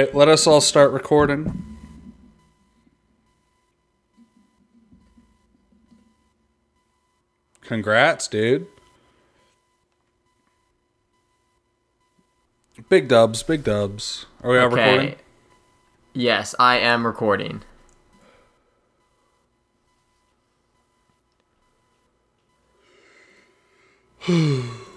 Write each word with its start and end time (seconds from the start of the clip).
right, 0.00 0.14
let 0.14 0.28
us 0.28 0.46
all 0.46 0.60
start 0.60 0.92
recording. 0.92 1.78
Congrats, 7.62 8.26
dude. 8.28 8.66
Big 12.88 13.08
dubs, 13.08 13.42
big 13.42 13.62
dubs. 13.62 14.26
Are 14.42 14.50
we 14.50 14.58
all 14.58 14.68
recording? 14.68 15.16
Yes, 16.12 16.54
I 16.58 16.78
am 16.78 17.06
recording. 17.06 17.62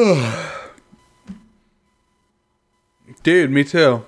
Dude, 3.24 3.52
me 3.52 3.64
too. 3.64 4.06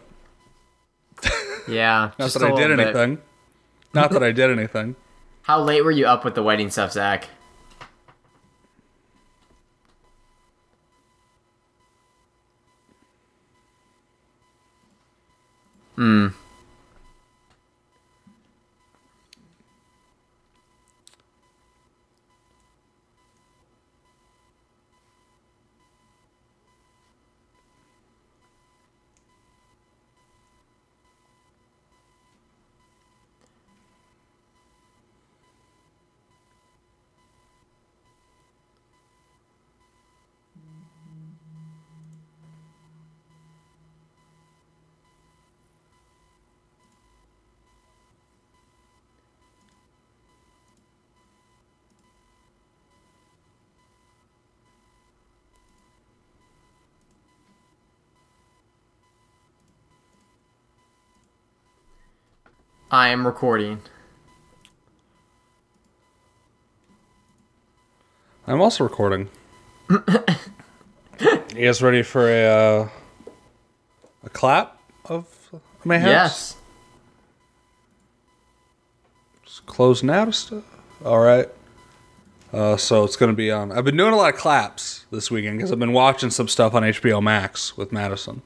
Yeah. 1.68 2.12
Not 2.18 2.26
just 2.26 2.40
that 2.40 2.52
I 2.52 2.56
did 2.56 2.76
bit. 2.76 2.80
anything. 2.80 3.20
Not 3.94 4.10
that 4.12 4.24
I 4.24 4.32
did 4.32 4.50
anything. 4.50 4.96
How 5.44 5.62
late 5.62 5.84
were 5.86 5.92
you 5.92 6.08
up 6.08 6.26
with 6.26 6.34
the 6.34 6.42
wedding 6.42 6.72
stuff, 6.72 6.92
Zach? 6.94 7.30
Hmm. 15.96 16.30
I 62.92 63.10
am 63.10 63.26
recording. 63.26 63.82
I'm 68.48 68.62
also 68.62 68.84
recording. 68.84 69.30
you 69.90 70.00
guys 71.56 71.84
ready 71.84 72.02
for 72.02 72.28
a 72.28 72.46
uh, 72.46 72.90
a 74.24 74.30
clap 74.30 74.82
of 75.06 75.28
mayhaps? 75.86 76.08
Yes. 76.08 76.56
Just 79.46 79.68
closing 79.68 80.10
out 80.10 80.28
of 80.28 80.36
stuff. 80.36 80.64
All 81.06 81.20
right. 81.20 81.48
Uh, 82.52 82.76
so 82.76 83.04
it's 83.04 83.16
gonna 83.16 83.34
be 83.34 83.52
on. 83.52 83.72
I've 83.72 83.86
been 83.86 83.98
doing 83.98 84.14
a 84.14 84.18
lot 84.18 84.34
of 84.34 84.40
claps 84.40 85.06
this 85.12 85.30
weekend 85.30 85.60
because 85.60 85.72
I've 85.72 85.78
been 85.78 85.94
watching 85.94 86.32
some 86.32 86.48
stuff 86.48 86.74
on 86.74 86.82
HBO 86.82 87.22
Max 87.22 87.78
with 87.78 87.92
Madison. 87.92 88.42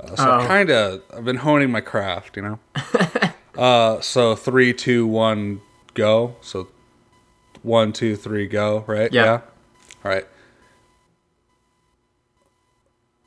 Uh, 0.00 0.14
so 0.16 0.30
Oh. 0.40 0.46
kind 0.46 0.70
of 0.70 1.02
I've 1.16 1.24
been 1.24 1.36
honing 1.36 1.70
my 1.70 1.80
craft, 1.80 2.36
you 2.36 2.42
know. 2.42 2.58
uh, 3.58 4.00
so 4.00 4.36
three, 4.36 4.72
two, 4.72 5.06
one, 5.06 5.60
go. 5.94 6.36
So 6.42 6.68
one, 7.62 7.92
two, 7.92 8.14
three, 8.16 8.46
go. 8.46 8.84
Right? 8.86 9.12
Yeah. 9.12 9.24
Yeah. 9.24 9.40
All 10.04 10.10
right. 10.12 10.26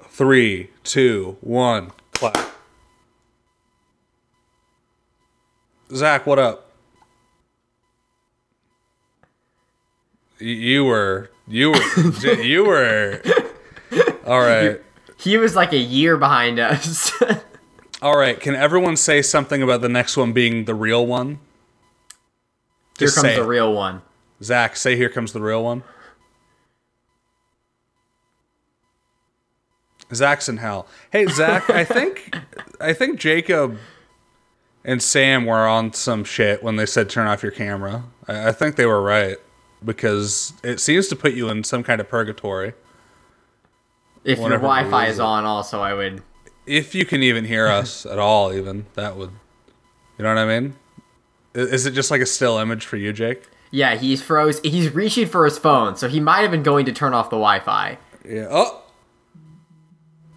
Three, 0.09 0.69
two, 0.83 1.37
one, 1.41 1.91
clap. 2.13 2.37
Zach, 5.93 6.25
what 6.27 6.37
up? 6.37 6.71
You 10.39 10.85
were, 10.85 11.31
you 11.47 11.71
were, 11.71 12.33
you 12.41 12.63
were. 12.65 13.21
All 14.25 14.39
right, 14.39 14.79
He 15.19 15.37
was 15.37 15.55
like 15.55 15.73
a 15.73 15.77
year 15.77 16.15
behind 16.15 16.59
us. 16.59 17.11
all 18.01 18.17
right. 18.17 18.39
Can 18.39 18.55
everyone 18.55 18.95
say 18.95 19.21
something 19.21 19.61
about 19.61 19.81
the 19.81 19.89
next 19.89 20.15
one 20.15 20.31
being 20.31 20.63
the 20.63 20.73
real 20.73 21.05
one? 21.05 21.39
Here 22.97 23.09
comes 23.09 23.35
the 23.35 23.43
it. 23.43 23.45
real 23.45 23.73
one. 23.73 24.01
Zach, 24.41 24.77
say 24.77 24.95
here 24.95 25.09
comes 25.09 25.33
the 25.33 25.41
real 25.41 25.63
one. 25.63 25.83
Zach's 30.13 30.49
in 30.49 30.57
hell. 30.57 30.87
Hey 31.11 31.27
Zach, 31.27 31.69
I 31.69 31.83
think 31.83 32.35
I 32.81 32.93
think 32.93 33.19
Jacob 33.19 33.77
and 34.83 35.03
Sam 35.03 35.45
were 35.45 35.67
on 35.67 35.93
some 35.93 36.23
shit 36.23 36.63
when 36.63 36.77
they 36.77 36.85
said 36.85 37.09
turn 37.09 37.27
off 37.27 37.43
your 37.43 37.51
camera. 37.51 38.05
I, 38.27 38.49
I 38.49 38.51
think 38.53 38.75
they 38.75 38.85
were 38.85 39.01
right 39.01 39.37
because 39.83 40.53
it 40.63 40.79
seems 40.79 41.07
to 41.09 41.15
put 41.15 41.33
you 41.33 41.49
in 41.49 41.63
some 41.63 41.83
kind 41.83 42.01
of 42.01 42.09
purgatory. 42.09 42.73
If 44.23 44.39
your 44.39 44.49
Wi-Fi 44.49 45.07
is 45.07 45.19
on, 45.19 45.45
also, 45.45 45.81
I 45.81 45.93
would. 45.93 46.21
If 46.65 46.93
you 46.93 47.05
can 47.05 47.23
even 47.23 47.45
hear 47.45 47.67
us 47.67 48.05
at 48.05 48.19
all, 48.19 48.53
even 48.53 48.85
that 48.95 49.15
would, 49.15 49.31
you 50.17 50.23
know 50.23 50.29
what 50.29 50.37
I 50.37 50.59
mean? 50.59 50.75
Is 51.53 51.85
it 51.85 51.91
just 51.91 52.11
like 52.11 52.21
a 52.21 52.25
still 52.25 52.57
image 52.57 52.85
for 52.85 52.97
you, 52.97 53.11
Jake? 53.11 53.43
Yeah, 53.71 53.95
he's 53.95 54.21
froze. 54.21 54.59
He's 54.61 54.93
reaching 54.93 55.27
for 55.27 55.45
his 55.45 55.57
phone, 55.57 55.95
so 55.95 56.07
he 56.07 56.19
might 56.19 56.41
have 56.41 56.51
been 56.51 56.63
going 56.63 56.85
to 56.85 56.91
turn 56.91 57.13
off 57.13 57.29
the 57.29 57.37
Wi-Fi. 57.37 57.97
Yeah. 58.27 58.47
Oh, 58.49 58.83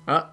Uh, 0.06 0.24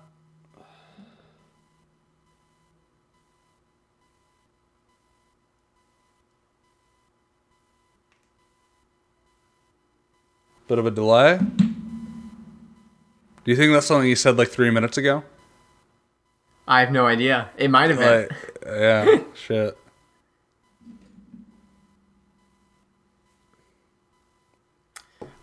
bit 10.68 10.78
of 10.78 10.86
a 10.86 10.92
delay. 10.92 11.40
Do 13.44 13.52
you 13.52 13.58
think 13.58 13.74
that's 13.74 13.88
something 13.88 14.10
you 14.10 14.16
said 14.16 14.38
like 14.38 14.50
three 14.50 14.70
minutes 14.70 14.98
ago? 14.98 15.24
I 16.68 16.82
have 16.82 16.92
no 16.92 17.08
idea. 17.08 17.50
It 17.58 17.70
might 17.70 17.90
have 17.90 18.00
been. 18.00 18.28
Like, 18.30 18.62
yeah, 18.66 19.20
shit. 19.34 19.78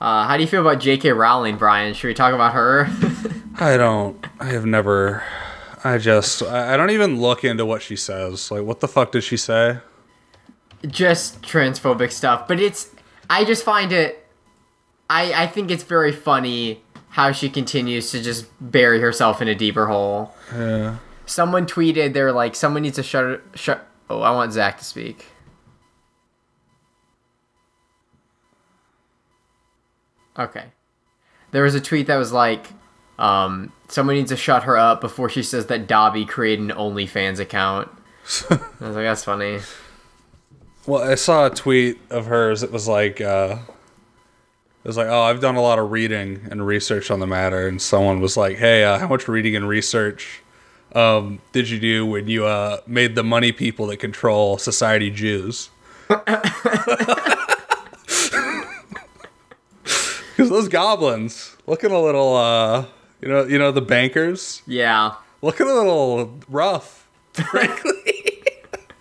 Uh, 0.00 0.26
how 0.26 0.36
do 0.36 0.42
you 0.42 0.48
feel 0.48 0.60
about 0.60 0.78
J.K. 0.78 1.10
Rowling, 1.12 1.56
Brian? 1.56 1.94
Should 1.94 2.08
we 2.08 2.14
talk 2.14 2.34
about 2.34 2.52
her? 2.52 2.88
I 3.58 3.76
don't. 3.76 4.24
I 4.38 4.46
have 4.46 4.66
never. 4.66 5.22
I 5.82 5.98
just. 5.98 6.42
I 6.42 6.76
don't 6.76 6.90
even 6.90 7.20
look 7.20 7.44
into 7.44 7.64
what 7.64 7.82
she 7.82 7.96
says. 7.96 8.50
Like, 8.50 8.62
what 8.62 8.80
the 8.80 8.88
fuck 8.88 9.12
did 9.12 9.24
she 9.24 9.36
say? 9.36 9.78
just 10.86 11.42
transphobic 11.42 12.12
stuff, 12.12 12.46
but 12.46 12.60
it's. 12.60 12.90
I 13.28 13.44
just 13.44 13.64
find 13.64 13.92
it. 13.92 14.24
I 15.08 15.44
I 15.44 15.46
think 15.46 15.70
it's 15.70 15.84
very 15.84 16.12
funny 16.12 16.82
how 17.16 17.32
she 17.32 17.48
continues 17.48 18.10
to 18.10 18.22
just 18.22 18.44
bury 18.60 19.00
herself 19.00 19.40
in 19.40 19.48
a 19.48 19.54
deeper 19.54 19.86
hole. 19.86 20.34
Yeah. 20.52 20.98
Someone 21.24 21.64
tweeted 21.64 22.12
they're 22.12 22.30
like 22.30 22.54
someone 22.54 22.82
needs 22.82 22.96
to 22.96 23.02
shut 23.02 23.40
shut. 23.54 23.88
Oh, 24.10 24.20
I 24.20 24.32
want 24.32 24.52
Zach 24.52 24.76
to 24.76 24.84
speak. 24.84 25.24
Okay. 30.38 30.66
There 31.52 31.62
was 31.62 31.74
a 31.74 31.80
tweet 31.80 32.06
that 32.08 32.16
was 32.16 32.32
like, 32.32 32.66
um, 33.18 33.72
someone 33.88 34.16
needs 34.16 34.30
to 34.30 34.36
shut 34.36 34.64
her 34.64 34.76
up 34.76 35.00
before 35.00 35.30
she 35.30 35.42
says 35.42 35.66
that 35.66 35.86
Dobby 35.86 36.26
created 36.26 36.70
an 36.70 36.76
OnlyFans 36.76 37.40
account. 37.40 37.88
I 38.50 38.58
was 38.78 38.94
like, 38.94 39.06
that's 39.06 39.24
funny. 39.24 39.60
Well, 40.86 41.02
I 41.02 41.14
saw 41.14 41.46
a 41.46 41.50
tweet 41.50 41.98
of 42.10 42.26
hers. 42.26 42.62
It 42.62 42.70
was 42.70 42.86
like, 42.86 43.22
uh, 43.22 43.56
it 44.86 44.88
was 44.88 44.96
like, 44.96 45.08
oh, 45.08 45.22
I've 45.22 45.40
done 45.40 45.56
a 45.56 45.60
lot 45.60 45.80
of 45.80 45.90
reading 45.90 46.46
and 46.48 46.64
research 46.64 47.10
on 47.10 47.18
the 47.18 47.26
matter, 47.26 47.66
and 47.66 47.82
someone 47.82 48.20
was 48.20 48.36
like, 48.36 48.56
hey, 48.58 48.84
uh, 48.84 48.98
how 49.00 49.08
much 49.08 49.26
reading 49.26 49.56
and 49.56 49.66
research 49.66 50.42
um, 50.94 51.40
did 51.50 51.68
you 51.68 51.80
do 51.80 52.06
when 52.06 52.28
you 52.28 52.46
uh, 52.46 52.78
made 52.86 53.16
the 53.16 53.24
money 53.24 53.50
people 53.50 53.88
that 53.88 53.96
control 53.96 54.58
society 54.58 55.10
Jews? 55.10 55.70
Because 60.36 60.50
those 60.50 60.68
goblins 60.68 61.56
looking 61.66 61.90
a 61.90 61.98
little, 62.00 62.36
uh, 62.36 62.84
you 63.22 63.28
know, 63.28 63.44
you 63.44 63.58
know 63.58 63.72
the 63.72 63.80
bankers 63.80 64.60
Yeah. 64.66 65.14
looking 65.40 65.66
a 65.66 65.72
little 65.72 66.38
rough, 66.48 67.08
frankly. 67.32 67.92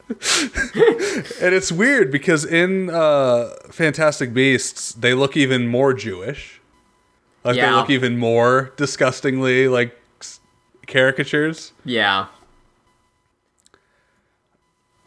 and 0.10 1.54
it's 1.56 1.72
weird 1.72 2.12
because 2.12 2.46
in 2.46 2.90
uh, 2.90 3.50
Fantastic 3.72 4.34
Beasts, 4.34 4.94
they 4.94 5.14
look 5.14 5.36
even 5.36 5.68
more 5.68 5.94
Jewish. 5.94 6.62
Like 7.44 7.56
they 7.56 7.70
look 7.72 7.90
even 7.90 8.18
more 8.18 8.74
disgustingly 8.76 9.68
like 9.68 9.96
caricatures. 10.88 11.74
Yeah. 11.84 12.28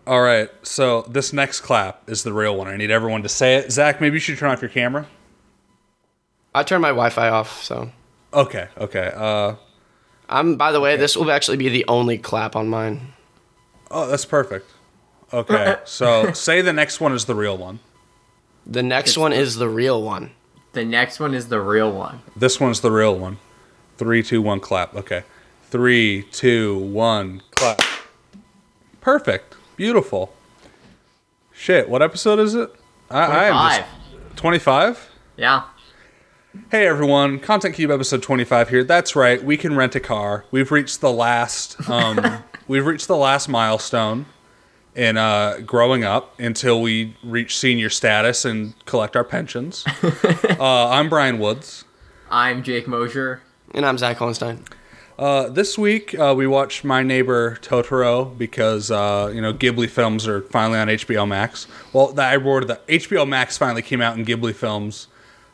All 0.06 0.22
right, 0.22 0.48
so 0.62 1.02
this 1.02 1.32
next 1.34 1.60
clap 1.60 2.08
is 2.08 2.22
the 2.22 2.32
real 2.32 2.56
one. 2.56 2.66
I 2.66 2.76
need 2.76 2.90
everyone 2.90 3.22
to 3.24 3.28
say 3.28 3.56
it. 3.56 3.70
Zach, 3.70 4.00
maybe 4.00 4.14
you 4.14 4.20
should 4.20 4.38
turn 4.38 4.50
off 4.50 4.62
your 4.62 4.70
camera. 4.70 5.06
I 6.54 6.62
turned 6.62 6.80
my 6.80 6.88
Wi-Fi 6.88 7.28
off, 7.28 7.62
so 7.62 7.90
Okay, 8.32 8.68
okay. 8.78 9.12
Uh, 9.14 9.54
I'm. 10.28 10.56
By 10.56 10.72
the 10.72 10.80
way, 10.80 10.96
this 10.96 11.16
will 11.16 11.30
actually 11.30 11.56
be 11.56 11.68
the 11.68 11.84
only 11.88 12.18
clap 12.18 12.56
on 12.56 12.68
mine. 12.68 13.12
oh, 13.90 14.06
that's 14.06 14.24
perfect. 14.24 14.70
Okay, 15.32 15.76
so 15.84 16.32
say 16.32 16.60
the 16.62 16.72
next 16.72 17.00
one 17.00 17.12
is 17.12 17.26
the 17.26 17.34
real 17.34 17.56
one. 17.56 17.80
The 18.66 18.82
next 18.82 19.16
one 19.16 19.32
is 19.32 19.56
the 19.56 19.68
real 19.68 20.02
one. 20.02 20.32
The 20.72 20.84
next 20.84 21.18
one 21.20 21.34
is 21.34 21.48
the 21.48 21.60
real 21.60 21.90
one. 21.90 22.20
This 22.36 22.60
one's 22.60 22.80
the 22.80 22.90
real 22.90 23.18
one. 23.18 23.38
Three, 23.96 24.22
two, 24.22 24.42
one, 24.42 24.60
clap. 24.60 24.94
Okay. 24.94 25.24
Three, 25.70 26.22
two, 26.22 26.78
one, 26.78 27.42
clap. 27.50 27.80
Perfect. 29.00 29.56
Beautiful. 29.76 30.34
Shit, 31.52 31.88
what 31.88 32.02
episode 32.02 32.38
is 32.38 32.54
it? 32.54 32.70
I, 33.10 33.24
I 33.24 33.44
am 33.46 33.80
just 33.80 34.36
25? 34.36 35.10
Yeah. 35.36 35.64
Hey 36.70 36.86
everyone, 36.86 37.40
Content 37.40 37.74
Cube 37.74 37.90
episode 37.90 38.22
25 38.22 38.68
here. 38.68 38.84
That's 38.84 39.16
right, 39.16 39.42
we 39.42 39.56
can 39.56 39.76
rent 39.76 39.94
a 39.94 40.00
car. 40.00 40.44
We've 40.50 40.70
reached 40.70 41.00
the 41.00 41.12
last 41.12 41.88
um 41.88 42.42
we've 42.68 42.86
reached 42.86 43.06
the 43.08 43.16
last 43.16 43.48
milestone 43.48 44.26
in 44.98 45.16
uh 45.16 45.60
growing 45.64 46.02
up 46.02 46.38
until 46.40 46.82
we 46.82 47.16
reach 47.22 47.56
senior 47.56 47.88
status 47.88 48.44
and 48.44 48.74
collect 48.84 49.14
our 49.16 49.24
pensions. 49.24 49.84
uh 50.02 50.88
I'm 50.90 51.08
Brian 51.08 51.38
Woods. 51.38 51.84
I'm 52.30 52.62
Jake 52.62 52.86
Mosier. 52.88 53.40
And 53.72 53.86
I'm 53.86 53.96
Zach 53.96 54.16
Holstein. 54.16 54.64
Uh, 55.18 55.48
this 55.48 55.76
week 55.76 56.16
uh, 56.16 56.32
we 56.36 56.46
watched 56.46 56.84
My 56.84 57.02
Neighbor 57.02 57.56
Totoro 57.56 58.36
because 58.38 58.90
uh, 58.90 59.32
you 59.34 59.40
know 59.40 59.52
Ghibli 59.52 59.88
films 59.88 60.28
are 60.28 60.42
finally 60.42 60.78
on 60.78 60.88
HBO 60.88 61.26
Max. 61.26 61.66
Well, 61.92 62.12
the, 62.12 62.22
I 62.22 62.36
roared 62.36 62.68
that 62.68 62.86
HBO 62.86 63.26
Max 63.26 63.58
finally 63.58 63.82
came 63.82 64.00
out, 64.00 64.16
and 64.16 64.24
Ghibli 64.24 64.54
films 64.54 65.08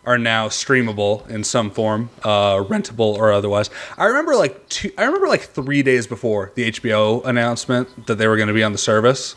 are 0.07 0.19
now 0.19 0.49
streamable 0.49 1.29
in 1.29 1.45
some 1.45 1.71
form, 1.71 2.11
uh, 2.23 2.57
rentable 2.57 3.17
or 3.17 3.33
otherwise. 3.33 3.71
I 3.97 4.07
remember 4.07 4.37
like 4.37 4.69
two, 4.69 4.93
I 4.99 5.05
remember 5.05 5.29
like 5.29 5.43
three 5.43 5.83
days 5.83 6.07
before 6.07 6.53
the 6.55 6.71
HBO 6.71 7.25
announcement 7.25 8.07
that 8.07 8.17
they 8.17 8.29
were 8.29 8.37
going 8.37 8.49
to 8.49 8.55
be 8.55 8.63
on 8.63 8.73
the 8.73 8.79
service. 8.79 9.37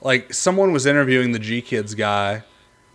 Like 0.00 0.32
someone 0.32 0.72
was 0.72 0.86
interviewing 0.86 1.32
the 1.32 1.38
GKIDS 1.38 1.96
guy, 1.96 2.42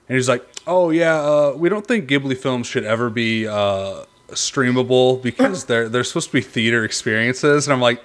and 0.08 0.16
he's 0.16 0.30
like, 0.30 0.46
"Oh 0.66 0.90
yeah, 0.90 1.16
uh, 1.16 1.54
we 1.56 1.70
don't 1.70 1.86
think 1.86 2.10
Ghibli 2.10 2.38
films 2.38 2.66
should 2.66 2.86
ever 2.86 3.10
be 3.10 3.48
uh, 3.48 4.06
streamable 4.30 5.22
because 5.22 5.66
they're 5.68 5.90
they're 5.90 6.04
supposed 6.04 6.30
to 6.30 6.34
be 6.34 6.42
theater 6.42 6.84
experiences." 6.86 7.68
And 7.68 7.74
I'm 7.74 7.82
like, 7.82 8.02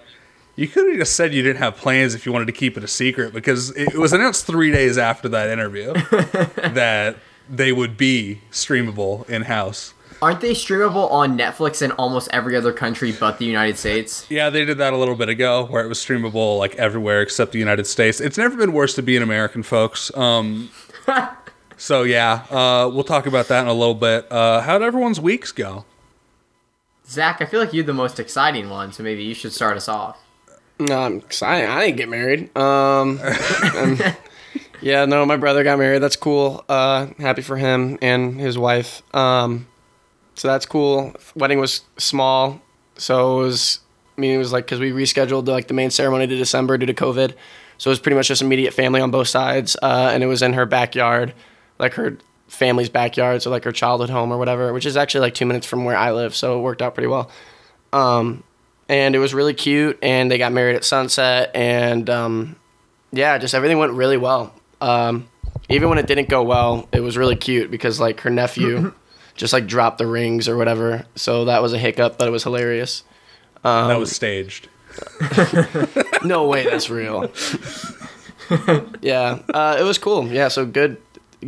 "You 0.57 0.67
could 0.67 0.89
have 0.89 0.99
just 0.99 1.15
said 1.15 1.33
you 1.33 1.43
didn't 1.43 1.59
have 1.59 1.77
plans 1.77 2.15
if 2.15 2.27
you 2.27 2.33
wanted 2.33 2.47
to 2.47 2.53
keep 2.53 2.77
it 2.77 2.83
a 2.83 2.89
secret 2.89 3.33
because 3.33 3.71
it 3.77 3.97
was 3.97 4.13
announced 4.13 4.47
three 4.47 4.73
days 4.73 4.99
after 4.99 5.29
that 5.29 5.49
interview 5.49 5.93
that 6.73 7.17
they 7.49 7.73
would 7.73 7.97
be 7.97 8.41
streamable 8.51 9.29
in 9.29 9.43
house." 9.43 9.95
Aren't 10.21 10.41
they 10.41 10.51
streamable 10.53 11.11
on 11.13 11.39
Netflix 11.39 11.81
in 11.81 11.93
almost 11.93 12.29
every 12.33 12.57
other 12.57 12.73
country 12.73 13.13
but 13.13 13.39
the 13.39 13.45
United 13.45 13.79
States? 13.79 14.27
Yeah, 14.29 14.51
they 14.51 14.65
did 14.65 14.79
that 14.79 14.93
a 14.93 14.97
little 14.97 15.15
bit 15.15 15.29
ago, 15.29 15.67
where 15.67 15.85
it 15.85 15.89
was 15.89 15.99
streamable 15.99 16.59
like 16.59 16.75
everywhere 16.75 17.23
except 17.23 17.53
the 17.53 17.61
United 17.61 17.87
States. 17.87 18.21
It's 18.21 18.37
never 18.37 18.57
been 18.57 18.73
worse 18.73 18.95
to 18.97 19.03
be 19.03 19.17
an 19.17 19.23
American, 19.23 19.63
folks. 19.63 20.15
Um, 20.17 20.71
so 21.77 22.03
yeah, 22.03 22.47
uh, 22.51 22.91
we'll 22.93 23.05
talk 23.05 23.27
about 23.27 23.47
that 23.49 23.63
in 23.63 23.69
a 23.69 23.73
little 23.73 23.95
bit. 23.95 24.31
Uh, 24.31 24.61
how'd 24.61 24.83
everyone's 24.83 25.21
weeks 25.21 25.53
go? 25.53 25.85
Zach, 27.07 27.41
I 27.41 27.47
feel 27.47 27.61
like 27.61 27.73
you're 27.73 27.85
the 27.85 27.95
most 27.95 28.19
exciting 28.19 28.69
one, 28.69 28.93
so 28.93 29.05
maybe 29.05 29.23
you 29.23 29.35
should 29.35 29.53
start 29.53 29.77
us 29.77 29.89
off. 29.89 30.19
No, 30.81 31.01
I'm 31.01 31.19
excited. 31.19 31.69
I 31.69 31.87
didn't 31.87 31.97
get 31.97 32.09
married. 32.09 32.57
Um, 32.57 33.21
um, 33.77 33.99
yeah, 34.81 35.05
no, 35.05 35.25
my 35.27 35.37
brother 35.37 35.65
got 35.65 35.79
married. 35.79 36.01
That's 36.01 36.17
cool. 36.17 36.65
Uh, 36.69 37.09
happy 37.19 37.43
for 37.43 37.57
him 37.57 37.99
and 38.03 38.39
his 38.39 38.59
wife. 38.59 39.03
Um, 39.15 39.67
so 40.35 40.49
that's 40.49 40.67
cool. 40.67 41.15
Wedding 41.35 41.59
was 41.59 41.83
small, 41.97 42.61
so 42.97 43.41
it 43.41 43.45
was. 43.45 43.81
I 44.17 44.21
mean, 44.21 44.35
it 44.35 44.39
was 44.39 44.53
like 44.53 44.65
because 44.65 44.81
we 44.81 44.91
rescheduled 44.91 45.45
the, 45.45 45.53
like 45.53 45.69
the 45.69 45.75
main 45.75 45.91
ceremony 45.91 46.27
to 46.27 46.37
December 46.37 46.77
due 46.77 46.87
to 46.87 46.95
COVID, 46.95 47.35
so 47.79 47.91
it 47.91 47.93
was 47.93 48.01
pretty 48.01 48.17
much 48.17 48.29
just 48.29 48.43
immediate 48.43 48.75
family 48.75 49.01
on 49.01 49.11
both 49.11 49.29
sides, 49.29 49.77
uh, 49.83 50.11
and 50.13 50.23
it 50.23 50.27
was 50.27 50.43
in 50.43 50.55
her 50.55 50.67
backyard, 50.67 51.35
like 51.79 51.95
her 51.95 52.19
family's 52.49 52.89
backyard, 52.89 53.43
so 53.43 53.51
like 53.51 53.65
her 53.65 53.73
childhood 53.73 54.11
home 54.11 54.33
or 54.33 54.39
whatever, 54.39 54.73
which 54.73 54.87
is 54.87 54.97
actually 54.97 55.21
like 55.21 55.35
two 55.35 55.47
minutes 55.47 55.67
from 55.67 55.85
where 55.85 55.97
I 55.97 56.13
live, 56.13 56.35
so 56.35 56.59
it 56.59 56.63
worked 56.63 56.83
out 56.83 56.95
pretty 56.95 57.09
well. 57.09 57.31
Um, 57.93 58.43
and 58.89 59.15
it 59.15 59.19
was 59.19 59.35
really 59.35 59.55
cute, 59.55 59.99
and 60.03 60.31
they 60.31 60.39
got 60.39 60.53
married 60.53 60.77
at 60.77 60.85
sunset, 60.85 61.51
and 61.55 62.09
um, 62.11 62.57
yeah, 63.13 63.39
just 63.39 63.55
everything 63.55 63.79
went 63.79 63.93
really 63.93 64.17
well. 64.17 64.53
Um, 64.81 65.29
even 65.69 65.89
when 65.89 65.99
it 65.99 66.07
didn't 66.07 66.29
go 66.29 66.43
well, 66.43 66.89
it 66.93 67.01
was 67.01 67.17
really 67.17 67.37
cute 67.37 67.71
because 67.71 68.01
like 68.01 68.21
her 68.21 68.31
nephew 68.31 68.93
just 69.35 69.53
like 69.53 69.67
dropped 69.67 69.99
the 69.99 70.07
rings 70.07 70.49
or 70.49 70.57
whatever. 70.57 71.05
So 71.15 71.45
that 71.47 71.63
was 71.63 71.73
a 71.73 71.79
hiccup, 71.79 72.19
but 72.19 72.29
it 72.29 72.31
was 72.31 72.43
hilarious. 72.45 73.03
that 73.63 73.99
was 73.99 74.15
staged. 74.15 74.69
No 76.25 76.49
way, 76.49 76.65
that's 76.65 76.91
real. 76.91 77.31
yeah, 79.01 79.39
uh, 79.55 79.77
it 79.79 79.85
was 79.85 79.99
cool. 79.99 80.27
Yeah, 80.27 80.49
so 80.49 80.67
good, 80.67 80.97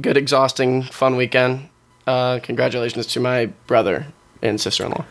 good, 0.01 0.17
exhausting, 0.17 0.83
fun 0.85 1.17
weekend. 1.17 1.69
Uh, 2.07 2.39
congratulations 2.41 3.07
to 3.09 3.21
my 3.21 3.47
brother 3.67 4.07
and 4.43 4.61
sister-in-law. 4.61 5.05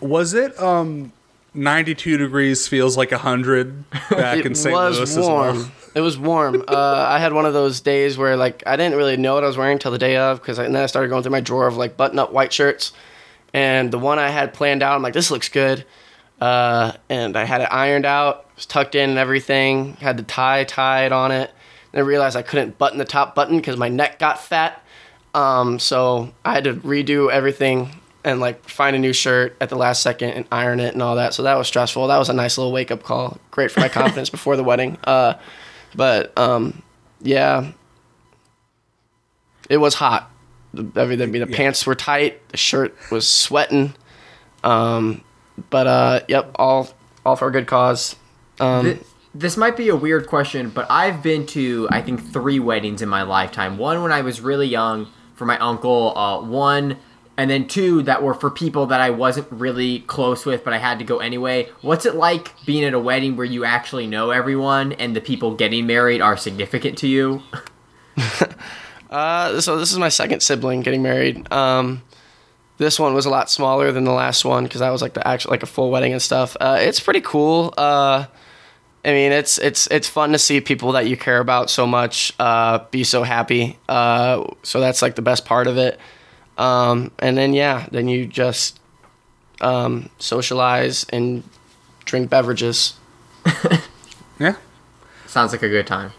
Was 0.00 0.34
it 0.34 0.58
um, 0.60 1.12
92 1.54 2.18
degrees 2.18 2.68
feels 2.68 2.96
like 2.96 3.10
100 3.10 3.88
back 4.10 4.44
in 4.44 4.52
it 4.52 4.56
St. 4.56 4.72
was 4.72 4.98
Louis 4.98 5.16
as 5.16 5.24
warm. 5.26 5.56
well? 5.56 5.70
It 5.98 6.02
was 6.02 6.16
warm. 6.16 6.62
Uh, 6.68 7.06
I 7.08 7.18
had 7.18 7.32
one 7.32 7.44
of 7.44 7.54
those 7.54 7.80
days 7.80 8.16
where 8.16 8.36
like 8.36 8.62
I 8.66 8.76
didn't 8.76 8.96
really 8.96 9.16
know 9.16 9.34
what 9.34 9.42
I 9.42 9.48
was 9.48 9.56
wearing 9.56 9.78
till 9.80 9.90
the 9.90 9.98
day 9.98 10.16
of 10.16 10.40
because 10.40 10.58
then 10.58 10.76
I 10.76 10.86
started 10.86 11.08
going 11.08 11.22
through 11.24 11.32
my 11.32 11.40
drawer 11.40 11.66
of 11.66 11.76
like 11.76 11.96
button-up 11.96 12.32
white 12.32 12.52
shirts, 12.52 12.92
and 13.52 13.90
the 13.90 13.98
one 13.98 14.18
I 14.20 14.28
had 14.28 14.54
planned 14.54 14.82
out, 14.82 14.94
I'm 14.94 15.02
like, 15.02 15.14
this 15.14 15.30
looks 15.30 15.48
good, 15.48 15.84
uh, 16.40 16.92
and 17.08 17.36
I 17.36 17.44
had 17.44 17.62
it 17.62 17.68
ironed 17.72 18.06
out, 18.06 18.46
it 18.50 18.56
was 18.56 18.66
tucked 18.66 18.94
in 18.94 19.10
and 19.10 19.18
everything, 19.18 19.94
had 19.94 20.18
the 20.18 20.22
tie 20.22 20.64
tied 20.64 21.10
on 21.10 21.32
it. 21.32 21.50
And 21.92 22.00
I 22.00 22.04
realized 22.04 22.36
I 22.36 22.42
couldn't 22.42 22.78
button 22.78 22.98
the 22.98 23.04
top 23.04 23.34
button 23.34 23.56
because 23.56 23.76
my 23.76 23.88
neck 23.88 24.20
got 24.20 24.40
fat, 24.40 24.80
um, 25.34 25.80
so 25.80 26.32
I 26.44 26.52
had 26.52 26.64
to 26.64 26.74
redo 26.74 27.28
everything 27.30 27.90
and 28.24 28.40
like 28.40 28.68
find 28.68 28.94
a 28.94 28.98
new 28.98 29.12
shirt 29.14 29.56
at 29.60 29.68
the 29.70 29.76
last 29.76 30.02
second 30.02 30.30
and 30.30 30.46
iron 30.52 30.78
it 30.80 30.92
and 30.92 31.02
all 31.02 31.16
that. 31.16 31.34
So 31.34 31.42
that 31.44 31.56
was 31.56 31.66
stressful. 31.66 32.06
That 32.06 32.18
was 32.18 32.28
a 32.28 32.34
nice 32.34 32.56
little 32.58 32.72
wake 32.72 32.90
up 32.90 33.02
call. 33.02 33.38
Great 33.50 33.70
for 33.70 33.80
my 33.80 33.88
confidence 34.00 34.30
before 34.30 34.56
the 34.56 34.64
wedding. 34.64 34.98
Uh, 35.04 35.34
but 35.94 36.36
um, 36.38 36.82
yeah, 37.20 37.72
it 39.68 39.78
was 39.78 39.94
hot. 39.94 40.30
The, 40.74 40.90
everything. 41.00 41.32
The 41.32 41.46
pants 41.46 41.86
were 41.86 41.94
tight. 41.94 42.46
The 42.48 42.56
shirt 42.56 42.96
was 43.10 43.28
sweating. 43.28 43.94
Um, 44.62 45.22
but 45.70 45.86
uh, 45.86 46.20
yep, 46.28 46.52
all 46.56 46.88
all 47.24 47.36
for 47.36 47.48
a 47.48 47.52
good 47.52 47.66
cause. 47.66 48.16
Um, 48.60 48.84
Th- 48.84 49.00
this 49.34 49.56
might 49.56 49.76
be 49.76 49.88
a 49.88 49.96
weird 49.96 50.26
question, 50.26 50.70
but 50.70 50.86
I've 50.90 51.22
been 51.22 51.46
to 51.48 51.88
I 51.90 52.02
think 52.02 52.32
three 52.32 52.58
weddings 52.58 53.02
in 53.02 53.08
my 53.08 53.22
lifetime. 53.22 53.78
One 53.78 54.02
when 54.02 54.12
I 54.12 54.22
was 54.22 54.40
really 54.40 54.66
young 54.66 55.08
for 55.34 55.46
my 55.46 55.58
uncle. 55.58 56.16
Uh, 56.16 56.42
one 56.42 56.96
and 57.38 57.48
then 57.48 57.68
two 57.68 58.02
that 58.02 58.22
were 58.22 58.34
for 58.34 58.50
people 58.50 58.86
that 58.86 59.00
I 59.00 59.10
wasn't 59.10 59.46
really 59.50 60.00
close 60.00 60.44
with, 60.44 60.64
but 60.64 60.74
I 60.74 60.78
had 60.78 60.98
to 60.98 61.04
go 61.04 61.20
anyway. 61.20 61.70
What's 61.80 62.04
it 62.04 62.16
like 62.16 62.52
being 62.66 62.84
at 62.84 62.92
a 62.92 62.98
wedding 62.98 63.36
where 63.36 63.46
you 63.46 63.64
actually 63.64 64.08
know 64.08 64.30
everyone 64.30 64.92
and 64.92 65.14
the 65.14 65.20
people 65.20 65.54
getting 65.54 65.86
married 65.86 66.20
are 66.20 66.36
significant 66.36 66.98
to 66.98 67.06
you? 67.06 67.42
Uh, 69.10 69.58
so 69.58 69.78
this 69.78 69.90
is 69.90 69.98
my 69.98 70.10
second 70.10 70.42
sibling 70.42 70.82
getting 70.82 71.02
married. 71.02 71.50
Um, 71.50 72.02
this 72.76 73.00
one 73.00 73.14
was 73.14 73.24
a 73.24 73.30
lot 73.30 73.48
smaller 73.48 73.90
than 73.90 74.04
the 74.04 74.12
last 74.12 74.44
one 74.44 74.64
because 74.64 74.80
that 74.80 74.90
was 74.90 75.00
like 75.00 75.14
the 75.14 75.26
actual 75.26 75.50
like 75.50 75.62
a 75.62 75.66
full 75.66 75.90
wedding 75.90 76.12
and 76.12 76.20
stuff. 76.20 76.58
Uh, 76.60 76.76
it's 76.78 77.00
pretty 77.00 77.22
cool. 77.22 77.72
Uh, 77.78 78.26
I 79.04 79.12
mean, 79.12 79.32
it's 79.32 79.56
it's 79.56 79.86
it's 79.86 80.08
fun 80.08 80.32
to 80.32 80.38
see 80.38 80.60
people 80.60 80.92
that 80.92 81.06
you 81.06 81.16
care 81.16 81.38
about 81.38 81.70
so 81.70 81.86
much 81.86 82.34
uh, 82.38 82.80
be 82.90 83.02
so 83.02 83.22
happy. 83.22 83.78
Uh, 83.88 84.44
so 84.62 84.78
that's 84.78 85.00
like 85.00 85.14
the 85.14 85.22
best 85.22 85.46
part 85.46 85.66
of 85.66 85.78
it. 85.78 85.98
Um, 86.58 87.12
and 87.20 87.38
then 87.38 87.54
yeah, 87.54 87.86
then 87.90 88.08
you 88.08 88.26
just 88.26 88.80
um, 89.60 90.10
socialize 90.18 91.04
and 91.10 91.42
drink 92.04 92.28
beverages. 92.30 92.94
Yeah. 94.40 94.54
Sounds 95.26 95.50
like 95.50 95.64
a 95.64 95.68
good 95.68 95.86
time. 95.88 96.12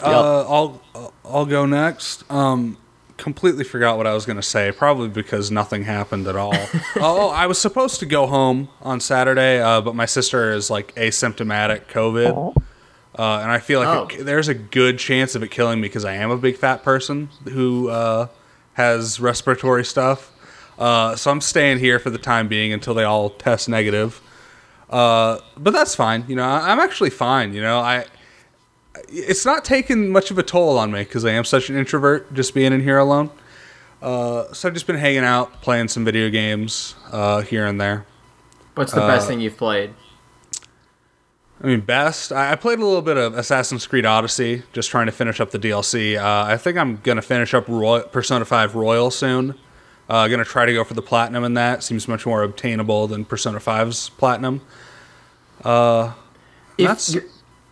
Uh, 0.00 0.42
I'll 0.48 0.80
I'll 1.24 1.44
go 1.46 1.66
next. 1.66 2.22
Um, 2.30 2.76
completely 3.16 3.64
forgot 3.64 3.96
what 3.96 4.06
I 4.06 4.14
was 4.14 4.24
gonna 4.26 4.42
say. 4.44 4.70
Probably 4.70 5.08
because 5.08 5.50
nothing 5.50 5.82
happened 5.82 6.28
at 6.28 6.36
all. 6.36 6.54
oh, 7.00 7.30
I 7.30 7.46
was 7.48 7.58
supposed 7.60 7.98
to 7.98 8.06
go 8.06 8.28
home 8.28 8.68
on 8.80 9.00
Saturday, 9.00 9.60
uh, 9.60 9.80
but 9.80 9.96
my 9.96 10.06
sister 10.06 10.52
is 10.52 10.70
like 10.70 10.94
asymptomatic 10.94 11.86
COVID, 11.88 12.56
uh, 13.18 13.38
and 13.42 13.50
I 13.50 13.58
feel 13.58 13.80
like 13.80 13.88
Oh. 13.88 14.16
it, 14.20 14.24
there's 14.24 14.46
a 14.46 14.54
good 14.54 15.00
chance 15.00 15.34
of 15.34 15.42
it 15.42 15.50
killing 15.50 15.80
me 15.80 15.88
because 15.88 16.04
I 16.04 16.14
am 16.14 16.30
a 16.30 16.36
big 16.38 16.56
fat 16.56 16.84
person 16.84 17.28
who 17.48 17.88
uh, 17.88 18.28
has 18.76 19.18
respiratory 19.18 19.84
stuff. 19.84 20.30
Uh, 20.78 21.16
so 21.16 21.30
I'm 21.30 21.40
staying 21.40 21.78
here 21.78 21.98
for 21.98 22.10
the 22.10 22.18
time 22.18 22.48
being 22.48 22.72
until 22.72 22.92
they 22.94 23.04
all 23.04 23.30
test 23.30 23.68
negative. 23.68 24.20
Uh, 24.90 25.38
but 25.56 25.72
that's 25.72 25.94
fine. 25.94 26.24
You 26.28 26.36
know, 26.36 26.44
I, 26.44 26.70
I'm 26.70 26.78
actually 26.78 27.10
fine. 27.10 27.54
You 27.54 27.62
know, 27.62 27.80
I 27.80 28.04
it's 29.08 29.44
not 29.44 29.64
taking 29.64 30.10
much 30.10 30.30
of 30.30 30.38
a 30.38 30.42
toll 30.42 30.78
on 30.78 30.90
me 30.90 31.00
because 31.04 31.24
I 31.24 31.30
am 31.32 31.44
such 31.44 31.70
an 31.70 31.76
introvert, 31.76 32.32
just 32.34 32.54
being 32.54 32.72
in 32.72 32.82
here 32.82 32.98
alone. 32.98 33.30
Uh, 34.02 34.52
so 34.52 34.68
I've 34.68 34.74
just 34.74 34.86
been 34.86 34.96
hanging 34.98 35.24
out, 35.24 35.62
playing 35.62 35.88
some 35.88 36.04
video 36.04 36.28
games 36.30 36.94
uh, 37.12 37.40
here 37.42 37.66
and 37.66 37.80
there. 37.80 38.04
What's 38.74 38.92
the 38.92 39.02
Uh, 39.02 39.08
best 39.08 39.26
thing 39.26 39.40
you've 39.40 39.56
played? 39.56 39.94
I 41.62 41.66
mean, 41.68 41.80
best. 41.80 42.32
I 42.32 42.54
played 42.56 42.78
a 42.80 42.84
little 42.84 43.00
bit 43.02 43.16
of 43.16 43.34
Assassin's 43.36 43.86
Creed 43.86 44.04
Odyssey, 44.04 44.62
just 44.74 44.90
trying 44.90 45.06
to 45.06 45.12
finish 45.12 45.40
up 45.40 45.50
the 45.52 45.58
DLC. 45.58 46.16
Uh, 46.18 46.44
I 46.52 46.56
think 46.58 46.76
I'm 46.76 46.96
gonna 47.02 47.22
finish 47.22 47.54
up 47.54 47.66
Persona 48.12 48.44
5 48.44 48.74
Royal 48.74 49.10
soon. 49.10 49.54
Uh, 50.08 50.28
gonna 50.28 50.44
try 50.44 50.66
to 50.66 50.72
go 50.72 50.84
for 50.84 50.94
the 50.94 51.02
platinum 51.02 51.44
in 51.44 51.54
that. 51.54 51.82
Seems 51.82 52.06
much 52.08 52.26
more 52.26 52.42
obtainable 52.42 53.06
than 53.08 53.24
Persona 53.24 53.58
5's 53.58 54.10
platinum. 54.10 54.60
If 56.78 56.86
that's- 56.88 57.16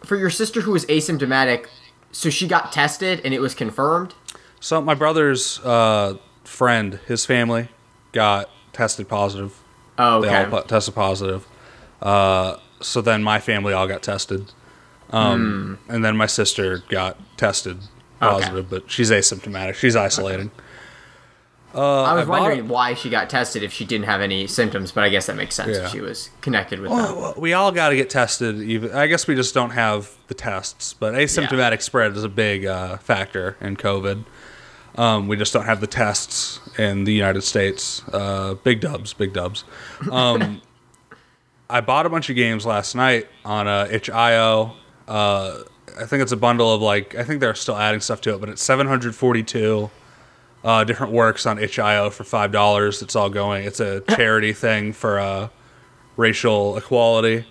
for 0.04 0.16
your 0.16 0.30
sister 0.30 0.62
who 0.62 0.72
was 0.72 0.84
asymptomatic, 0.86 1.66
so 2.12 2.30
she 2.30 2.46
got 2.46 2.72
tested 2.72 3.20
and 3.24 3.32
it 3.34 3.40
was 3.40 3.54
confirmed. 3.54 4.14
So 4.60 4.80
my 4.80 4.94
brother's 4.94 5.60
uh, 5.60 6.16
friend, 6.44 6.98
his 7.06 7.26
family, 7.26 7.68
got 8.12 8.48
tested 8.72 9.08
positive. 9.08 9.54
Oh, 9.98 10.20
They 10.22 10.28
okay. 10.28 10.44
all 10.44 10.50
po- 10.62 10.66
tested 10.66 10.94
positive. 10.94 11.46
Uh, 12.02 12.56
so 12.84 13.00
then 13.00 13.22
my 13.22 13.40
family 13.40 13.72
all 13.72 13.86
got 13.88 14.02
tested. 14.02 14.52
Um, 15.10 15.78
And 15.88 16.04
then 16.04 16.16
my 16.16 16.26
sister 16.26 16.82
got 16.88 17.18
tested 17.36 17.78
positive, 18.20 18.68
but 18.70 18.90
she's 18.90 19.10
asymptomatic. 19.10 19.74
She's 19.74 19.96
isolating. 19.96 20.50
I 21.74 21.78
was 22.14 22.22
I 22.22 22.24
bought- 22.24 22.40
wondering 22.40 22.68
why 22.68 22.94
she 22.94 23.10
got 23.10 23.28
tested 23.28 23.62
if 23.64 23.72
she 23.72 23.84
didn't 23.84 24.06
have 24.06 24.20
any 24.20 24.46
symptoms, 24.46 24.92
but 24.92 25.02
I 25.02 25.08
guess 25.08 25.26
that 25.26 25.34
makes 25.36 25.56
sense 25.56 25.76
Yeah. 25.76 25.84
if 25.86 25.90
she 25.90 26.00
was 26.00 26.30
connected 26.40 26.80
with 26.80 26.90
them. 26.90 26.98
Well, 27.16 27.34
we 27.36 27.52
all 27.52 27.72
got 27.72 27.88
to 27.88 27.96
get 27.96 28.08
tested. 28.10 28.60
Even 28.62 28.92
I 28.92 29.08
guess 29.08 29.26
we 29.26 29.34
just 29.34 29.54
don't 29.54 29.70
have 29.70 30.10
the 30.28 30.34
tests, 30.34 30.94
but 30.94 31.14
asymptomatic 31.14 31.82
spread 31.82 32.16
is 32.16 32.22
a 32.22 32.28
big 32.28 32.64
uh, 32.64 32.98
factor 32.98 33.56
in 33.60 33.76
COVID. 33.76 34.24
Um, 34.96 35.26
we 35.26 35.36
just 35.36 35.52
don't 35.52 35.64
have 35.64 35.80
the 35.80 35.88
tests 35.88 36.60
in 36.78 37.02
the 37.02 37.12
United 37.12 37.42
States. 37.42 38.02
Uh, 38.12 38.54
big 38.54 38.80
dubs, 38.80 39.12
big 39.12 39.32
dubs. 39.32 39.64
Um, 40.12 40.60
I 41.68 41.80
bought 41.80 42.06
a 42.06 42.10
bunch 42.10 42.28
of 42.30 42.36
games 42.36 42.66
last 42.66 42.94
night 42.94 43.28
on 43.44 43.66
uh, 43.66 43.88
itch.io. 43.90 44.72
Uh, 45.08 45.58
I 45.98 46.06
think 46.06 46.22
it's 46.22 46.32
a 46.32 46.36
bundle 46.36 46.72
of 46.72 46.82
like 46.82 47.14
I 47.14 47.24
think 47.24 47.40
they're 47.40 47.54
still 47.54 47.76
adding 47.76 48.00
stuff 48.00 48.20
to 48.22 48.34
it, 48.34 48.40
but 48.40 48.48
it's 48.48 48.62
742 48.62 49.90
uh, 50.64 50.84
different 50.84 51.12
works 51.12 51.46
on 51.46 51.58
itch.io 51.58 52.10
for 52.10 52.24
five 52.24 52.52
dollars. 52.52 53.02
It's 53.02 53.16
all 53.16 53.30
going. 53.30 53.64
It's 53.64 53.80
a 53.80 54.00
charity 54.10 54.52
thing 54.52 54.92
for 54.92 55.18
uh, 55.18 55.48
racial 56.16 56.76
equality. 56.76 57.46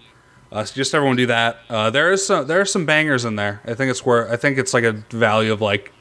Uh, 0.51 0.63
so 0.63 0.75
just 0.75 0.93
everyone 0.93 1.15
do 1.15 1.25
that. 1.27 1.59
Uh, 1.69 1.89
there 1.89 2.11
is 2.11 2.25
some 2.25 2.47
there 2.47 2.61
are 2.61 2.65
some 2.65 2.85
bangers 2.85 3.25
in 3.25 3.35
there. 3.35 3.61
I 3.65 3.73
think 3.73 3.89
it's 3.89 4.05
where 4.05 4.31
I 4.31 4.35
think 4.35 4.57
it's 4.57 4.73
like 4.73 4.83
a 4.83 4.93
value 5.09 5.51
of 5.51 5.61
like 5.61 5.91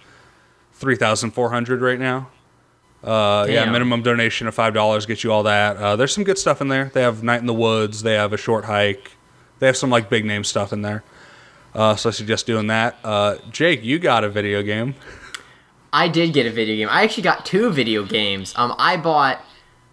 three 0.73 0.97
thousand 0.97 1.31
four 1.33 1.51
hundred 1.51 1.81
right 1.81 1.99
now. 1.99 2.31
Uh, 3.03 3.47
yeah, 3.49 3.65
minimum 3.71 4.03
donation 4.03 4.47
of 4.47 4.55
five 4.55 4.75
dollars 4.75 5.07
gets 5.07 5.25
you 5.25 5.33
all 5.33 5.43
that. 5.43 5.77
Uh, 5.77 5.97
there's 5.97 6.15
some 6.15 6.25
good 6.25 6.39
stuff 6.39 6.61
in 6.61 6.69
there. 6.69 6.91
They 6.95 7.03
have 7.03 7.23
Night 7.23 7.41
in 7.41 7.47
the 7.47 7.55
Woods. 7.55 8.03
They 8.03 8.15
have 8.15 8.33
a 8.33 8.37
short 8.37 8.65
hike. 8.65 9.13
They 9.59 9.67
have 9.67 9.77
some 9.77 9.91
like 9.91 10.09
big 10.09 10.25
name 10.25 10.45
stuff 10.45 10.73
in 10.73 10.83
there. 10.83 11.03
Uh, 11.75 11.97
so 11.97 12.11
I 12.11 12.13
suggest 12.13 12.47
doing 12.47 12.69
that. 12.69 12.99
Uh, 13.03 13.37
Jake, 13.51 13.83
you 13.83 13.99
got 13.99 14.25
a 14.25 14.29
video 14.29 14.63
game. 14.63 14.95
I 15.93 16.09
did 16.09 16.33
get 16.33 16.47
a 16.47 16.51
video 16.51 16.77
game. 16.77 16.89
I 16.91 17.03
actually 17.03 17.25
got 17.25 17.45
two 17.45 17.71
video 17.71 18.05
games. 18.05 18.53
Um, 18.57 18.75
I 18.79 18.97
bought. 18.97 19.39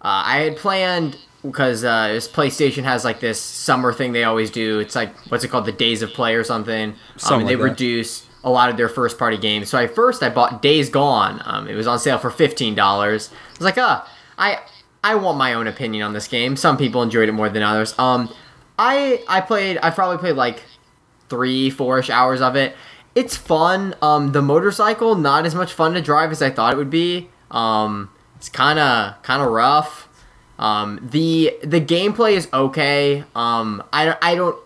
Uh, 0.02 0.22
I 0.24 0.38
had 0.38 0.56
planned 0.56 1.18
because 1.42 1.84
uh, 1.84 2.08
this 2.08 2.28
PlayStation 2.28 2.84
has 2.84 3.04
like 3.04 3.20
this 3.20 3.40
summer 3.40 3.92
thing 3.92 4.12
they 4.12 4.24
always 4.24 4.50
do. 4.50 4.78
It's 4.78 4.94
like 4.94 5.14
what's 5.30 5.44
it 5.44 5.48
called, 5.48 5.66
the 5.66 5.72
Days 5.72 6.02
of 6.02 6.10
Play 6.10 6.34
or 6.34 6.44
something. 6.44 6.90
Um, 6.90 6.96
Something 7.16 7.40
and 7.40 7.48
they 7.48 7.56
like 7.56 7.72
reduce 7.72 8.26
a 8.42 8.50
lot 8.50 8.70
of 8.70 8.76
their 8.76 8.88
first 8.88 9.18
party 9.18 9.36
games. 9.36 9.68
So 9.68 9.78
I 9.78 9.86
first 9.86 10.22
I 10.22 10.28
bought 10.30 10.62
Days 10.62 10.90
Gone. 10.90 11.42
Um, 11.44 11.68
it 11.68 11.74
was 11.74 11.86
on 11.86 11.98
sale 11.98 12.18
for 12.18 12.30
fifteen 12.30 12.74
dollars. 12.74 13.30
I 13.32 13.58
was 13.58 13.64
like, 13.64 13.78
ah, 13.78 14.10
I 14.38 14.60
I 15.02 15.14
want 15.14 15.38
my 15.38 15.54
own 15.54 15.66
opinion 15.66 16.02
on 16.02 16.12
this 16.12 16.28
game. 16.28 16.56
Some 16.56 16.76
people 16.76 17.02
enjoyed 17.02 17.28
it 17.28 17.32
more 17.32 17.48
than 17.48 17.62
others. 17.62 17.98
Um, 17.98 18.32
I 18.78 19.22
I 19.28 19.40
played. 19.40 19.78
I 19.82 19.90
probably 19.90 20.18
played 20.18 20.36
like 20.36 20.62
three, 21.28 21.70
four-ish 21.70 22.10
hours 22.10 22.40
of 22.40 22.56
it. 22.56 22.74
It's 23.14 23.36
fun. 23.36 23.94
Um, 24.02 24.32
the 24.32 24.42
motorcycle 24.42 25.14
not 25.14 25.46
as 25.46 25.54
much 25.54 25.72
fun 25.72 25.94
to 25.94 26.00
drive 26.00 26.30
as 26.30 26.42
I 26.42 26.50
thought 26.50 26.72
it 26.72 26.76
would 26.76 26.90
be. 26.90 27.28
Um, 27.50 28.10
it's 28.36 28.48
kind 28.48 28.78
of 28.78 29.22
kind 29.22 29.42
of 29.42 29.48
rough. 29.50 30.08
Um, 30.58 31.08
the 31.10 31.56
the 31.62 31.80
gameplay 31.80 32.32
is 32.32 32.48
okay. 32.52 33.24
Um, 33.34 33.82
I 33.92 34.16
I 34.20 34.34
don't 34.34 34.56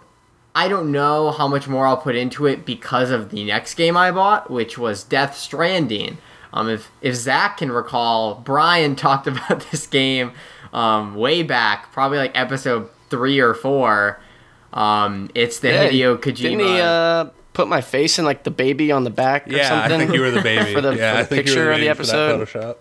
I 0.54 0.68
don't 0.68 0.92
know 0.92 1.30
how 1.32 1.48
much 1.48 1.66
more 1.66 1.86
I'll 1.86 1.96
put 1.96 2.14
into 2.14 2.46
it 2.46 2.64
because 2.64 3.10
of 3.10 3.30
the 3.30 3.44
next 3.44 3.74
game 3.74 3.96
I 3.96 4.10
bought, 4.12 4.50
which 4.50 4.78
was 4.78 5.02
Death 5.02 5.36
Stranding. 5.36 6.18
Um, 6.52 6.68
if 6.68 6.90
if 7.02 7.14
Zach 7.16 7.56
can 7.58 7.72
recall, 7.72 8.36
Brian 8.36 8.94
talked 9.06 9.26
about 9.26 9.66
this 9.70 9.86
game 9.86 10.32
um, 10.72 11.14
way 11.16 11.42
back, 11.42 11.90
probably 11.92 12.18
like 12.18 12.32
episode 12.38 12.88
three 13.10 13.40
or 13.40 13.54
four. 13.54 14.20
Um, 14.72 15.30
it's 15.34 15.58
the 15.60 15.68
Yeah, 15.68 15.88
Hideo 15.88 16.16
Kojima. 16.18 16.36
Didn't 16.36 16.58
he 16.60 16.80
uh, 16.80 17.24
put 17.52 17.68
my 17.68 17.80
face 17.80 18.18
in 18.18 18.24
like 18.24 18.42
the 18.44 18.50
baby 18.50 18.90
on 18.92 19.04
the 19.04 19.10
back 19.10 19.46
or 19.48 19.52
Yeah, 19.52 19.68
something? 19.68 19.92
I 19.92 19.98
think 19.98 20.14
you 20.14 20.20
were 20.20 20.30
the 20.30 20.40
baby. 20.42 20.72
For 20.74 20.80
the- 20.80 20.96
yeah, 20.96 21.16
for 21.16 21.22
the 21.22 21.28
think 21.28 21.46
you 21.48 21.54
picture 21.54 21.70
of 21.72 21.78
the 21.80 21.86
baby 21.86 21.94
for 21.94 22.06
that 22.06 22.30
episode. 22.30 22.48
Photoshop. 22.48 22.76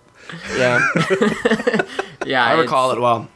yeah, 0.58 1.86
yeah, 2.26 2.46
I 2.46 2.54
recall 2.60 2.92
it 2.92 3.00
well. 3.02 3.28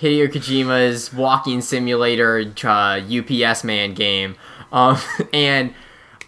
Hideo 0.00 0.28
Kojima's 0.28 1.12
walking 1.12 1.60
simulator 1.60 2.52
uh, 2.64 3.00
UPS 3.00 3.64
man 3.64 3.94
game. 3.94 4.36
Um, 4.72 4.98
and 5.32 5.74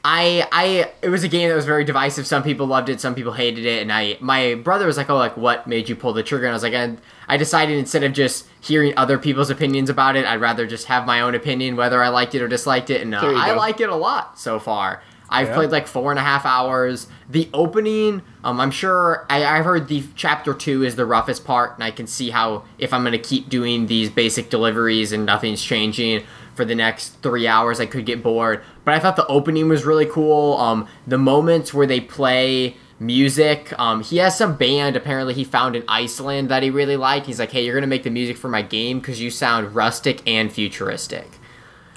I 0.02 0.48
I 0.50 0.90
it 1.02 1.10
was 1.10 1.24
a 1.24 1.28
game 1.28 1.48
that 1.50 1.54
was 1.54 1.66
very 1.66 1.84
divisive. 1.84 2.26
Some 2.26 2.42
people 2.42 2.66
loved 2.66 2.88
it, 2.88 3.00
some 3.00 3.14
people 3.14 3.32
hated 3.32 3.66
it, 3.66 3.82
and 3.82 3.92
I 3.92 4.16
my 4.20 4.54
brother 4.54 4.86
was 4.86 4.96
like, 4.96 5.10
"Oh, 5.10 5.16
like 5.16 5.36
what 5.36 5.66
made 5.66 5.88
you 5.88 5.96
pull 5.96 6.12
the 6.12 6.22
trigger?" 6.22 6.46
And 6.46 6.52
I 6.52 6.54
was 6.54 6.62
like, 6.62 6.72
and 6.72 7.00
I 7.28 7.36
decided 7.36 7.78
instead 7.78 8.02
of 8.02 8.12
just 8.12 8.48
hearing 8.60 8.94
other 8.96 9.18
people's 9.18 9.50
opinions 9.50 9.90
about 9.90 10.16
it, 10.16 10.24
I'd 10.24 10.40
rather 10.40 10.66
just 10.66 10.86
have 10.86 11.06
my 11.06 11.20
own 11.20 11.34
opinion 11.34 11.76
whether 11.76 12.02
I 12.02 12.08
liked 12.08 12.34
it 12.34 12.42
or 12.42 12.48
disliked 12.48 12.88
it. 12.88 13.02
And 13.02 13.14
uh, 13.14 13.18
I 13.18 13.50
go. 13.50 13.56
like 13.56 13.80
it 13.80 13.90
a 13.90 13.94
lot 13.94 14.38
so 14.38 14.58
far. 14.58 15.02
I've 15.30 15.48
Yeah. 15.48 15.54
played 15.54 15.70
like 15.70 15.86
four 15.86 16.10
and 16.10 16.18
a 16.18 16.22
half 16.22 16.44
hours. 16.44 17.06
The 17.28 17.48
opening, 17.54 18.22
um, 18.42 18.60
I'm 18.60 18.70
sure 18.72 19.24
I, 19.30 19.44
I've 19.44 19.64
heard 19.64 19.88
the 19.88 20.02
chapter 20.16 20.52
two 20.52 20.82
is 20.82 20.96
the 20.96 21.06
roughest 21.06 21.44
part, 21.44 21.74
and 21.76 21.84
I 21.84 21.90
can 21.92 22.06
see 22.06 22.30
how 22.30 22.64
if 22.78 22.92
I'm 22.92 23.04
gonna 23.04 23.18
keep 23.18 23.48
doing 23.48 23.86
these 23.86 24.10
basic 24.10 24.50
deliveries 24.50 25.12
and 25.12 25.24
nothing's 25.24 25.62
changing 25.62 26.24
for 26.54 26.64
the 26.64 26.74
next 26.74 27.22
three 27.22 27.46
hours, 27.46 27.80
I 27.80 27.86
could 27.86 28.04
get 28.04 28.22
bored. 28.22 28.60
But 28.84 28.94
I 28.94 28.98
thought 28.98 29.16
the 29.16 29.26
opening 29.28 29.68
was 29.68 29.84
really 29.84 30.04
cool. 30.06 30.56
Um, 30.58 30.86
the 31.06 31.16
moments 31.18 31.72
where 31.72 31.86
they 31.86 32.00
play 32.00 32.76
music. 33.02 33.72
Um, 33.78 34.02
he 34.02 34.18
has 34.18 34.36
some 34.36 34.56
band 34.56 34.94
apparently 34.94 35.32
he 35.32 35.42
found 35.42 35.74
in 35.74 35.82
Iceland 35.88 36.50
that 36.50 36.62
he 36.62 36.68
really 36.68 36.98
liked. 36.98 37.24
He's 37.26 37.38
like, 37.38 37.50
hey, 37.50 37.64
you're 37.64 37.74
gonna 37.74 37.86
make 37.86 38.02
the 38.02 38.10
music 38.10 38.36
for 38.36 38.48
my 38.48 38.60
game 38.60 38.98
because 38.98 39.20
you 39.22 39.30
sound 39.30 39.74
rustic 39.74 40.20
and 40.28 40.52
futuristic. 40.52 41.30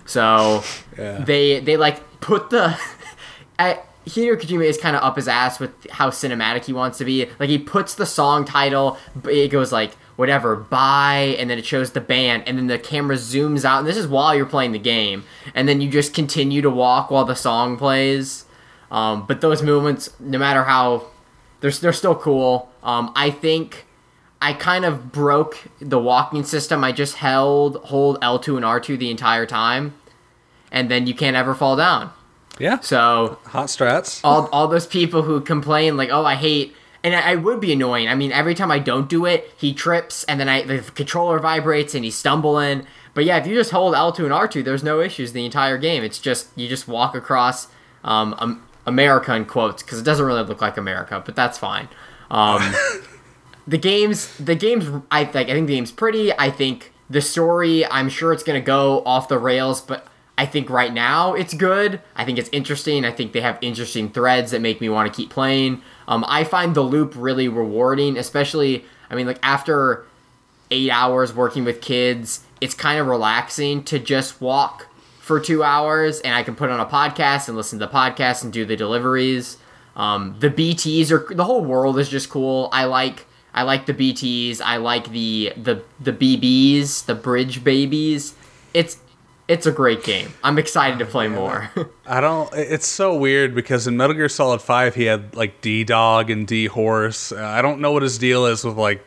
So 0.06 0.64
Yeah. 0.98 1.20
they 1.26 1.60
they 1.60 1.76
like 1.78 2.22
put 2.22 2.50
the 2.52 2.78
Hideo 4.06 4.36
Kojima 4.36 4.66
is 4.66 4.78
kind 4.78 4.96
of 4.96 5.04
up 5.04 5.16
his 5.16 5.28
ass 5.28 5.60
with 5.60 5.72
how 5.90 6.10
cinematic 6.10 6.66
he 6.66 6.74
wants 6.74 6.98
to 6.98 7.06
be. 7.06 7.30
Like 7.40 7.50
he 7.50 7.58
puts 7.58 7.96
the 7.96 8.06
song 8.06 8.44
title, 8.44 8.98
it 9.26 9.48
goes 9.48 9.72
like 9.72 9.94
whatever, 10.18 10.56
bye, 10.56 11.36
and 11.40 11.50
then 11.50 11.58
it 11.58 11.66
shows 11.66 11.92
the 11.92 12.02
band, 12.02 12.44
and 12.46 12.58
then 12.58 12.68
the 12.68 12.78
camera 12.78 13.16
zooms 13.16 13.66
out, 13.66 13.80
and 13.80 13.88
this 13.88 13.98
is 13.98 14.08
while 14.08 14.36
you're 14.36 14.46
playing 14.46 14.74
the 14.74 14.80
game, 14.80 15.24
and 15.56 15.68
then 15.68 15.82
you 15.82 15.90
just 15.90 16.14
continue 16.14 16.62
to 16.62 16.70
walk 16.70 17.10
while 17.10 17.26
the 17.26 17.36
song 17.36 17.78
plays. 17.78 18.46
Um, 18.92 19.26
but 19.26 19.42
those 19.42 19.64
movements, 19.64 20.10
no 20.20 20.38
matter 20.38 20.66
how, 20.66 21.08
they're 21.62 21.72
they're 21.72 21.94
still 21.94 22.16
cool. 22.16 22.70
Um, 22.84 23.12
I 23.16 23.32
think. 23.32 23.86
I 24.46 24.52
kind 24.52 24.84
of 24.84 25.14
broke 25.14 25.58
the 25.80 25.98
walking 25.98 26.44
system. 26.44 26.84
I 26.84 26.92
just 26.92 27.16
held 27.16 27.78
hold 27.86 28.20
L2 28.20 28.58
and 28.58 28.66
R2 28.66 29.00
the 29.00 29.10
entire 29.10 29.46
time, 29.46 29.94
and 30.70 30.92
then 30.92 31.08
you 31.08 31.14
can't 31.14 31.38
ever 31.38 31.56
fall 31.56 31.78
down. 31.78 32.12
Yeah, 32.60 32.80
So 32.80 33.40
hot 33.46 33.68
strats. 33.68 34.22
all, 34.24 34.48
all 34.52 34.68
those 34.68 34.86
people 34.86 35.24
who 35.24 35.42
complain 35.42 35.98
like, 35.98 36.10
oh, 36.12 36.24
I 36.24 36.36
hate, 36.36 36.76
and 37.04 37.16
I, 37.16 37.32
I 37.32 37.36
would 37.36 37.60
be 37.60 37.74
annoying. 37.74 38.08
I 38.08 38.16
mean, 38.16 38.32
every 38.32 38.54
time 38.54 38.70
I 38.72 38.80
don't 38.80 39.10
do 39.10 39.26
it, 39.26 39.52
he 39.58 39.74
trips, 39.74 40.24
and 40.26 40.40
then 40.40 40.48
I 40.48 40.64
the 40.64 40.80
controller 40.80 41.40
vibrates, 41.40 41.96
and 41.96 42.04
he's 42.06 42.16
stumbling. 42.16 42.86
But 43.16 43.26
yeah, 43.26 43.38
if 43.38 43.48
you 43.48 43.56
just 43.56 43.72
hold 43.72 43.96
L2 43.96 44.20
and 44.20 44.32
R2, 44.32 44.64
there's 44.64 44.84
no 44.84 45.00
issues 45.02 45.34
the 45.34 45.46
entire 45.46 45.78
game. 45.78 46.04
It's 46.04 46.20
just 46.20 46.48
you 46.56 46.68
just 46.68 46.88
walk 46.88 47.16
across 47.16 47.68
um, 48.04 48.36
um 48.38 48.64
America 48.86 49.34
in 49.36 49.46
quotes 49.46 49.82
because 49.82 50.00
it 50.00 50.04
doesn't 50.04 50.26
really 50.26 50.44
look 50.44 50.62
like 50.62 50.78
America, 50.78 51.22
but 51.26 51.36
that's 51.36 51.58
fine. 51.58 51.90
Um, 52.30 52.74
the 53.68 53.78
games 53.78 54.36
the 54.38 54.56
games 54.56 54.86
I 55.10 55.24
like 55.24 55.50
I 55.50 55.54
think 55.54 55.68
the 55.68 55.74
game's 55.76 55.92
pretty. 55.92 56.32
I 56.38 56.52
think 56.52 56.92
the 57.10 57.22
story 57.22 57.86
I'm 57.88 58.10
sure 58.10 58.32
it's 58.32 58.44
gonna 58.44 58.62
go 58.62 59.04
off 59.06 59.28
the 59.28 59.40
rails, 59.40 59.82
but 59.82 60.08
I 60.38 60.46
think 60.46 60.70
right 60.70 60.92
now 60.92 61.34
it's 61.34 61.54
good. 61.54 62.02
I 62.16 62.26
think 62.26 62.38
it's 62.38 62.50
interesting. 62.52 63.06
I 63.06 63.12
think 63.12 63.34
they 63.34 63.42
have 63.42 63.58
interesting 63.62 64.10
threads 64.10 64.52
that 64.52 64.62
make 64.62 64.82
me 64.82 64.90
want 64.90 65.12
to 65.12 65.16
keep 65.16 65.30
playing. 65.30 65.82
Um, 66.08 66.26
I 66.28 66.44
find 66.44 66.76
the 66.76 66.82
loop 66.82 67.14
really 67.16 67.48
rewarding, 67.48 68.18
especially. 68.18 68.86
I 69.10 69.16
mean, 69.16 69.28
like 69.28 69.40
after 69.44 70.06
eight 70.72 70.90
hours 70.90 71.34
working 71.34 71.64
with 71.66 71.82
kids, 71.82 72.44
it's 72.62 72.74
kind 72.74 73.00
of 73.00 73.08
relaxing 73.08 73.84
to 73.84 74.00
just 74.00 74.42
walk 74.42 74.88
for 75.20 75.40
two 75.40 75.64
hours, 75.64 76.20
and 76.22 76.36
I 76.36 76.44
can 76.44 76.56
put 76.56 76.70
on 76.70 76.80
a 76.80 76.86
podcast 76.86 77.48
and 77.48 77.56
listen 77.56 77.80
to 77.80 77.86
the 77.86 77.92
podcast 77.92 78.44
and 78.44 78.52
do 78.52 78.66
the 78.66 78.76
deliveries. 78.76 79.58
Um, 79.96 80.36
the 80.40 80.50
BTS 80.50 81.12
are 81.12 81.34
the 81.34 81.44
whole 81.44 81.64
world 81.64 82.00
is 82.00 82.10
just 82.10 82.30
cool. 82.30 82.70
I 82.74 82.86
like 82.86 83.26
I 83.54 83.64
like 83.64 83.86
the 83.86 83.94
BTS. 83.94 84.62
I 84.62 84.78
like 84.78 85.12
the 85.12 85.54
the 85.56 85.84
the 86.00 86.12
BBs, 86.12 87.06
the 87.06 87.16
bridge 87.16 87.64
babies. 87.64 88.34
It's 88.74 88.98
it's 89.48 89.66
a 89.66 89.72
great 89.72 90.04
game. 90.04 90.34
I'm 90.44 90.58
excited 90.58 91.00
to 91.00 91.06
play 91.06 91.28
more. 91.28 91.70
I 92.06 92.22
don't. 92.22 92.50
It's 92.54 92.88
so 92.88 93.16
weird 93.16 93.54
because 93.54 93.88
in 93.88 93.98
Metal 93.98 94.16
Gear 94.16 94.30
Solid 94.30 94.62
Five 94.62 94.96
he 94.96 95.04
had 95.04 95.36
like 95.36 95.62
D 95.62 95.84
Dog 95.84 96.30
and 96.30 96.48
D 96.48 96.66
Horse. 96.66 97.32
Uh, 97.32 97.38
I 97.38 97.62
don't 97.62 97.80
know 97.80 97.92
what 97.92 98.04
his 98.04 98.18
deal 98.18 98.46
is 98.46 98.64
with 98.64 98.78
like 98.78 99.04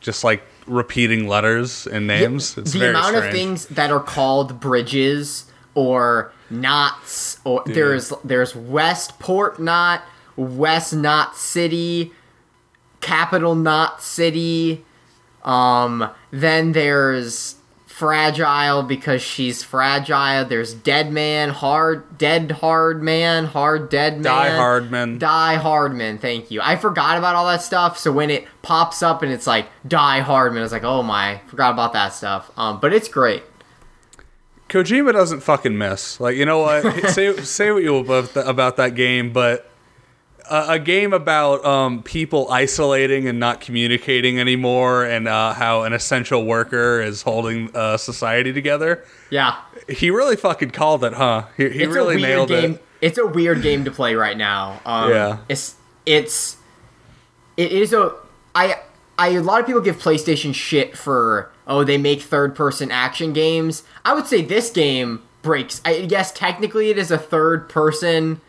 just 0.00 0.24
like 0.24 0.42
repeating 0.66 1.28
letters 1.28 1.86
and 1.86 2.06
names. 2.06 2.56
It's 2.58 2.72
the 2.72 2.78
very 2.78 2.90
amount 2.90 3.16
strange. 3.16 3.26
of 3.26 3.32
things 3.32 3.66
that 3.66 3.90
are 3.90 4.00
called 4.00 4.60
bridges 4.60 5.50
or 5.74 6.32
knots 6.50 7.40
or 7.44 7.62
there's 7.66 8.12
there's 8.22 8.54
Westport 8.54 9.58
Knot, 9.58 10.02
West 10.36 10.94
Knot 10.94 11.36
City, 11.36 12.12
Capital 13.00 13.54
Knot 13.54 14.02
City. 14.02 14.84
Um, 15.42 16.10
then 16.30 16.72
there's 16.72 17.56
fragile 17.94 18.82
because 18.82 19.22
she's 19.22 19.62
fragile. 19.62 20.44
There's 20.44 20.74
dead 20.74 21.12
man, 21.12 21.50
hard 21.50 22.18
dead 22.18 22.50
hard 22.50 23.04
man, 23.04 23.44
hard 23.44 23.88
dead 23.88 24.14
man. 24.14 24.22
Die 24.22 24.56
Hardman. 24.56 25.18
Die 25.20 25.54
Hardman, 25.54 26.18
thank 26.18 26.50
you. 26.50 26.60
I 26.60 26.74
forgot 26.74 27.18
about 27.18 27.36
all 27.36 27.46
that 27.46 27.62
stuff, 27.62 27.96
so 27.96 28.10
when 28.10 28.30
it 28.30 28.48
pops 28.62 29.00
up 29.00 29.22
and 29.22 29.30
it's 29.30 29.46
like 29.46 29.68
Die 29.86 30.20
Hardman, 30.20 30.58
I 30.58 30.62
was 30.64 30.72
like, 30.72 30.82
oh 30.82 31.04
my, 31.04 31.40
forgot 31.46 31.72
about 31.72 31.92
that 31.92 32.12
stuff. 32.12 32.50
Um, 32.56 32.80
but 32.80 32.92
it's 32.92 33.06
great. 33.06 33.44
Kojima 34.68 35.12
doesn't 35.12 35.40
fucking 35.40 35.78
miss. 35.78 36.18
Like 36.18 36.36
you 36.36 36.46
know 36.46 36.58
what? 36.58 36.82
say 37.10 37.36
say 37.42 37.70
what 37.70 37.84
you 37.84 37.92
will 37.92 38.00
about, 38.00 38.48
about 38.48 38.76
that 38.78 38.96
game, 38.96 39.32
but 39.32 39.70
a, 40.50 40.64
a 40.70 40.78
game 40.78 41.12
about 41.12 41.64
um, 41.64 42.02
people 42.02 42.50
isolating 42.50 43.26
and 43.28 43.38
not 43.40 43.60
communicating 43.60 44.38
anymore, 44.40 45.04
and 45.04 45.26
uh, 45.28 45.52
how 45.54 45.82
an 45.82 45.92
essential 45.92 46.44
worker 46.44 47.00
is 47.00 47.22
holding 47.22 47.74
uh, 47.74 47.96
society 47.96 48.52
together. 48.52 49.04
Yeah, 49.30 49.56
He 49.88 50.10
really 50.10 50.36
fucking 50.36 50.70
called 50.70 51.04
it, 51.04 51.14
huh? 51.14 51.44
He, 51.56 51.68
he 51.70 51.82
it's 51.84 51.94
really 51.94 52.14
a 52.16 52.18
weird 52.18 52.22
nailed 52.28 52.48
game. 52.48 52.74
it. 52.74 52.84
It's 53.00 53.18
a 53.18 53.26
weird 53.26 53.62
game 53.62 53.84
to 53.84 53.90
play 53.90 54.14
right 54.14 54.36
now. 54.36 54.80
Um, 54.86 55.10
Yeah. 55.10 55.38
it's 55.48 55.74
it's 56.06 56.56
it 57.56 57.72
is 57.72 57.92
a 57.92 58.14
I 58.54 58.80
I 59.18 59.28
a 59.30 59.40
lot 59.42 59.60
of 59.60 59.66
people 59.66 59.80
give 59.80 59.98
PlayStation 59.98 60.54
shit 60.54 60.96
for 60.96 61.50
oh 61.66 61.84
they 61.84 61.98
make 61.98 62.22
third 62.22 62.54
person 62.54 62.90
action 62.90 63.32
games. 63.32 63.82
I 64.04 64.14
would 64.14 64.26
say 64.26 64.42
this 64.42 64.70
game 64.70 65.22
breaks. 65.42 65.80
I 65.84 66.06
guess 66.06 66.32
technically 66.32 66.88
it 66.90 66.96
is 66.98 67.10
a 67.10 67.18
third 67.18 67.68
person 67.68 68.40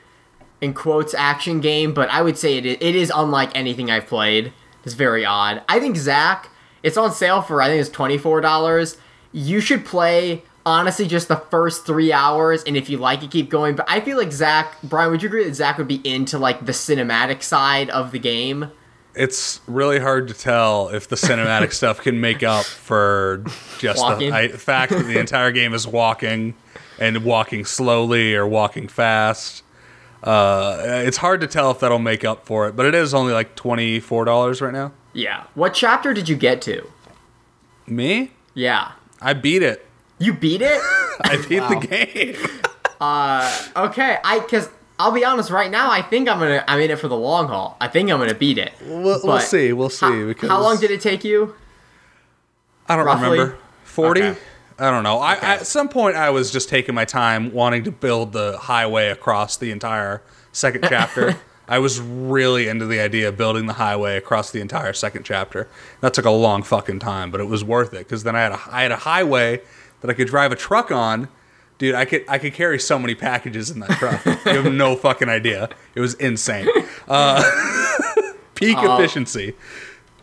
in 0.62 0.74
quotes 0.74 1.14
action 1.14 1.62
game, 1.62 1.94
but 1.94 2.10
I 2.10 2.22
would 2.22 2.38
say 2.38 2.58
it 2.58 2.66
is, 2.66 2.78
it 2.80 2.96
is 2.96 3.12
unlike 3.14 3.52
anything 3.56 3.92
I've 3.92 4.08
played. 4.08 4.54
It's 4.84 4.94
very 4.94 5.26
odd. 5.26 5.62
I 5.68 5.80
think 5.80 5.98
Zach, 5.98 6.50
it's 6.84 6.98
on 6.98 7.12
sale 7.12 7.42
for 7.42 7.62
I 7.62 7.68
think 7.68 7.82
it's 7.82 7.90
twenty 7.90 8.18
four 8.18 8.42
dollars. 8.42 8.98
You 9.32 9.60
should 9.60 9.86
play 9.86 10.44
honestly 10.66 11.08
just 11.08 11.28
the 11.28 11.38
first 11.38 11.86
three 11.86 12.12
hours, 12.12 12.64
and 12.64 12.76
if 12.78 12.90
you 12.90 12.98
like 12.98 13.24
it, 13.24 13.32
keep 13.32 13.50
going. 13.50 13.76
But 13.76 13.86
I 13.90 14.00
feel 14.02 14.18
like 14.18 14.32
Zach, 14.32 14.78
Brian, 14.84 15.12
would 15.12 15.22
you 15.22 15.28
agree 15.28 15.44
that 15.46 15.56
Zach 15.56 15.78
would 15.78 15.88
be 15.88 16.02
into 16.04 16.38
like 16.38 16.66
the 16.66 16.72
cinematic 16.72 17.44
side 17.44 17.90
of 17.90 18.12
the 18.12 18.20
game? 18.20 18.72
It's 19.16 19.62
really 19.66 20.00
hard 20.00 20.28
to 20.28 20.34
tell 20.34 20.90
if 20.90 21.08
the 21.08 21.16
cinematic 21.16 21.72
stuff 21.74 22.02
can 22.02 22.20
make 22.20 22.44
up 22.44 22.66
for 22.66 23.44
just 23.80 24.02
Walking. 24.02 24.30
the 24.32 24.36
I, 24.36 24.48
fact 24.50 24.92
that 24.92 25.04
the 25.04 25.20
entire 25.20 25.52
game 25.52 25.74
is 25.74 25.88
walking 25.88 26.54
and 27.00 27.24
walking 27.24 27.66
slowly 27.66 28.36
or 28.36 28.46
walking 28.46 28.88
fast. 28.88 29.64
Uh, 30.26 31.04
it's 31.06 31.18
hard 31.18 31.40
to 31.42 31.48
tell 31.48 31.70
if 31.72 31.80
that'll 31.80 32.00
make 32.00 32.26
up 32.26 32.46
for 32.46 32.68
it, 32.68 32.76
but 32.76 32.86
it 32.86 32.96
is 32.96 33.14
only 33.14 33.32
like 33.32 33.56
twenty 33.56 34.00
four 34.00 34.26
dollars 34.26 34.62
right 34.62 34.74
now. 34.74 34.92
Yeah. 35.14 35.44
What 35.54 35.74
chapter 35.74 36.14
did 36.14 36.28
you 36.28 36.36
get 36.36 36.62
to? 36.64 36.90
Me, 37.88 38.32
Yeah. 38.56 38.94
I 39.22 39.34
beat 39.34 39.62
it. 39.62 39.86
You 40.18 40.34
beat 40.34 40.62
it? 40.62 40.82
I 41.24 41.38
beat 41.48 41.60
the 41.60 41.88
game. 41.88 42.36
okay, 43.76 44.18
I 44.24 44.40
because 44.40 44.70
I'll 44.98 45.12
be 45.12 45.24
honest. 45.24 45.50
Right 45.52 45.70
now, 45.70 45.92
I 45.92 46.02
think 46.02 46.28
I'm 46.28 46.40
gonna. 46.40 46.64
I'm 46.68 46.80
in 46.80 46.90
it 46.92 47.00
for 47.00 47.08
the 47.08 47.18
long 47.18 47.48
haul. 47.48 47.78
I 47.80 47.88
think 47.88 48.10
I'm 48.10 48.20
gonna 48.20 48.34
beat 48.34 48.58
it. 48.58 48.74
We'll, 48.82 49.20
we'll 49.24 49.40
see. 49.40 49.74
We'll 49.74 49.90
see. 49.90 50.06
How, 50.06 50.26
because 50.26 50.50
how 50.50 50.62
long 50.62 50.80
did 50.80 50.90
it 50.92 51.02
take 51.02 51.24
you? 51.24 51.56
I 52.88 52.96
don't 52.96 53.06
roughly? 53.06 53.40
remember. 53.40 53.58
Forty. 53.84 54.24
Okay. 54.24 54.40
I 54.78 54.92
don't 54.92 55.04
know. 55.04 55.20
I, 55.20 55.38
Okay. 55.38 55.46
at 55.48 55.68
some 55.68 55.88
point, 55.90 56.16
I 56.18 56.30
was 56.32 56.52
just 56.52 56.68
taking 56.70 56.94
my 56.96 57.06
time, 57.06 57.54
wanting 57.54 57.84
to 57.86 57.92
build 57.92 58.34
the 58.34 58.58
highway 58.58 59.08
across 59.10 59.56
the 59.58 59.72
entire 59.72 60.22
second 60.52 60.86
chapter. 60.90 61.38
I 61.68 61.80
was 61.80 62.00
really 62.00 62.68
into 62.68 62.86
the 62.86 63.00
idea 63.00 63.30
of 63.30 63.38
building 63.38 63.66
the 63.66 63.74
highway 63.74 64.18
across 64.18 64.52
the 64.52 64.62
entire 64.62 64.94
second 64.94 65.24
chapter. 65.24 65.68
That 66.02 66.14
took 66.14 66.26
a 66.26 66.30
long 66.32 66.62
fucking 66.62 67.00
time, 67.00 67.32
but 67.32 67.40
it 67.42 67.46
was 67.46 67.64
worth 67.64 67.94
it 67.94 68.00
because 68.00 68.24
then 68.24 68.36
I 68.36 68.42
had 68.42 68.52
a 68.52 68.60
I 68.70 68.82
had 68.84 68.92
a 68.92 68.98
highway 68.98 69.62
that 70.02 70.10
I 70.12 70.14
could 70.14 70.28
drive 70.28 70.52
a 70.52 70.56
truck 70.56 70.92
on. 70.92 71.28
Dude, 71.80 71.96
I 71.96 72.06
could 72.06 72.24
I 72.28 72.38
could 72.38 72.54
carry 72.54 72.78
so 72.78 73.00
many 73.00 73.16
packages 73.16 73.72
in 73.72 73.80
that 73.80 73.90
truck. 73.92 74.24
you 74.46 74.62
have 74.62 74.72
no 74.72 74.96
fucking 74.96 75.28
idea. 75.30 75.70
It 75.96 76.02
was 76.02 76.14
insane. 76.16 76.68
Uh, 77.08 77.42
peak 78.56 78.78
Uh, 78.78 78.96
efficiency. 79.00 79.56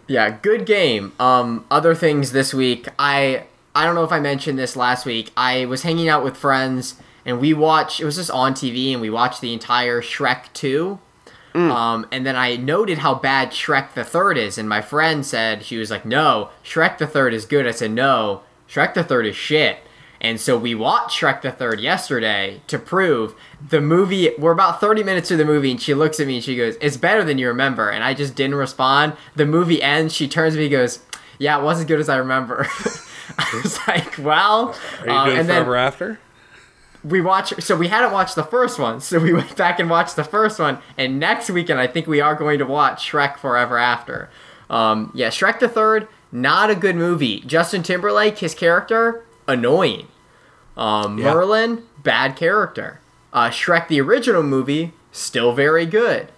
Yeah, 0.06 0.30
good 0.42 0.64
game. 0.66 1.12
Um, 1.18 1.64
other 1.70 1.94
things 1.94 2.30
this 2.32 2.54
week. 2.54 2.86
I 2.98 3.44
I 3.74 3.84
don't 3.84 3.94
know 3.94 4.04
if 4.04 4.12
I 4.12 4.20
mentioned 4.20 4.58
this 4.58 4.76
last 4.76 5.06
week. 5.06 5.30
I 5.36 5.64
was 5.66 5.82
hanging 5.82 6.08
out 6.08 6.24
with 6.24 6.36
friends 6.36 6.96
and 7.24 7.40
we 7.40 7.54
watched. 7.54 8.00
It 8.00 8.04
was 8.04 8.16
just 8.16 8.30
on 8.30 8.54
TV 8.54 8.92
and 8.92 9.00
we 9.00 9.10
watched 9.10 9.40
the 9.40 9.52
entire 9.52 10.02
Shrek 10.02 10.52
two. 10.52 10.98
Um, 11.54 12.06
and 12.10 12.24
then 12.24 12.34
I 12.34 12.56
noted 12.56 12.98
how 12.98 13.14
bad 13.14 13.50
Shrek 13.50 13.92
the 13.92 14.04
Third 14.04 14.38
is, 14.38 14.56
and 14.56 14.66
my 14.66 14.80
friend 14.80 15.24
said 15.24 15.62
she 15.62 15.76
was 15.76 15.90
like, 15.90 16.06
"No, 16.06 16.48
Shrek 16.64 16.96
the 16.96 17.06
Third 17.06 17.34
is 17.34 17.44
good." 17.44 17.66
I 17.66 17.72
said, 17.72 17.90
"No, 17.90 18.40
Shrek 18.66 18.94
the 18.94 19.04
Third 19.04 19.26
is 19.26 19.36
shit." 19.36 19.80
And 20.22 20.40
so 20.40 20.56
we 20.56 20.74
watched 20.74 21.20
Shrek 21.20 21.42
the 21.42 21.50
Third 21.50 21.80
yesterday 21.80 22.62
to 22.68 22.78
prove 22.78 23.34
the 23.68 23.80
movie. 23.80 24.30
We're 24.38 24.52
about 24.52 24.80
30 24.80 25.02
minutes 25.02 25.28
through 25.28 25.38
the 25.38 25.44
movie, 25.44 25.72
and 25.72 25.82
she 25.82 25.94
looks 25.94 26.20
at 26.20 26.28
me 26.28 26.36
and 26.36 26.44
she 26.44 26.56
goes, 26.56 26.76
It's 26.80 26.96
better 26.96 27.24
than 27.24 27.38
you 27.38 27.48
remember. 27.48 27.90
And 27.90 28.04
I 28.04 28.14
just 28.14 28.36
didn't 28.36 28.54
respond. 28.54 29.14
The 29.34 29.46
movie 29.46 29.82
ends. 29.82 30.14
She 30.14 30.28
turns 30.28 30.54
to 30.54 30.58
me 30.58 30.66
and 30.66 30.72
goes, 30.72 31.00
Yeah, 31.40 31.58
it 31.58 31.64
wasn't 31.64 31.86
as 31.86 31.88
good 31.88 32.00
as 32.00 32.08
I 32.08 32.16
remember. 32.18 32.68
I 33.38 33.60
was 33.62 33.78
like, 33.86 34.18
Well. 34.18 34.74
Are 35.00 35.06
you 35.06 35.12
um, 35.12 35.26
doing 35.26 35.38
and 35.40 35.48
then 35.48 35.56
forever 35.64 35.76
after? 35.76 36.18
we 37.04 37.20
watch 37.20 37.52
so 37.60 37.74
we 37.76 37.88
hadn't 37.88 38.12
watched 38.12 38.36
the 38.36 38.44
first 38.44 38.78
one 38.78 39.00
so 39.00 39.18
we 39.18 39.32
went 39.32 39.56
back 39.56 39.80
and 39.80 39.90
watched 39.90 40.14
the 40.14 40.22
first 40.22 40.60
one 40.60 40.78
and 40.96 41.18
next 41.18 41.50
weekend 41.50 41.80
i 41.80 41.86
think 41.88 42.06
we 42.06 42.20
are 42.20 42.36
going 42.36 42.60
to 42.60 42.64
watch 42.64 43.10
shrek 43.10 43.36
forever 43.38 43.76
after 43.76 44.30
um, 44.70 45.10
yeah 45.12 45.26
shrek 45.26 45.58
the 45.58 45.68
third 45.68 46.06
not 46.30 46.70
a 46.70 46.76
good 46.76 46.94
movie 46.94 47.40
justin 47.40 47.82
timberlake 47.82 48.38
his 48.38 48.54
character 48.54 49.24
annoying 49.48 50.06
um, 50.76 51.18
Yeah. 51.18 51.34
merlin 51.34 51.82
bad 52.04 52.36
character 52.36 53.00
uh, 53.32 53.50
shrek 53.50 53.88
the 53.88 54.00
original 54.00 54.44
movie 54.44 54.92
still 55.10 55.52
very 55.52 55.86
good 55.86 56.28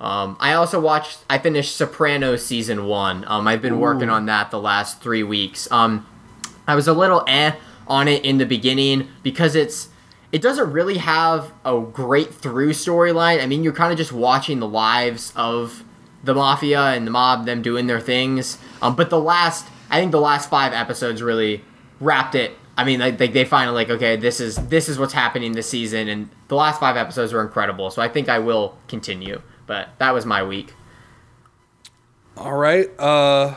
um, 0.00 0.36
I 0.40 0.54
also 0.54 0.80
watched. 0.80 1.18
I 1.28 1.38
finished 1.38 1.76
Sopranos 1.76 2.44
season 2.44 2.86
one. 2.86 3.24
Um, 3.26 3.46
I've 3.46 3.60
been 3.60 3.78
working 3.78 4.08
on 4.08 4.26
that 4.26 4.50
the 4.50 4.58
last 4.58 5.02
three 5.02 5.22
weeks. 5.22 5.70
Um, 5.70 6.06
I 6.66 6.74
was 6.74 6.88
a 6.88 6.94
little 6.94 7.22
eh 7.28 7.52
on 7.86 8.08
it 8.08 8.24
in 8.24 8.38
the 8.38 8.46
beginning 8.46 9.08
because 9.22 9.54
it's 9.54 9.90
it 10.32 10.40
doesn't 10.40 10.72
really 10.72 10.98
have 10.98 11.52
a 11.66 11.80
great 11.80 12.32
through 12.32 12.70
storyline. 12.70 13.42
I 13.42 13.46
mean, 13.46 13.62
you're 13.62 13.74
kind 13.74 13.92
of 13.92 13.98
just 13.98 14.12
watching 14.12 14.58
the 14.60 14.68
lives 14.68 15.34
of 15.36 15.84
the 16.24 16.34
mafia 16.34 16.80
and 16.80 17.06
the 17.06 17.10
mob, 17.10 17.44
them 17.44 17.60
doing 17.60 17.86
their 17.86 18.00
things. 18.00 18.58
Um, 18.80 18.96
but 18.96 19.10
the 19.10 19.18
last, 19.20 19.66
I 19.90 20.00
think 20.00 20.12
the 20.12 20.20
last 20.20 20.48
five 20.48 20.72
episodes 20.72 21.22
really 21.22 21.64
wrapped 21.98 22.34
it. 22.34 22.56
I 22.76 22.84
mean, 22.84 23.00
like 23.00 23.18
they, 23.18 23.28
they 23.28 23.44
finally 23.44 23.74
like, 23.74 23.90
okay, 23.90 24.16
this 24.16 24.40
is 24.40 24.56
this 24.56 24.88
is 24.88 24.98
what's 24.98 25.12
happening 25.12 25.52
this 25.52 25.68
season, 25.68 26.08
and 26.08 26.30
the 26.48 26.54
last 26.54 26.80
five 26.80 26.96
episodes 26.96 27.34
were 27.34 27.42
incredible. 27.42 27.90
So 27.90 28.00
I 28.00 28.08
think 28.08 28.30
I 28.30 28.38
will 28.38 28.78
continue. 28.88 29.42
But 29.70 29.90
that 29.98 30.12
was 30.12 30.26
my 30.26 30.42
week. 30.42 30.74
All 32.36 32.54
right. 32.56 32.88
Uh, 32.98 33.54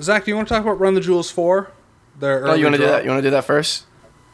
Zach, 0.00 0.24
do 0.24 0.30
you 0.30 0.36
want 0.36 0.46
to 0.46 0.54
talk 0.54 0.62
about 0.62 0.78
Run 0.78 0.94
the 0.94 1.00
Jewels 1.00 1.32
4? 1.32 1.68
Their 2.20 2.46
Oh, 2.46 2.54
you 2.54 2.64
want 2.64 2.76
to 2.76 2.80
do 2.80 2.86
that? 2.86 3.02
You 3.02 3.10
want 3.10 3.18
to 3.18 3.26
do 3.26 3.32
that 3.32 3.44
first? 3.44 3.86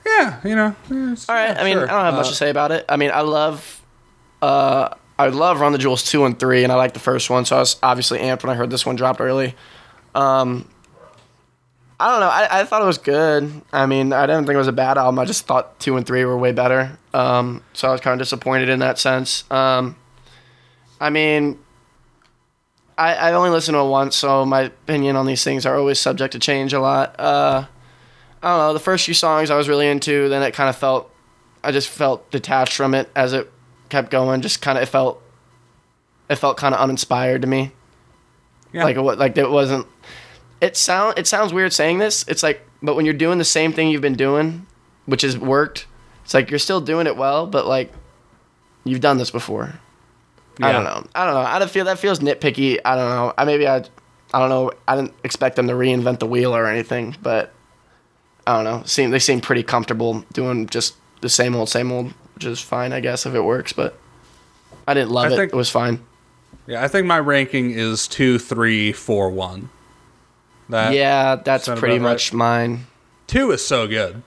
Yeah, 0.05 0.39
you 0.45 0.55
know. 0.55 0.77
yeah, 0.91 0.97
All 1.31 1.35
right. 1.35 1.49
yeah, 1.49 1.57
I 1.59 1.65
mean, 1.65 1.79
sure. 1.79 1.85
I 1.89 1.93
don't 1.93 2.05
have 2.05 2.13
much 2.15 2.27
Uh, 2.27 2.29
to 2.29 2.35
say 2.35 2.51
about 2.51 2.73
it. 2.73 2.85
I 2.91 2.99
mean, 2.99 3.11
I 3.11 3.23
love, 3.23 3.81
uh, 4.43 4.91
I 5.19 5.29
love 5.29 5.61
Run 5.61 5.73
the 5.73 5.79
Jewels 5.79 6.05
two 6.05 6.27
and 6.27 6.39
three, 6.39 6.63
and 6.63 6.71
I 6.71 6.77
like 6.77 6.93
the 6.93 7.01
first 7.01 7.31
one, 7.31 7.47
so 7.47 7.57
I 7.57 7.61
was 7.61 7.77
obviously 7.83 8.19
amped 8.19 8.43
when 8.45 8.51
I 8.51 8.55
heard 8.55 8.69
this 8.69 8.85
one 8.85 8.97
dropped 8.97 9.23
early. 9.23 9.55
Um, 10.15 10.69
I 11.99 12.11
don't 12.11 12.21
know. 12.21 12.29
I, 12.29 12.61
I 12.61 12.65
thought 12.65 12.83
it 12.83 12.87
was 12.87 12.99
good. 12.99 13.63
I 13.73 13.87
mean, 13.87 14.13
I 14.13 14.27
didn't 14.27 14.45
think 14.45 14.57
it 14.57 14.59
was 14.59 14.69
a 14.69 14.73
bad 14.73 14.99
album. 14.99 15.19
I 15.19 15.25
just 15.25 15.47
thought 15.47 15.81
two 15.81 15.97
and 15.97 16.07
three 16.07 16.23
were 16.27 16.37
way 16.37 16.53
better. 16.53 16.99
Um, 17.15 17.63
so 17.73 17.89
I 17.89 17.93
was 17.93 18.03
kind 18.03 18.13
of 18.21 18.23
disappointed 18.23 18.69
in 18.69 18.81
that 18.81 18.99
sense. 18.99 19.51
Um, 19.51 19.97
I 21.01 21.11
mean, 21.11 21.59
I, 22.97 23.15
I 23.15 23.33
only 23.33 23.51
listened 23.51 23.75
to 23.75 23.81
it 23.81 23.89
once, 23.89 24.17
so 24.17 24.45
my 24.47 24.63
opinion 24.63 25.17
on 25.17 25.27
these 25.27 25.45
things 25.45 25.67
are 25.67 25.77
always 25.77 25.99
subject 25.99 26.33
to 26.33 26.39
change 26.39 26.73
a 26.73 26.81
lot. 26.81 27.19
Uh, 27.19 27.67
I 28.43 28.49
don't 28.49 28.59
know. 28.59 28.73
The 28.73 28.81
first 28.81 29.05
few 29.05 29.15
songs 29.15 29.51
I 29.51 29.57
was 29.57 29.69
really 29.69 29.89
into, 29.89 30.29
then 30.29 30.43
it 30.43 30.55
kind 30.55 30.69
of 30.69 30.77
felt, 30.77 31.11
I 31.63 31.73
just 31.73 31.89
felt 31.89 32.31
detached 32.31 32.75
from 32.77 32.95
it 32.95 33.11
as 33.15 33.33
it 33.33 33.51
kept 33.89 34.11
going. 34.11 34.41
Just 34.41 34.63
kind 34.63 34.79
of, 34.79 34.83
it 34.83 34.87
felt, 34.87 35.23
it 36.29 36.37
felt 36.37 36.57
kind 36.57 36.75
of 36.75 36.81
uninspired 36.81 37.43
to 37.43 37.49
me. 37.49 37.73
Yeah. 38.73 38.85
Like 38.85 38.97
it 38.97 39.01
wa- 39.01 39.15
like 39.15 39.37
it 39.39 39.51
wasn't. 39.51 39.87
It 40.61 40.77
sound 40.77 41.19
it 41.19 41.27
sounds 41.27 41.53
weird 41.53 41.73
saying 41.73 41.99
this. 41.99 42.25
It's 42.29 42.43
like, 42.43 42.67
but 42.83 42.95
when 42.95 43.05
you're 43.05 43.15
doing 43.15 43.39
the 43.39 43.45
same 43.45 43.73
thing 43.73 43.89
you've 43.89 44.03
been 44.03 44.17
doing, 44.17 44.67
which 45.07 45.23
has 45.23 45.39
worked, 45.39 45.87
it's 46.25 46.35
like 46.35 46.51
you're 46.51 46.59
still 46.59 46.81
doing 46.81 47.07
it 47.07 47.17
well, 47.17 47.47
but 47.47 47.67
like 47.67 47.93
you've 48.85 49.01
done 49.01 49.19
this 49.19 49.31
before. 49.31 49.81
I 50.61 50.73
don't 50.73 50.85
know. 50.85 51.07
I 51.15 51.25
don't 51.25 51.35
know. 51.35 51.41
I 51.41 51.59
don't 51.59 51.71
feel 51.71 51.85
that 51.87 51.99
feels 51.99 52.19
nitpicky. 52.21 52.79
I 52.85 52.95
don't 52.97 53.09
know. 53.11 53.35
I 53.37 53.45
maybe 53.45 53.67
I, 53.69 53.77
I 54.33 54.39
don't 54.39 54.49
know. 54.49 54.73
I 54.89 54.97
didn't 54.97 55.15
expect 55.25 55.57
them 55.57 55.67
to 55.69 55.75
reinvent 55.75 56.19
the 56.21 56.27
wheel 56.27 56.55
or 56.57 56.67
anything, 56.67 57.17
but 57.23 57.53
I 58.47 58.55
don't 58.57 58.65
know. 58.65 58.83
Seem 58.87 59.11
they 59.11 59.19
seem 59.19 59.41
pretty 59.41 59.63
comfortable 59.63 60.25
doing 60.33 60.67
just 60.67 60.95
the 61.21 61.29
same 61.29 61.55
old, 61.55 61.69
same 61.69 61.93
old, 61.93 62.13
which 62.35 62.45
is 62.45 62.61
fine, 62.61 62.93
I 62.93 63.01
guess, 63.01 63.27
if 63.27 63.35
it 63.35 63.43
works. 63.43 63.73
But 63.73 63.99
I 64.89 64.95
didn't 64.95 65.11
love 65.11 65.27
I 65.31 65.35
it. 65.35 65.37
think- 65.37 65.53
it 65.53 65.57
was 65.57 65.71
fine. 65.71 66.05
Yeah, 66.69 66.83
I 66.83 66.89
think 66.89 67.07
my 67.07 67.21
ranking 67.21 67.71
is 67.71 68.09
two, 68.09 68.39
three, 68.41 68.93
four, 68.93 69.31
one. 69.31 69.69
That 70.69 70.95
yeah, 70.95 71.37
that's 71.37 71.69
pretty 71.69 71.97
about 71.97 72.07
right? 72.07 72.13
much 72.15 72.33
mine. 72.33 72.87
two 73.29 73.53
is 73.53 73.65
so 73.65 73.87
good. 73.87 74.23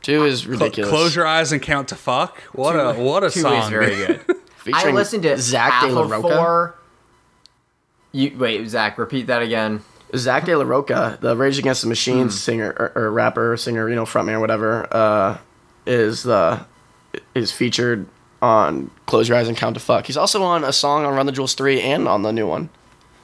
Two 0.00 0.24
is 0.24 0.40
Cl- 0.40 0.52
ridiculous. 0.52 0.88
Close 0.90 1.14
your 1.14 1.26
eyes 1.26 1.52
and 1.52 1.60
count 1.60 1.88
to 1.88 1.94
fuck. 1.96 2.40
What 2.54 2.72
a 2.76 2.94
what 2.94 3.24
a 3.24 3.30
Two 3.30 3.40
song. 3.40 3.62
is 3.64 3.68
very 3.68 3.94
dude. 3.94 4.24
Good. 4.64 4.74
I 4.74 4.90
listened 4.90 5.22
to 5.24 5.36
Zach 5.38 5.72
half 5.72 5.88
De 5.88 5.92
La 5.94 6.02
Rocha. 6.02 6.20
four. 6.36 6.74
You 8.12 8.36
wait, 8.36 8.66
Zach. 8.68 8.98
Repeat 8.98 9.26
that 9.28 9.42
again. 9.42 9.82
Zach 10.14 10.44
De 10.44 10.54
La 10.56 10.64
Rocha, 10.64 11.18
the 11.20 11.34
Rage 11.36 11.58
Against 11.58 11.80
the 11.82 11.88
Machines 11.88 12.34
Hmm. 12.34 12.38
singer 12.38 12.76
or, 12.78 12.92
or 13.04 13.10
rapper, 13.10 13.56
singer, 13.56 13.88
you 13.88 13.94
know, 13.94 14.04
frontman 14.04 14.34
or 14.34 14.40
whatever, 14.40 14.86
uh, 14.90 15.38
is 15.86 16.22
the 16.22 16.60
is 17.34 17.50
featured 17.52 18.06
on 18.42 18.90
Close 19.06 19.28
Your 19.28 19.38
Eyes 19.38 19.48
and 19.48 19.56
Count 19.56 19.74
to 19.74 19.80
Fuck. 19.80 20.06
He's 20.06 20.16
also 20.16 20.42
on 20.42 20.64
a 20.64 20.72
song 20.72 21.04
on 21.06 21.14
Run 21.14 21.24
the 21.26 21.32
Jewels 21.32 21.54
three 21.54 21.80
and 21.80 22.06
on 22.06 22.22
the 22.22 22.32
new 22.32 22.46
one. 22.46 22.68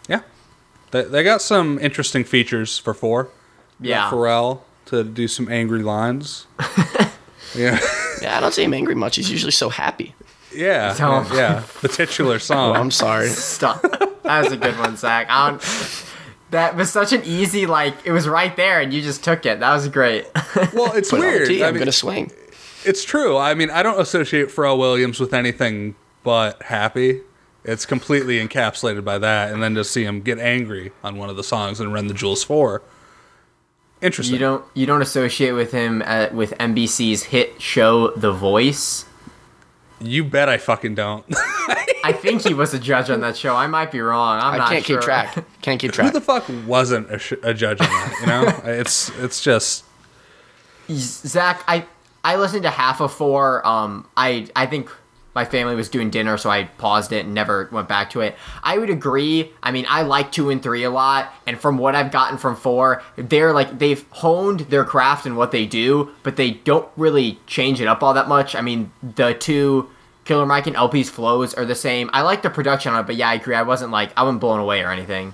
Yeah, 0.09 0.23
they, 0.91 1.03
they 1.05 1.23
got 1.23 1.43
some 1.43 1.79
interesting 1.81 2.25
features 2.25 2.79
for 2.79 2.95
four. 2.95 3.25
Got 3.25 3.31
Yeah. 3.89 4.11
Pharrell 4.11 4.61
to 4.87 5.05
do 5.05 5.29
some 5.29 5.51
angry 5.51 5.83
lines. 5.83 6.47
yeah, 7.55 7.79
Yeah, 8.23 8.37
I 8.37 8.41
don't 8.41 8.53
see 8.55 8.65
him 8.65 8.73
angry 8.73 8.95
much. 8.95 9.17
He's 9.17 9.31
usually 9.31 9.53
so 9.53 9.69
happy. 9.69 10.15
Yeah, 10.55 10.95
Tell 10.95 11.23
him. 11.23 11.37
yeah. 11.37 11.65
The 11.83 11.89
titular 11.93 12.37
Oh, 12.37 12.39
song. 12.39 12.77
I'm 12.77 12.91
sorry. 12.91 13.29
Stop. 13.29 13.83
that 13.83 14.43
was 14.45 14.53
a 14.53 14.57
good 14.57 14.79
one, 14.79 14.97
Zach. 14.97 15.27
I 15.31 15.51
don't, 15.51 16.05
that 16.51 16.77
was 16.77 16.91
such 16.91 17.13
an 17.13 17.23
easy 17.25 17.67
like. 17.67 17.95
It 18.05 18.13
was 18.13 18.27
right 18.29 18.55
there, 18.57 18.81
and 18.81 18.93
you 18.93 19.03
just 19.03 19.23
took 19.25 19.45
it. 19.47 19.61
That 19.61 19.73
was 19.75 19.89
great. 19.89 20.27
well, 20.75 20.93
it's 20.95 21.11
Put 21.11 21.21
it 21.21 21.25
on 21.25 21.33
the 21.33 21.37
weird. 21.39 21.49
tee, 21.49 21.63
I 21.63 21.69
I'm 21.69 21.75
mean, 21.75 21.81
gonna 21.81 21.93
swing. 21.93 22.31
it's 22.85 23.05
true. 23.05 23.37
I 23.37 23.55
mean, 23.55 23.71
I 23.71 23.83
don't 23.83 24.01
associate 24.01 24.49
Pharrell 24.49 24.79
Williams 24.79 25.21
with 25.21 25.35
anything 25.35 25.95
but 26.23 26.63
happy. 26.65 27.21
It's 27.65 27.85
completely 27.85 28.39
encapsulated 28.39 29.05
by 29.05 29.19
that, 29.19 29.53
and 29.53 29.63
then 29.63 29.75
to 29.75 29.85
see 29.85 30.05
him 30.05 30.21
get 30.23 30.39
angry 30.39 30.93
on 31.05 31.17
one 31.19 31.29
of 31.29 31.37
the 31.37 31.45
songs 31.45 31.81
and 31.81 31.93
Run 31.93 32.07
the 32.07 32.15
Jewels 32.15 32.43
four. 32.43 32.83
Interesting. 34.01 34.35
you 34.35 34.39
don't 34.41 34.65
you 34.75 34.87
don't 34.87 35.03
associate 35.03 35.51
with 35.53 35.73
him 35.73 36.01
at, 36.03 36.33
with 36.33 36.53
NBC's 36.59 37.25
hit 37.25 37.61
show 37.61 38.13
The 38.13 38.33
Voice. 38.33 39.05
You 40.01 40.25
bet 40.25 40.49
I 40.49 40.59
fucking 40.59 40.95
don't. 40.95 41.25
I 42.05 42.13
think 42.13 42.43
he 42.43 42.55
was 42.55 42.73
a 42.73 42.79
judge 42.79 43.11
on 43.11 43.21
that 43.21 43.37
show. 43.37 43.55
I 43.55 43.67
might 43.67 43.91
be 43.91 44.01
wrong. 44.01 44.41
I'm 44.41 44.55
I 44.55 44.59
not 44.59 44.69
can't 44.71 44.85
sure. 44.85 44.99
keep 44.99 45.05
track. 45.05 45.45
Can't 45.61 45.81
keep 45.81 45.93
track. 45.93 46.07
Who 46.07 46.13
the 46.13 46.25
fuck 46.25 46.45
wasn't 46.67 47.13
a, 47.13 47.19
sh- 47.19 47.35
a 47.43 47.53
judge 47.53 47.81
on 47.81 47.89
that? 47.89 48.17
You 48.21 48.27
know, 48.27 48.61
it's 48.73 49.11
it's 49.19 49.43
just 49.43 49.85
Zach, 50.91 51.65
I 51.69 51.85
I 52.25 52.37
listened 52.37 52.63
to 52.63 52.71
half 52.71 53.01
of 53.01 53.13
four. 53.13 53.67
Um, 53.67 54.07
I 54.17 54.49
I 54.57 54.67
think 54.67 54.91
my 55.39 55.45
family 55.45 55.77
was 55.77 55.89
doing 55.89 56.11
dinner, 56.11 56.37
so 56.37 56.51
I 56.51 56.65
paused 56.65 57.13
it 57.13 57.25
and 57.25 57.33
never 57.33 57.69
went 57.71 57.87
back 57.87 58.11
to 58.11 58.21
it. 58.23 58.35
I 58.65 58.77
would 58.77 58.91
agree. 58.91 59.53
I 59.63 59.71
mean, 59.71 59.87
I 59.89 60.03
like 60.03 60.33
two 60.33 60.51
and 60.51 60.61
three 60.61 60.83
a 60.83 60.91
lot, 60.91 61.33
and 61.47 61.57
from 61.61 61.79
what 61.79 61.95
I've 61.95 62.11
gotten 62.11 62.39
from 62.39 62.57
four, 62.57 63.03
they're 63.15 63.53
like 63.53 63.79
they've 63.79 64.05
honed 64.11 64.61
their 64.73 64.85
craft 64.85 65.27
and 65.27 65.37
what 65.37 65.53
they 65.53 65.65
do, 65.65 66.11
but 66.25 66.35
they 66.35 66.51
don't 66.51 66.89
really 66.97 67.39
change 67.47 67.81
it 67.81 67.87
up 67.87 68.03
all 68.03 68.15
that 68.15 68.27
much. 68.29 68.57
I 68.57 68.61
mean, 68.63 68.91
the 69.03 69.35
two. 69.35 69.89
Killer 70.25 70.45
Mike 70.45 70.67
and 70.67 70.77
El-P's 70.77 71.09
flows 71.09 71.55
are 71.55 71.65
the 71.65 71.75
same. 71.75 72.11
I 72.13 72.21
like 72.21 72.43
the 72.43 72.51
production 72.51 72.93
on 72.93 73.01
it, 73.01 73.07
but 73.07 73.17
yeah, 73.17 73.31
I 73.31 73.35
agree. 73.35 73.55
I 73.55 73.63
wasn't 73.63 73.93
like 73.93 74.11
I 74.15 74.25
wasn't 74.25 74.41
blown 74.41 74.61
away 74.61 74.83
or 74.83 74.91
anything. 74.91 75.33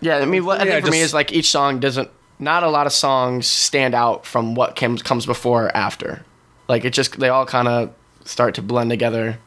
Yeah, 0.00 0.18
I 0.18 0.24
mean, 0.26 0.44
what 0.44 0.60
I 0.60 0.64
Yeah, 0.64 0.72
think 0.72 0.82
for 0.82 0.88
me 0.88 1.00
is 1.00 1.14
like 1.14 1.32
each 1.32 1.50
song 1.50 1.80
doesn't. 1.80 2.10
Not 2.38 2.62
a 2.64 2.68
lot 2.68 2.86
of 2.86 2.92
songs 2.92 3.46
stand 3.46 3.94
out 3.94 4.26
from 4.26 4.54
what 4.54 4.74
comes 4.76 5.02
comes 5.02 5.26
before 5.26 5.66
or 5.66 5.76
after. 5.76 6.26
Like 6.68 6.84
it 6.84 6.92
just 6.92 7.18
they 7.18 7.28
all 7.28 7.46
kind 7.46 7.68
of 7.68 7.94
start 8.24 8.54
to 8.56 8.62
blend 8.62 8.90
together, 8.90 9.38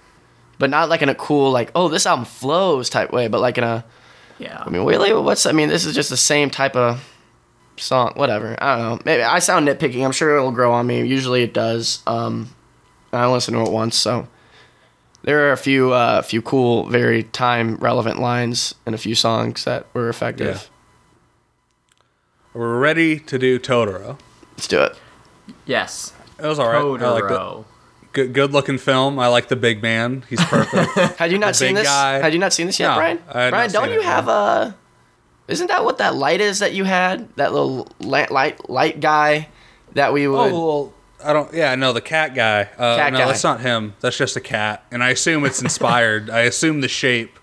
but 0.60 0.70
not 0.70 0.90
like 0.90 1.02
in 1.02 1.10
a 1.10 1.16
cool 1.16 1.52
like 1.52 1.72
oh 1.76 1.88
this 1.88 2.06
album 2.06 2.26
flows 2.26 2.90
type 2.90 3.12
way, 3.12 3.28
but 3.28 3.42
like 3.42 3.58
in 3.58 3.64
a 3.64 3.84
Yeah. 4.40 4.62
I 4.66 4.70
mean 4.70 4.84
really 4.86 5.14
what's 5.14 5.46
I 5.46 5.52
mean 5.52 5.70
this 5.70 5.86
is 5.86 5.96
just 5.96 6.10
the 6.10 6.18
same 6.18 6.50
type 6.50 6.76
of 6.76 7.04
song 7.78 8.14
whatever 8.16 8.56
I 8.62 8.78
don't 8.78 8.90
know 8.90 9.02
maybe 9.04 9.22
I 9.24 9.40
sound 9.40 9.68
nitpicky 9.68 10.04
I'm 10.06 10.14
sure 10.14 10.38
it'll 10.38 10.52
grow 10.52 10.72
on 10.72 10.88
me 10.88 11.06
usually 11.06 11.44
it 11.44 11.54
does 11.54 12.02
um 12.08 12.56
I 13.12 13.28
listened 13.28 13.58
to 13.58 13.64
it 13.64 13.72
once 13.72 13.98
so 13.98 14.30
there 15.26 15.50
are 15.50 15.52
a 15.52 15.58
few 15.58 15.92
uh, 15.92 16.22
few 16.22 16.42
cool 16.42 16.88
very 16.88 17.24
time 17.24 17.76
relevant 17.78 18.20
lines 18.20 18.76
in 18.86 18.94
a 18.94 18.98
few 18.98 19.16
songs 19.16 19.64
that 19.66 19.88
were 19.94 20.08
effective. 20.08 20.70
Yeah. 20.70 22.04
we're 22.54 22.80
ready 22.80 23.20
to 23.22 23.40
do 23.40 23.58
Totoro. 23.60 24.20
Let's 24.52 24.68
do 24.68 24.82
it. 24.82 24.96
yes. 25.66 26.14
It 26.38 26.46
was 26.46 26.60
alright. 26.60 27.02
I 27.02 27.10
like 27.10 27.28
the 27.28 27.30
Totoro. 27.36 27.66
Good 28.16 28.34
good 28.34 28.52
looking 28.52 28.80
film. 28.80 29.20
I 29.20 29.28
like 29.28 29.48
the 29.50 29.56
big 29.56 29.84
man. 29.84 30.24
He's 30.30 30.44
perfect. 30.44 30.92
Had 31.20 31.32
you 31.32 31.38
not 31.38 31.50
The 31.50 31.54
seen 31.54 31.76
this? 31.76 31.86
guy. 31.88 32.14
Had 32.20 32.34
you 32.34 32.40
not 32.40 32.52
seen 32.54 32.66
this 32.66 32.80
yet, 32.80 32.90
No, 32.90 32.96
Brian? 32.96 33.20
Brian, 33.32 33.72
don't 33.72 33.92
you 33.92 34.00
it, 34.00 34.06
have 34.06 34.28
a? 34.28 34.76
Isn't 35.48 35.68
that 35.68 35.86
what 35.86 36.00
that 36.00 36.16
light 36.16 36.42
is 36.42 36.60
that 36.60 36.74
you 36.74 36.86
had? 36.86 37.30
That 37.36 37.54
little 37.54 37.88
light 38.00 38.32
light 38.32 38.68
light 38.70 39.00
guy 39.00 39.50
that 39.94 40.12
we 40.12 40.28
would. 40.28 40.52
oh 40.52 40.66
well, 40.66 40.94
I 41.24 41.34
don't. 41.34 41.54
Yeah, 41.54 41.76
no, 41.76 41.94
the 41.94 42.02
cat 42.02 42.34
guy. 42.34 42.64
Uh, 42.78 42.98
Cat 42.98 43.14
no, 43.14 43.20
guy. 43.20 43.26
that's 43.28 43.44
not 43.44 43.62
him. 43.62 43.94
That's 44.00 44.18
just 44.18 44.36
a 44.36 44.42
cat, 44.42 44.84
and 44.92 45.04
I 45.04 45.10
assume 45.12 45.46
it's 45.46 45.62
inspired. 45.62 46.30
I 46.32 46.42
assume 46.42 46.82
the 46.82 46.88
shape 46.88 47.38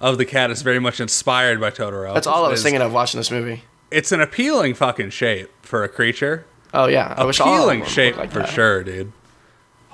of 0.00 0.18
the 0.18 0.26
cat 0.26 0.50
is 0.50 0.60
very 0.60 0.78
much 0.78 1.00
inspired 1.00 1.58
by 1.58 1.70
Totoro. 1.70 2.12
that's 2.12 2.26
all 2.26 2.44
I 2.44 2.48
was 2.50 2.60
It's- 2.60 2.62
thinking 2.64 2.82
of 2.82 2.92
watching 2.92 3.18
this 3.18 3.30
movie. 3.30 3.62
It's 3.90 4.12
an 4.12 4.20
appealing 4.20 4.74
fucking 4.74 5.10
shape 5.10 5.48
for 5.62 5.82
a 5.84 5.88
creature. 5.88 6.44
Oh 6.74 6.86
yeah, 6.88 7.14
I 7.16 7.24
wish 7.24 7.40
all 7.40 7.54
appealing 7.54 7.84
shape 7.86 8.16
like 8.18 8.30
for 8.32 8.40
that. 8.40 8.48
sure, 8.50 8.84
dude. 8.84 9.12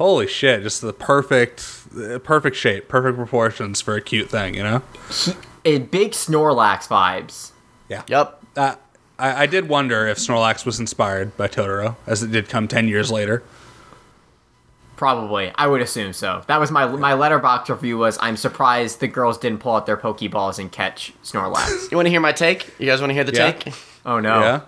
Holy 0.03 0.27
shit! 0.27 0.65
Just 0.65 0.81
the 0.81 0.93
perfect, 0.93 1.65
perfect 2.25 2.57
shape, 2.57 2.89
perfect 2.89 3.17
proportions 3.17 3.81
for 3.81 3.95
a 3.95 4.01
cute 4.01 4.29
thing. 4.29 4.53
You 4.55 4.65
know. 4.65 4.83
A 5.65 5.79
big 5.79 6.11
Snorlax 6.11 6.89
vibes. 6.89 7.53
Yeah. 7.89 8.03
Yep. 8.09 8.43
Uh, 8.57 8.75
I, 9.17 9.43
I 9.45 9.47
did 9.47 9.69
wonder 9.69 10.09
if 10.09 10.19
Snorlax 10.19 10.67
was 10.67 10.81
inspired 10.81 11.37
by 11.37 11.47
Totoro, 11.47 11.95
as 12.05 12.21
it 12.21 12.33
did 12.33 12.49
come 12.49 12.67
ten 12.67 12.89
years 12.89 13.13
later. 13.13 13.45
Probably, 14.97 15.53
I 15.55 15.69
would 15.69 15.81
assume 15.81 16.13
so. 16.13 16.43
That 16.49 16.59
was 16.59 16.73
my 16.73 16.85
my 16.87 17.13
Letterboxd 17.13 17.69
review. 17.69 17.99
Was 17.99 18.19
I'm 18.21 18.37
surprised 18.37 18.99
the 18.99 19.07
girls 19.07 19.39
didn't 19.39 19.61
pull 19.61 19.77
out 19.77 19.87
their 19.87 19.97
Pokeballs 19.97 20.59
and 20.59 20.73
catch 20.73 21.13
Snorlax. 21.23 21.93
You 21.93 21.97
want 21.97 22.07
to 22.07 22.11
hear 22.11 22.21
my 22.21 22.33
take? 22.33 22.69
You 22.81 22.87
guys 22.87 23.01
want 23.01 23.11
to 23.11 23.15
hear 23.15 23.23
the 23.23 23.35
Yeah. 23.35 23.53
take? 23.53 23.73
oh 24.05 24.19
no! 24.19 24.41
Yeah. 24.41 24.61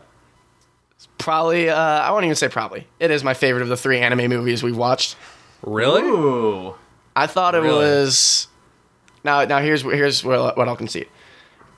Probably. 1.24 1.70
Uh, 1.70 1.74
I 1.76 2.10
won't 2.10 2.26
even 2.26 2.36
say 2.36 2.48
probably. 2.48 2.86
It 3.00 3.10
is 3.10 3.24
my 3.24 3.32
favorite 3.32 3.62
of 3.62 3.68
the 3.68 3.78
three 3.78 3.98
anime 3.98 4.28
movies 4.28 4.62
we've 4.62 4.76
watched. 4.76 5.16
Really? 5.62 6.02
Ooh, 6.02 6.74
I 7.16 7.26
thought 7.26 7.54
it 7.54 7.60
Really? 7.60 7.78
was. 7.78 8.46
Now, 9.24 9.42
now 9.46 9.58
here's 9.60 9.80
here's 9.80 10.22
what, 10.22 10.54
what 10.58 10.68
I'll 10.68 10.76
concede. 10.76 11.08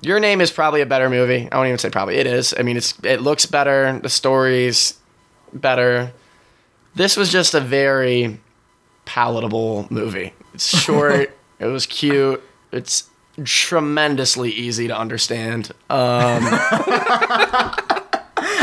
Your 0.00 0.18
name 0.18 0.40
is 0.40 0.50
probably 0.50 0.80
a 0.80 0.86
better 0.86 1.08
movie. 1.08 1.48
I 1.50 1.56
won't 1.56 1.68
even 1.68 1.78
say 1.78 1.90
probably. 1.90 2.16
It 2.16 2.26
is. 2.26 2.54
I 2.58 2.62
mean, 2.62 2.76
it's 2.76 2.94
it 3.04 3.20
looks 3.20 3.46
better. 3.46 4.00
The 4.00 4.08
story's 4.08 4.98
better. 5.52 6.12
This 6.96 7.16
was 7.16 7.30
just 7.30 7.54
a 7.54 7.60
very 7.60 8.40
palatable 9.04 9.86
movie. 9.90 10.34
It's 10.54 10.76
short. 10.82 11.30
it 11.60 11.66
was 11.66 11.86
cute. 11.86 12.42
It's 12.72 13.08
tremendously 13.44 14.50
easy 14.50 14.88
to 14.88 14.98
understand. 14.98 15.70
Um, 15.88 16.42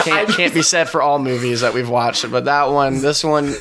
can't, 0.03 0.29
can't 0.29 0.53
be 0.53 0.61
said 0.61 0.89
for 0.89 1.01
all 1.01 1.19
movies 1.19 1.61
that 1.61 1.73
we've 1.73 1.89
watched, 1.89 2.29
but 2.31 2.45
that 2.45 2.65
one, 2.69 3.01
this 3.01 3.23
one, 3.23 3.53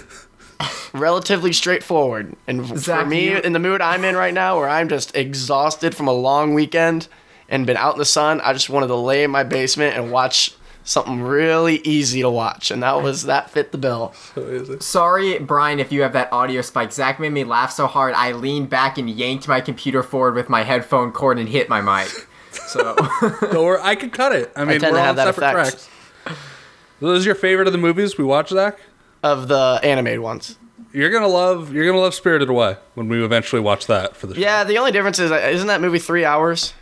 relatively 0.92 1.52
straightforward. 1.52 2.34
And 2.46 2.66
Zach, 2.78 3.04
for 3.04 3.06
me, 3.08 3.30
you- 3.30 3.38
in 3.38 3.52
the 3.52 3.58
mood 3.58 3.80
I'm 3.80 4.04
in 4.04 4.16
right 4.16 4.34
now, 4.34 4.58
where 4.58 4.68
I'm 4.68 4.88
just 4.88 5.16
exhausted 5.16 5.94
from 5.94 6.08
a 6.08 6.12
long 6.12 6.54
weekend 6.54 7.08
and 7.48 7.66
been 7.66 7.76
out 7.76 7.94
in 7.94 7.98
the 7.98 8.04
sun, 8.04 8.40
I 8.40 8.52
just 8.52 8.70
wanted 8.70 8.88
to 8.88 8.96
lay 8.96 9.24
in 9.24 9.30
my 9.30 9.42
basement 9.42 9.96
and 9.96 10.10
watch 10.10 10.54
something 10.84 11.20
really 11.22 11.76
easy 11.84 12.22
to 12.22 12.30
watch, 12.30 12.70
and 12.72 12.82
that 12.82 13.02
was 13.02 13.24
that 13.26 13.48
fit 13.50 13.70
the 13.70 13.78
bill. 13.78 14.12
sorry, 14.80 15.38
Brian, 15.38 15.78
if 15.78 15.92
you 15.92 16.02
have 16.02 16.12
that 16.14 16.32
audio 16.32 16.60
spike. 16.60 16.92
Zach 16.92 17.20
made 17.20 17.30
me 17.32 17.44
laugh 17.44 17.70
so 17.70 17.86
hard 17.86 18.14
I 18.14 18.32
leaned 18.32 18.68
back 18.68 18.98
and 18.98 19.08
yanked 19.08 19.46
my 19.46 19.60
computer 19.60 20.02
forward 20.02 20.34
with 20.34 20.48
my 20.48 20.64
headphone 20.64 21.12
cord 21.12 21.38
and 21.38 21.48
hit 21.48 21.68
my 21.68 21.80
mic. 21.80 22.10
So 22.50 22.96
or 23.56 23.80
I 23.80 23.94
could 23.94 24.12
cut 24.12 24.32
it. 24.32 24.50
I 24.56 24.64
mean, 24.64 24.80
tend 24.80 24.92
we're 24.92 24.98
to 24.98 25.00
on 25.02 25.06
have 25.06 25.16
that 25.16 25.34
separate 25.34 25.50
effect. 25.50 25.70
tracks. 25.70 25.88
Those 27.00 27.24
are 27.24 27.26
your 27.30 27.34
favorite 27.34 27.66
of 27.66 27.72
the 27.72 27.78
movies 27.78 28.16
we 28.16 28.24
watch, 28.24 28.50
Zach? 28.50 28.78
Of 29.22 29.48
the 29.48 29.80
animated 29.82 30.20
ones. 30.20 30.58
You're 30.92 31.10
gonna 31.10 31.26
love. 31.28 31.72
You're 31.72 31.86
gonna 31.86 31.98
love 32.00 32.14
Spirited 32.14 32.48
Away 32.48 32.76
when 32.94 33.08
we 33.08 33.24
eventually 33.24 33.60
watch 33.62 33.86
that 33.86 34.14
for 34.16 34.26
the 34.26 34.34
show. 34.34 34.40
Yeah, 34.40 34.64
the 34.64 34.78
only 34.78 34.92
difference 34.92 35.18
is, 35.18 35.30
uh, 35.30 35.36
isn't 35.36 35.66
that 35.68 35.80
movie 35.80 35.98
three 35.98 36.24
hours? 36.24 36.74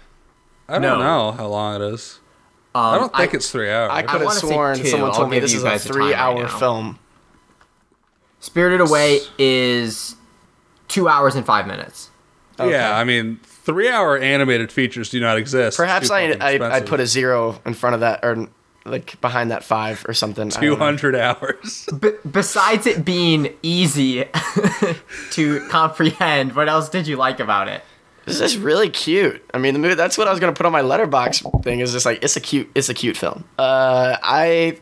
I 0.68 0.74
don't 0.74 0.82
No. 0.82 0.98
know 0.98 1.32
how 1.32 1.46
long 1.46 1.80
it 1.80 1.94
is. 1.94 2.18
um, 2.74 2.82
I 2.94 2.98
don't 2.98 3.16
think 3.16 3.34
it's 3.34 3.50
three 3.50 3.70
hours. 3.70 3.90
I 3.92 4.02
could 4.02 4.20
have 4.20 4.32
sworn 4.32 4.84
someone 4.84 5.10
I'll 5.10 5.16
told 5.16 5.30
me 5.30 5.38
this 5.38 5.54
is 5.54 5.62
a 5.62 5.66
guys 5.66 5.84
the 5.84 5.90
time 5.90 5.98
right 5.98 6.06
three-hour 6.08 6.42
now. 6.44 6.58
film. 6.58 6.98
Spirited 8.40 8.80
Away 8.80 9.20
is 9.38 10.16
two 10.88 11.08
hours 11.08 11.34
and 11.34 11.44
five 11.44 11.66
minutes. 11.66 12.10
Okay. 12.58 12.70
Yeah, 12.72 12.96
I 12.96 13.04
mean, 13.04 13.38
three-hour 13.44 14.18
animated 14.18 14.70
features 14.72 15.08
do 15.10 15.20
not 15.20 15.36
exist. 15.38 15.76
Perhaps 15.76 16.10
I, 16.10 16.32
I 16.40 16.76
I'd 16.76 16.86
put 16.86 17.00
a 17.00 17.06
zero 17.06 17.60
in 17.66 17.74
front 17.74 17.94
of 17.94 18.00
that, 18.00 18.20
or 18.24 18.48
like 18.84 19.20
behind 19.20 19.50
that 19.50 19.62
five 19.64 20.04
or 20.08 20.14
something. 20.14 20.48
I 20.48 20.50
don't 20.50 20.60
two 20.62 20.70
know. 20.70 20.76
hundred 20.76 21.14
hours. 21.14 21.88
B- 22.00 22.12
besides 22.30 22.86
it 22.86 23.04
being 23.04 23.54
easy 23.62 24.24
to 25.32 25.66
comprehend, 25.68 26.54
what 26.54 26.68
else 26.68 26.88
did 26.88 27.06
you 27.06 27.16
like 27.16 27.40
about 27.40 27.68
it? 27.68 27.82
This 28.26 28.40
is 28.40 28.56
really 28.58 28.90
cute. 28.90 29.42
I 29.52 29.58
mean, 29.58 29.74
the 29.74 29.80
movie. 29.80 29.94
That's 29.94 30.16
what 30.16 30.28
I 30.28 30.30
was 30.30 30.40
gonna 30.40 30.52
put 30.52 30.66
on 30.66 30.72
my 30.72 30.82
Letterboxd 30.82 31.64
thing. 31.64 31.80
Is 31.80 31.92
just 31.92 32.06
like 32.06 32.22
it's 32.22 32.36
a 32.36 32.40
cute. 32.40 32.70
It's 32.74 32.88
a 32.88 32.94
cute 32.94 33.16
film. 33.16 33.44
Uh, 33.58 34.16
I. 34.22 34.78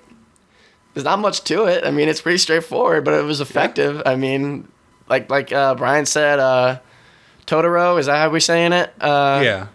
There's 0.94 1.04
not 1.04 1.20
much 1.20 1.44
to 1.44 1.66
it. 1.66 1.84
I 1.84 1.92
mean, 1.92 2.08
it's 2.08 2.20
pretty 2.20 2.38
straightforward, 2.38 3.04
but 3.04 3.14
it 3.14 3.22
was 3.22 3.40
effective. 3.40 4.02
I 4.04 4.16
mean, 4.16 4.66
like 5.08 5.30
like 5.30 5.52
uh, 5.52 5.76
Brian 5.76 6.04
said, 6.06 6.40
uh, 6.40 6.80
Totoro. 7.46 7.98
Is 8.00 8.06
that 8.06 8.16
how 8.16 8.30
we're 8.30 8.40
saying 8.40 8.72
it? 8.72 8.92
Uh, 9.00 9.40
yeah, 9.44 9.66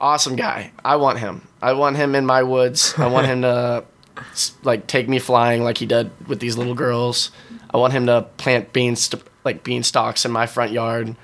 awesome 0.00 0.36
guy. 0.36 0.72
I 0.84 0.96
want 0.96 1.18
him. 1.18 1.46
I 1.62 1.72
want 1.72 1.96
him 1.96 2.14
in 2.14 2.26
my 2.26 2.42
woods. 2.42 2.94
I 2.96 3.06
want 3.06 3.26
him 3.26 3.42
to 3.42 3.84
like 4.62 4.86
take 4.86 5.08
me 5.08 5.18
flying 5.18 5.62
like 5.62 5.78
he 5.78 5.86
did 5.86 6.10
with 6.28 6.40
these 6.40 6.56
little 6.56 6.74
girls. 6.74 7.30
I 7.70 7.78
want 7.78 7.92
him 7.92 8.06
to 8.06 8.22
plant 8.36 8.72
beans 8.72 9.14
like 9.44 9.62
bean 9.64 9.82
stalks 9.82 10.24
in 10.24 10.32
my 10.32 10.46
front 10.46 10.72
yard. 10.72 11.16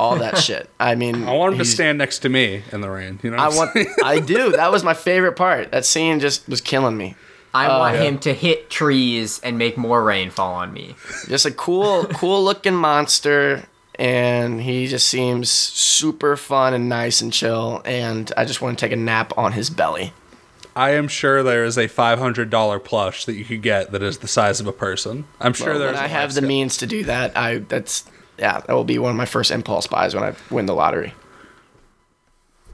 All 0.00 0.16
that 0.16 0.38
shit. 0.38 0.68
I 0.80 0.94
mean, 0.94 1.24
I 1.24 1.32
want 1.34 1.54
him 1.54 1.58
to 1.58 1.64
stand 1.64 1.98
next 1.98 2.20
to 2.20 2.28
me 2.28 2.62
in 2.72 2.80
the 2.80 2.90
rain. 2.90 3.20
You 3.22 3.30
know, 3.30 3.36
I 3.36 3.48
what 3.48 3.76
I'm 3.76 3.84
want. 3.84 4.04
I 4.04 4.20
do. 4.20 4.52
That 4.58 4.72
was 4.72 4.82
my 4.82 4.94
favorite 4.94 5.36
part. 5.36 5.70
That 5.70 5.84
scene 5.84 6.20
just 6.20 6.48
was 6.48 6.60
killing 6.60 6.96
me. 6.96 7.14
I 7.54 7.66
uh, 7.66 7.78
want 7.78 7.96
yeah. 7.96 8.02
him 8.02 8.18
to 8.20 8.34
hit 8.34 8.70
trees 8.70 9.40
and 9.40 9.56
make 9.56 9.78
more 9.78 10.02
rain 10.02 10.30
fall 10.30 10.54
on 10.54 10.72
me. 10.72 10.96
Just 11.28 11.46
a 11.46 11.50
cool, 11.50 12.04
cool 12.06 12.44
looking 12.44 12.74
monster, 12.74 13.64
and 13.98 14.60
he 14.62 14.86
just 14.86 15.06
seems 15.08 15.50
super 15.50 16.36
fun 16.36 16.74
and 16.74 16.88
nice 16.88 17.20
and 17.20 17.32
chill. 17.32 17.82
And 17.84 18.30
I 18.36 18.44
just 18.44 18.62
want 18.62 18.78
to 18.78 18.84
take 18.84 18.92
a 18.92 18.96
nap 18.96 19.32
on 19.36 19.52
his 19.52 19.70
belly. 19.70 20.12
I 20.76 20.90
am 20.90 21.08
sure 21.08 21.42
there 21.42 21.64
is 21.64 21.76
a 21.76 21.88
five 21.88 22.18
hundred 22.20 22.50
dollar 22.50 22.78
plush 22.78 23.24
that 23.24 23.34
you 23.34 23.44
could 23.44 23.62
get 23.62 23.90
that 23.90 24.02
is 24.02 24.18
the 24.18 24.28
size 24.28 24.60
of 24.60 24.66
a 24.68 24.72
person. 24.72 25.24
I'm 25.40 25.52
sure 25.52 25.70
Well, 25.70 25.78
there's. 25.80 25.94
when 25.94 26.02
I 26.02 26.06
a 26.06 26.08
have 26.08 26.34
the 26.34 26.42
means 26.42 26.76
to 26.78 26.86
do 26.86 27.02
that, 27.04 27.36
I 27.36 27.58
that's 27.58 28.04
yeah, 28.38 28.60
that 28.60 28.72
will 28.72 28.84
be 28.84 28.98
one 28.98 29.10
of 29.10 29.16
my 29.16 29.24
first 29.26 29.50
impulse 29.50 29.88
buys 29.88 30.14
when 30.14 30.22
I 30.22 30.34
win 30.50 30.66
the 30.66 30.74
lottery. 30.74 31.14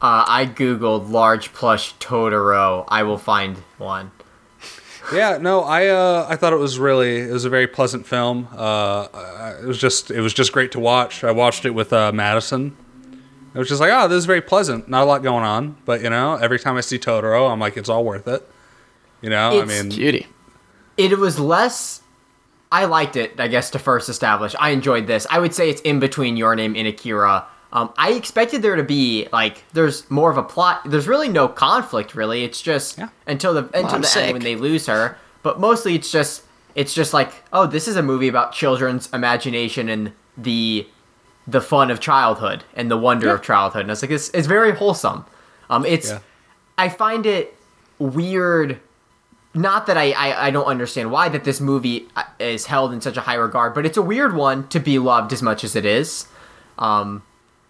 Uh, 0.02 0.24
I 0.28 0.44
googled 0.44 1.08
large 1.10 1.54
plush 1.54 1.94
Totoro. 1.94 2.84
I 2.88 3.04
will 3.04 3.16
find 3.16 3.56
one. 3.78 4.10
Yeah, 5.12 5.38
no, 5.40 5.62
I 5.62 5.88
uh, 5.88 6.26
I 6.28 6.36
thought 6.36 6.52
it 6.52 6.58
was 6.58 6.78
really 6.78 7.18
it 7.18 7.32
was 7.32 7.44
a 7.44 7.50
very 7.50 7.66
pleasant 7.66 8.06
film. 8.06 8.48
Uh, 8.56 9.54
it 9.60 9.66
was 9.66 9.78
just 9.78 10.10
it 10.10 10.20
was 10.20 10.32
just 10.32 10.52
great 10.52 10.72
to 10.72 10.80
watch. 10.80 11.24
I 11.24 11.30
watched 11.30 11.64
it 11.64 11.70
with 11.70 11.92
uh, 11.92 12.12
Madison. 12.12 12.76
It 13.54 13.58
was 13.58 13.68
just 13.68 13.80
like, 13.80 13.92
oh, 13.92 14.08
this 14.08 14.18
is 14.18 14.24
very 14.26 14.40
pleasant. 14.40 14.88
Not 14.88 15.02
a 15.02 15.06
lot 15.06 15.22
going 15.22 15.44
on, 15.44 15.76
but 15.84 16.02
you 16.02 16.10
know, 16.10 16.34
every 16.34 16.58
time 16.58 16.76
I 16.76 16.80
see 16.80 16.98
Totoro, 16.98 17.50
I'm 17.52 17.60
like, 17.60 17.76
it's 17.76 17.88
all 17.88 18.04
worth 18.04 18.26
it. 18.26 18.48
You 19.22 19.30
know, 19.30 19.60
It's 19.60 19.72
I 19.72 19.82
mean, 19.82 19.90
Cutie. 19.92 20.26
It 20.96 21.18
was 21.18 21.38
less. 21.38 22.02
I 22.72 22.86
liked 22.86 23.14
it, 23.14 23.38
I 23.38 23.46
guess, 23.46 23.70
to 23.70 23.78
first 23.78 24.08
establish. 24.08 24.56
I 24.58 24.70
enjoyed 24.70 25.06
this. 25.06 25.26
I 25.30 25.38
would 25.38 25.54
say 25.54 25.70
it's 25.70 25.80
in 25.82 26.00
between 26.00 26.36
Your 26.36 26.56
Name 26.56 26.74
and 26.74 26.88
Akira. 26.88 27.46
Um, 27.74 27.92
I 27.98 28.12
expected 28.12 28.62
there 28.62 28.76
to 28.76 28.84
be 28.84 29.26
like 29.32 29.64
there's 29.72 30.08
more 30.10 30.30
of 30.30 30.37
a 30.38 30.42
plot. 30.44 30.82
There's 30.87 31.08
really 31.08 31.28
no 31.28 31.48
conflict, 31.48 32.14
really. 32.14 32.44
It's 32.44 32.62
just 32.62 32.96
Yeah. 32.98 33.08
until 33.26 33.52
the 33.52 33.64
until 33.74 33.82
Mom's 33.82 34.02
the 34.06 34.06
sick. 34.06 34.22
end 34.24 34.32
when 34.34 34.42
they 34.42 34.54
lose 34.56 34.87
her. 34.87 35.18
But 35.42 35.58
mostly, 35.60 35.94
it's 35.96 36.10
just 36.10 36.44
it's 36.76 36.94
just 36.94 37.12
like 37.12 37.32
oh, 37.52 37.66
this 37.66 37.88
is 37.88 37.96
a 37.96 38.02
movie 38.02 38.28
about 38.28 38.52
children's 38.52 39.08
imagination 39.12 39.88
and 39.88 40.12
the 40.38 40.87
the 41.48 41.60
fun 41.60 41.90
of 41.90 41.98
childhood 42.00 42.64
and 42.74 42.90
the 42.90 42.96
wonder 42.96 43.34
of 43.34 43.42
childhood. 43.42 43.82
And 43.82 43.90
it's 43.90 44.02
like 44.02 44.10
it's, 44.12 44.30
it's 44.30 44.46
very 44.46 44.72
wholesome. 44.72 45.24
Um, 45.68 45.84
it's 45.84 46.10
Yeah. 46.10 46.20
I 46.78 46.88
find 46.88 47.26
it 47.26 47.54
weird. 47.98 48.80
Not 49.52 49.87
that 49.87 49.96
I, 49.96 50.12
I 50.12 50.46
I 50.46 50.50
don't 50.50 50.66
understand 50.66 51.10
why 51.10 51.28
that 51.28 51.44
this 51.44 51.60
movie 51.60 52.08
uh, 52.16 52.22
is 52.38 52.66
held 52.66 52.92
in 52.92 53.00
such 53.00 53.16
a 53.16 53.20
high 53.20 53.34
regard, 53.34 53.74
but 53.74 53.84
it's 53.84 53.96
a 53.96 54.02
weird 54.02 54.34
one 54.34 54.68
to 54.68 54.78
be 54.80 54.98
loved 54.98 55.32
as 55.32 55.42
much 55.42 55.64
as 55.64 55.74
it 55.76 55.84
is. 55.84 56.26
Um, 56.78 57.22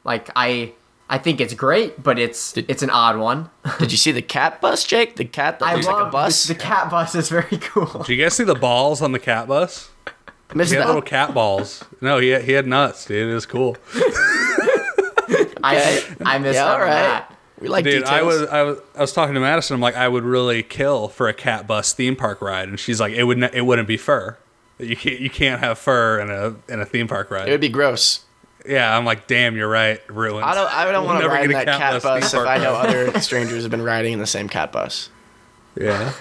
like 0.04 0.30
I 0.36 0.72
I 1.08 1.18
think 1.18 1.40
it's 1.40 1.54
great, 1.54 2.02
but 2.02 2.18
it's 2.18 2.56
it's 2.56 2.82
an 2.82 2.90
odd 2.90 3.18
one. 3.18 3.50
Did 3.78 3.92
you 3.92 3.98
see 3.98 4.12
the 4.12 4.22
cat 4.22 4.60
bus, 4.60 4.84
Jake? 4.84 5.16
The 5.16 5.24
cat 5.24 5.58
that 5.58 5.66
I 5.66 5.74
looks 5.74 5.86
love 5.86 5.98
like 6.00 6.08
a 6.08 6.10
bus. 6.10 6.44
The, 6.44 6.54
the 6.54 6.60
cat 6.60 6.90
bus 6.90 7.14
is 7.14 7.28
very 7.28 7.58
cool. 7.58 7.86
did 8.04 8.08
you 8.08 8.22
guys 8.22 8.34
see 8.34 8.44
the 8.44 8.54
balls 8.54 9.02
on 9.02 9.12
the 9.12 9.18
cat 9.18 9.46
bus? 9.48 9.90
Missed 10.54 10.70
He 10.70 10.76
had 10.76 10.82
that. 10.84 10.86
little 10.86 11.02
cat 11.02 11.34
balls. 11.34 11.84
No, 12.00 12.18
he 12.18 12.28
had, 12.28 12.44
he 12.44 12.52
had 12.52 12.66
nuts, 12.66 13.06
dude. 13.06 13.28
It 13.30 13.34
was 13.34 13.46
cool. 13.46 13.76
I 15.62 16.04
I 16.24 16.38
missed 16.38 16.56
yeah, 16.56 16.66
out 16.66 16.80
all 16.80 16.82
on 16.82 16.90
that. 16.90 17.36
We 17.60 17.68
like 17.68 17.84
Dude, 17.84 18.04
details. 18.04 18.10
I 18.10 18.22
was, 18.22 18.42
I 18.48 18.62
was 18.62 18.78
I 18.96 19.00
was 19.00 19.12
talking 19.12 19.34
to 19.34 19.40
Madison. 19.40 19.74
I'm 19.74 19.80
like, 19.80 19.96
I 19.96 20.08
would 20.08 20.24
really 20.24 20.62
kill 20.62 21.08
for 21.08 21.28
a 21.28 21.34
cat 21.34 21.66
bus 21.66 21.92
theme 21.92 22.16
park 22.16 22.40
ride, 22.40 22.68
and 22.68 22.78
she's 22.78 23.00
like, 23.00 23.12
it 23.12 23.24
would 23.24 23.38
not 23.38 23.54
it 23.54 23.62
wouldn't 23.62 23.88
be 23.88 23.96
fur. 23.96 24.36
You 24.78 24.96
can't 24.96 25.20
you 25.20 25.30
can't 25.30 25.60
have 25.60 25.78
fur 25.78 26.20
in 26.20 26.30
a 26.30 26.56
in 26.72 26.80
a 26.80 26.84
theme 26.84 27.08
park 27.08 27.30
ride. 27.30 27.48
It 27.48 27.52
would 27.52 27.60
be 27.60 27.68
gross. 27.68 28.24
Yeah, 28.66 28.96
I'm 28.96 29.04
like, 29.04 29.26
damn, 29.26 29.56
you're 29.56 29.68
right. 29.68 30.00
Ruined. 30.08 30.44
I 30.44 30.54
don't. 30.54 30.72
I 30.72 30.90
don't 30.92 31.04
want 31.06 31.18
to 31.18 31.22
never 31.22 31.34
ride 31.34 31.44
in 31.44 31.50
get 31.50 31.66
that 31.66 31.78
cat, 31.78 31.92
cat 31.92 32.02
bus, 32.02 32.32
bus 32.32 32.34
if 32.34 32.48
I 32.48 32.58
know 32.58 32.74
other 32.74 33.20
strangers 33.20 33.62
have 33.62 33.70
been 33.70 33.82
riding 33.82 34.12
in 34.12 34.18
the 34.18 34.26
same 34.26 34.48
cat 34.48 34.72
bus. 34.72 35.10
Yeah. 35.78 36.12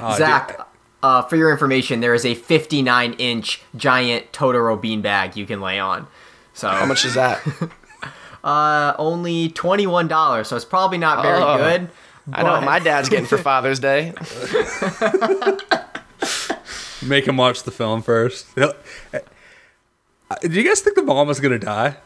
Oh. 0.00 0.14
Zach, 0.18 0.60
uh, 1.02 1.22
for 1.22 1.36
your 1.36 1.50
information, 1.52 2.00
there 2.00 2.14
is 2.14 2.24
a 2.24 2.34
59 2.34 3.12
inch 3.14 3.62
giant 3.76 4.32
Totoro 4.32 4.80
beanbag 4.80 5.36
you 5.36 5.46
can 5.46 5.60
lay 5.60 5.78
on. 5.78 6.06
So 6.54 6.68
How 6.68 6.86
much 6.86 7.04
is 7.04 7.14
that? 7.14 7.40
Uh, 8.44 8.94
only 8.98 9.48
twenty 9.50 9.86
one 9.86 10.06
dollars, 10.06 10.46
so 10.46 10.54
it's 10.54 10.64
probably 10.64 10.96
not 10.96 11.22
very 11.22 11.42
Oh. 11.42 11.56
good. 11.58 11.90
I 12.32 12.44
know 12.44 12.52
what 12.52 12.62
my 12.62 12.78
dad's 12.78 13.08
getting 13.08 13.26
for 13.26 13.36
Father's 13.36 13.80
Day. 13.80 14.14
Make 17.02 17.26
him 17.26 17.36
watch 17.36 17.64
the 17.64 17.72
film 17.72 18.00
first. 18.00 18.46
He'll- 20.28 20.36
Uh, 20.44 20.48
Do 20.48 20.60
you 20.60 20.66
guys 20.68 20.80
think 20.80 20.96
the 20.96 21.02
mom 21.02 21.26
was 21.28 21.40
gonna 21.40 21.58
die? 21.58 21.96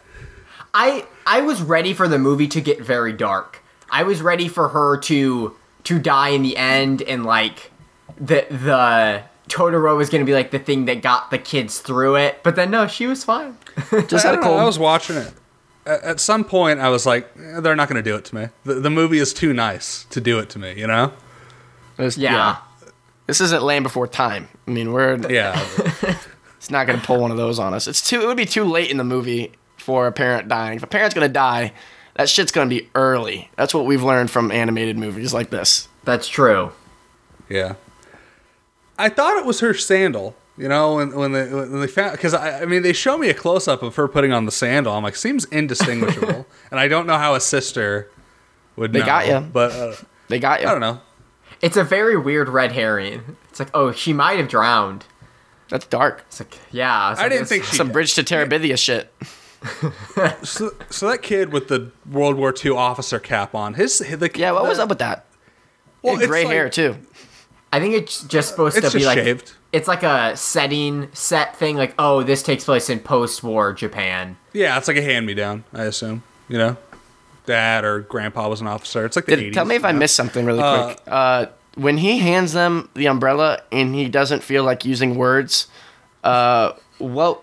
I 0.74 1.06
I 1.26 1.40
was 1.42 1.60
ready 1.62 1.92
for 1.92 2.08
the 2.08 2.18
movie 2.18 2.48
to 2.48 2.60
get 2.60 2.80
very 2.82 3.12
dark. 3.12 3.62
I 3.90 4.04
was 4.04 4.22
ready 4.22 4.48
for 4.48 4.68
her 4.68 4.96
to 4.98 5.54
to 5.84 5.98
die 5.98 6.28
in 6.30 6.42
the 6.42 6.56
end, 6.56 7.02
and 7.02 7.26
like 7.26 7.70
the 8.18 8.46
the 8.50 9.22
Totoro 9.48 9.96
was 9.96 10.08
gonna 10.08 10.24
be 10.24 10.32
like 10.32 10.50
the 10.50 10.58
thing 10.58 10.86
that 10.86 11.02
got 11.02 11.30
the 11.30 11.38
kids 11.38 11.80
through 11.80 12.16
it. 12.16 12.40
But 12.42 12.56
then 12.56 12.70
no, 12.70 12.86
she 12.86 13.06
was 13.06 13.22
fine. 13.24 13.58
Just 14.06 14.24
I, 14.24 14.30
had 14.30 14.38
a 14.38 14.40
don't 14.42 14.44
know, 14.44 14.56
I 14.58 14.64
was 14.64 14.78
watching 14.78 15.16
it. 15.16 15.32
At, 15.84 16.02
at 16.04 16.20
some 16.20 16.44
point, 16.44 16.78
I 16.80 16.88
was 16.88 17.04
like, 17.04 17.28
eh, 17.36 17.60
they're 17.60 17.76
not 17.76 17.88
gonna 17.88 18.02
do 18.02 18.14
it 18.16 18.24
to 18.26 18.34
me. 18.34 18.48
The, 18.64 18.74
the 18.74 18.90
movie 18.90 19.18
is 19.18 19.34
too 19.34 19.52
nice 19.52 20.04
to 20.10 20.20
do 20.20 20.38
it 20.38 20.48
to 20.50 20.58
me. 20.58 20.74
You 20.78 20.86
know? 20.86 21.12
It's- 21.98 22.16
Yeah. 22.16 22.56
This 23.26 23.40
isn't 23.40 23.62
Land 23.62 23.82
Before 23.84 24.06
Time. 24.08 24.48
I 24.66 24.70
mean, 24.70 24.92
we're 24.92 25.16
Yeah. 25.30 25.60
it's 26.62 26.70
not 26.70 26.86
gonna 26.86 27.02
pull 27.02 27.18
one 27.18 27.32
of 27.32 27.36
those 27.36 27.58
on 27.58 27.74
us. 27.74 27.88
It's 27.88 28.00
too. 28.00 28.20
It 28.20 28.26
would 28.28 28.36
be 28.36 28.46
too 28.46 28.62
late 28.62 28.88
in 28.88 28.96
the 28.96 29.02
movie 29.02 29.50
for 29.78 30.06
a 30.06 30.12
parent 30.12 30.46
dying. 30.46 30.76
If 30.76 30.84
a 30.84 30.86
parent's 30.86 31.12
gonna 31.12 31.28
die, 31.28 31.72
that 32.14 32.28
shit's 32.28 32.52
gonna 32.52 32.70
be 32.70 32.88
early. 32.94 33.50
That's 33.56 33.74
what 33.74 33.84
we've 33.84 34.04
learned 34.04 34.30
from 34.30 34.52
animated 34.52 34.96
movies 34.96 35.34
like 35.34 35.50
this. 35.50 35.88
That's 36.04 36.28
true. 36.28 36.70
Yeah. 37.48 37.74
I 38.96 39.08
thought 39.08 39.38
it 39.38 39.44
was 39.44 39.58
her 39.58 39.74
sandal. 39.74 40.36
You 40.56 40.68
know, 40.68 40.94
when 40.94 41.12
when 41.16 41.32
they 41.32 41.52
when 41.52 41.80
they 41.80 41.88
found 41.88 42.12
because 42.12 42.32
I, 42.32 42.60
I 42.60 42.64
mean 42.64 42.82
they 42.82 42.92
show 42.92 43.18
me 43.18 43.28
a 43.28 43.34
close 43.34 43.66
up 43.66 43.82
of 43.82 43.96
her 43.96 44.06
putting 44.06 44.32
on 44.32 44.44
the 44.46 44.52
sandal. 44.52 44.92
I'm 44.94 45.02
like, 45.02 45.16
seems 45.16 45.46
indistinguishable, 45.46 46.46
and 46.70 46.78
I 46.78 46.86
don't 46.86 47.08
know 47.08 47.18
how 47.18 47.34
a 47.34 47.40
sister 47.40 48.08
would. 48.76 48.92
They 48.92 49.00
know, 49.00 49.06
got 49.06 49.26
ya. 49.26 49.40
but 49.40 49.72
uh, 49.72 49.96
They 50.28 50.38
got 50.38 50.62
you. 50.62 50.68
I 50.68 50.70
don't 50.70 50.80
know. 50.80 51.00
It's 51.60 51.76
a 51.76 51.82
very 51.82 52.16
weird 52.16 52.48
red 52.48 52.70
herring. 52.70 53.36
It's 53.50 53.58
like, 53.58 53.70
oh, 53.74 53.90
she 53.90 54.12
might 54.12 54.38
have 54.38 54.46
drowned. 54.48 55.06
That's 55.72 55.86
dark. 55.86 56.22
It's 56.28 56.38
like, 56.38 56.58
yeah. 56.70 57.10
it's 57.12 57.18
I 57.18 57.22
like, 57.24 57.30
didn't 57.32 57.42
it's- 57.44 57.48
think 57.48 57.64
she. 57.64 57.76
Some 57.76 57.90
bridge 57.92 58.14
to 58.14 58.22
Terabithia 58.22 58.78
shit. 58.78 59.12
So, 60.42 60.70
so 60.90 61.08
that 61.08 61.22
kid 61.22 61.52
with 61.52 61.68
the 61.68 61.90
World 62.10 62.36
War 62.36 62.52
II 62.64 62.72
officer 62.72 63.18
cap 63.18 63.54
on, 63.54 63.74
his 63.74 63.98
the 64.00 64.30
Yeah, 64.34 64.52
what 64.52 64.64
the, 64.64 64.68
was 64.68 64.78
up 64.78 64.88
with 64.88 64.98
that? 64.98 65.24
Well, 66.02 66.16
Well, 66.16 66.26
gray 66.26 66.42
it's 66.42 66.50
hair 66.50 66.68
too. 66.68 66.96
I 67.72 67.80
think 67.80 67.94
it's 67.94 68.22
just 68.24 68.50
supposed 68.50 68.76
It's 68.76 68.90
to 68.90 68.92
be 68.98 69.04
just 69.04 69.16
like 69.16 69.24
shaved. 69.24 69.52
it's 69.72 69.88
like 69.88 70.02
a 70.02 70.36
setting 70.36 71.08
set 71.14 71.56
thing. 71.56 71.76
Like, 71.76 71.94
oh, 71.98 72.22
this 72.22 72.42
takes 72.42 72.64
place 72.64 72.90
in 72.90 72.98
post-war 73.00 73.72
Japan. 73.72 74.36
Yeah, 74.52 74.76
it's 74.76 74.88
like 74.88 74.96
a 74.98 75.02
hand 75.02 75.24
me 75.26 75.32
down. 75.34 75.64
I 75.72 75.84
assume. 75.84 76.22
You 76.48 76.58
know. 76.58 76.76
dad 77.46 77.84
or 77.84 78.00
grandpa 78.00 78.48
was 78.48 78.60
an 78.60 78.66
officer. 78.66 79.06
It's 79.06 79.16
like 79.16 79.24
the 79.26 79.36
Did, 79.36 79.52
80s. 79.52 79.54
tell 79.54 79.64
me 79.64 79.76
if 79.76 79.84
I 79.84 79.88
you 79.88 79.92
know? 79.94 79.98
missed 80.00 80.16
something 80.16 80.44
really 80.44 80.58
quick. 80.60 81.00
Uh, 81.06 81.46
when 81.74 81.98
he 81.98 82.18
hands 82.18 82.52
them 82.52 82.88
the 82.94 83.06
umbrella 83.06 83.62
and 83.72 83.94
he 83.94 84.08
doesn't 84.08 84.42
feel 84.42 84.64
like 84.64 84.84
using 84.84 85.14
words, 85.16 85.68
uh, 86.24 86.72
what 86.98 87.42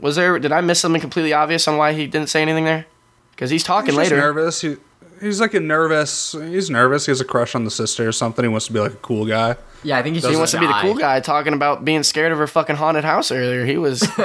was 0.00 0.16
there? 0.16 0.38
Did 0.38 0.52
I 0.52 0.60
miss 0.60 0.80
something 0.80 1.00
completely 1.00 1.32
obvious 1.32 1.68
on 1.68 1.76
why 1.76 1.92
he 1.92 2.06
didn't 2.06 2.28
say 2.28 2.42
anything 2.42 2.64
there? 2.64 2.86
Because 3.32 3.50
he's 3.50 3.62
talking 3.64 3.90
He's 3.92 3.96
just 3.98 4.10
later. 4.10 4.20
nervous. 4.20 4.60
He, 4.60 4.76
he's 5.20 5.40
like 5.40 5.54
a 5.54 5.60
nervous. 5.60 6.32
He's 6.32 6.70
nervous. 6.70 7.06
He 7.06 7.10
has 7.10 7.20
a 7.20 7.24
crush 7.24 7.54
on 7.54 7.64
the 7.64 7.70
sister 7.70 8.06
or 8.08 8.12
something. 8.12 8.44
He 8.44 8.48
wants 8.48 8.66
to 8.66 8.72
be 8.72 8.80
like 8.80 8.92
a 8.92 8.96
cool 8.96 9.26
guy. 9.26 9.56
Yeah, 9.84 9.98
I 9.98 10.02
think 10.02 10.14
he's 10.14 10.22
He 10.24 10.30
just 10.30 10.38
wants 10.38 10.52
to 10.52 10.60
be 10.60 10.66
the 10.66 10.78
cool 10.80 10.94
guy 10.94 11.20
talking 11.20 11.52
about 11.54 11.84
being 11.84 12.02
scared 12.04 12.30
of 12.32 12.38
her 12.38 12.46
fucking 12.46 12.76
haunted 12.76 13.04
house 13.04 13.30
earlier. 13.32 13.64
He 13.66 13.76
was 13.78 14.00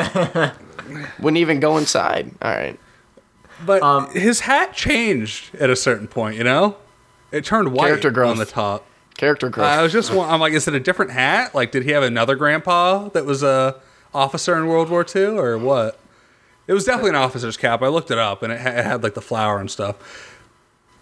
wouldn't 1.20 1.38
even 1.38 1.60
go 1.60 1.78
inside. 1.78 2.32
All 2.42 2.52
right. 2.52 2.80
But 3.66 3.82
Um, 3.82 4.10
his 4.12 4.42
hat 4.42 4.74
changed 4.74 5.56
at 5.56 5.70
a 5.70 5.76
certain 5.76 6.08
point. 6.08 6.38
You 6.38 6.44
know, 6.44 6.78
it 7.32 7.44
turned 7.44 7.72
white 7.74 7.88
Character 7.88 8.12
growth. 8.12 8.32
on 8.32 8.38
the 8.38 8.46
top. 8.46 8.86
Character 9.18 9.50
growth. 9.50 9.68
I 9.68 9.82
was 9.82 9.92
just. 9.92 10.14
wa- 10.14 10.28
I'm 10.32 10.40
like, 10.40 10.54
is 10.54 10.68
it 10.68 10.74
a 10.76 10.80
different 10.80 11.12
hat? 11.12 11.54
Like, 11.56 11.72
did 11.72 11.84
he 11.84 11.92
have 11.92 12.04
another 12.04 12.36
grandpa 12.36 13.10
that 13.10 13.26
was 13.26 13.44
a 13.44 13.76
officer 14.14 14.56
in 14.58 14.68
World 14.68 14.90
War 14.90 15.06
II 15.16 15.24
or 15.38 15.58
what? 15.58 16.00
It 16.68 16.74
was 16.74 16.86
definitely 16.86 17.12
an 17.12 17.16
officer's 17.16 17.58
cap. 17.58 17.82
I 17.82 17.88
looked 17.88 18.12
it 18.12 18.18
up, 18.18 18.44
and 18.44 18.52
it, 18.54 18.60
ha- 18.62 18.70
it 18.70 18.86
had 18.86 19.04
like 19.04 19.14
the 19.16 19.22
flower 19.22 19.60
and 19.60 19.72
stuff. 19.72 20.34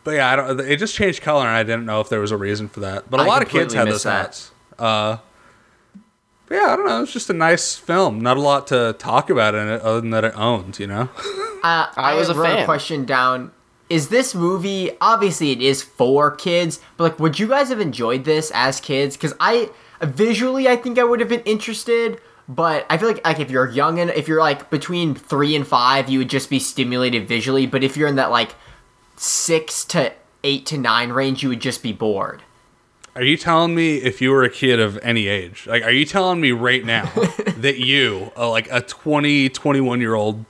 But 0.04 0.12
yeah, 0.12 0.32
I 0.32 0.36
don't. 0.36 0.60
It 0.62 0.78
just 0.78 0.96
changed 0.96 1.22
color, 1.22 1.42
and 1.42 1.50
I 1.56 1.64
didn't 1.64 1.86
know 1.86 2.00
if 2.02 2.10
there 2.10 2.20
was 2.20 2.32
a 2.32 2.38
reason 2.38 2.68
for 2.70 2.80
that. 2.82 3.10
But 3.10 3.20
a 3.20 3.24
I 3.24 3.26
lot 3.26 3.42
of 3.42 3.50
kids 3.50 3.74
had 3.74 3.86
missed 3.86 3.96
those 3.96 4.04
that. 4.04 4.12
hats. 4.26 4.52
Uh, 4.80 5.18
but 6.48 6.56
yeah, 6.56 6.66
I 6.72 6.76
don't 6.76 6.86
know. 6.86 7.02
It's 7.02 7.12
just 7.12 7.30
a 7.30 7.34
nice 7.34 7.76
film. 7.76 8.22
Not 8.22 8.38
a 8.38 8.42
lot 8.42 8.68
to 8.68 8.96
talk 9.00 9.30
about 9.32 9.56
in 9.56 9.68
it, 9.68 9.82
other 9.82 10.00
than 10.02 10.12
that 10.12 10.24
it 10.24 10.34
owned. 10.38 10.80
You 10.80 10.88
know. 10.88 11.10
Uh, 11.64 11.88
I 11.98 12.14
was 12.14 12.30
a 12.30 12.36
wrote 12.36 12.46
fan. 12.46 12.66
question 12.66 13.06
down. 13.06 13.52
Is 13.90 14.10
this 14.10 14.34
movie 14.34 14.92
obviously 15.00 15.52
it 15.52 15.62
is 15.62 15.84
for 15.84 16.32
kids, 16.32 16.80
but 16.98 17.04
like, 17.04 17.20
would 17.20 17.40
you 17.40 17.48
guys 17.48 17.70
have 17.70 17.80
enjoyed 17.80 18.26
this 18.26 18.52
as 18.54 18.80
kids? 18.80 19.16
Because 19.16 19.34
I 19.40 19.70
visually, 20.02 20.68
I 20.68 20.76
think 20.76 20.98
I 20.98 21.04
would 21.04 21.20
have 21.20 21.30
been 21.30 21.42
interested, 21.42 22.20
but 22.48 22.86
I 22.90 22.98
feel 22.98 23.10
like 23.10 23.26
like 23.26 23.40
if 23.40 23.52
you're 23.52 23.70
young 23.70 24.00
and 24.00 24.10
if 24.12 24.28
you're 24.28 24.40
like 24.40 24.70
between 24.70 25.14
three 25.16 25.56
and 25.56 25.68
five, 25.68 26.10
you 26.10 26.20
would 26.20 26.30
just 26.30 26.50
be 26.50 26.60
stimulated 26.60 27.28
visually. 27.28 27.68
But 27.68 27.84
if 27.84 27.96
you're 27.96 28.08
in 28.08 28.16
that 28.16 28.32
like 28.32 28.56
six 29.18 29.86
to 29.86 30.14
eight 30.44 30.66
to 30.68 30.78
nine 30.78 31.12
range, 31.12 31.44
you 31.44 31.50
would 31.50 31.62
just 31.62 31.84
be 31.84 31.94
bored. 31.94 32.42
Are 33.16 33.24
you 33.24 33.38
telling 33.38 33.74
me 33.74 33.98
if 33.98 34.22
you 34.22 34.30
were 34.32 34.44
a 34.44 34.50
kid 34.50 34.80
of 34.80 35.00
any 35.02 35.28
age? 35.28 35.66
Like, 35.68 35.84
are 35.84 35.92
you 35.92 36.06
telling 36.06 36.42
me 36.42 36.52
right 36.52 36.84
now 36.84 37.06
that 37.58 37.78
you, 37.78 38.32
uh, 38.36 38.50
like 38.50 38.68
a 38.70 38.82
20, 38.82 39.48
21 39.50 40.02
year 40.02 40.16
old 40.16 40.44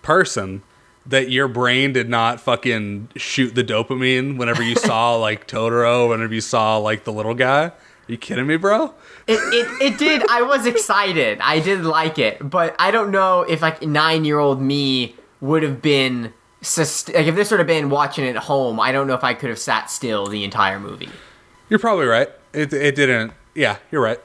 person, 0.00 0.62
that 1.06 1.30
your 1.30 1.48
brain 1.48 1.92
did 1.92 2.08
not 2.08 2.40
fucking 2.40 3.08
shoot 3.16 3.54
the 3.54 3.64
dopamine 3.64 4.38
whenever 4.38 4.62
you 4.62 4.76
saw 4.76 5.16
like 5.16 5.46
Totoro, 5.46 6.08
whenever 6.08 6.34
you 6.34 6.40
saw 6.40 6.76
like 6.76 7.04
the 7.04 7.12
little 7.12 7.34
guy? 7.34 7.64
Are 7.64 7.74
you 8.08 8.16
kidding 8.16 8.46
me, 8.46 8.56
bro? 8.56 8.94
It, 9.26 9.34
it, 9.34 9.92
it 9.92 9.98
did. 9.98 10.28
I 10.28 10.42
was 10.42 10.66
excited. 10.66 11.38
I 11.40 11.60
did 11.60 11.84
like 11.84 12.18
it, 12.18 12.38
but 12.48 12.74
I 12.78 12.90
don't 12.90 13.10
know 13.10 13.42
if 13.42 13.62
like 13.62 13.82
nine 13.82 14.24
year 14.24 14.38
old 14.38 14.60
me 14.60 15.14
would 15.40 15.62
have 15.62 15.80
been 15.80 16.32
sust- 16.62 17.12
like 17.12 17.26
if 17.26 17.34
this 17.36 17.50
would 17.50 17.60
have 17.60 17.66
been 17.66 17.90
watching 17.90 18.24
it 18.24 18.36
at 18.36 18.42
home. 18.42 18.80
I 18.80 18.90
don't 18.92 19.06
know 19.06 19.14
if 19.14 19.24
I 19.24 19.34
could 19.34 19.50
have 19.50 19.58
sat 19.58 19.90
still 19.90 20.26
the 20.26 20.44
entire 20.44 20.80
movie. 20.80 21.08
You're 21.68 21.78
probably 21.78 22.06
right. 22.06 22.28
It, 22.52 22.72
it 22.72 22.96
didn't. 22.96 23.32
Yeah, 23.54 23.78
you're 23.90 24.02
right. 24.02 24.20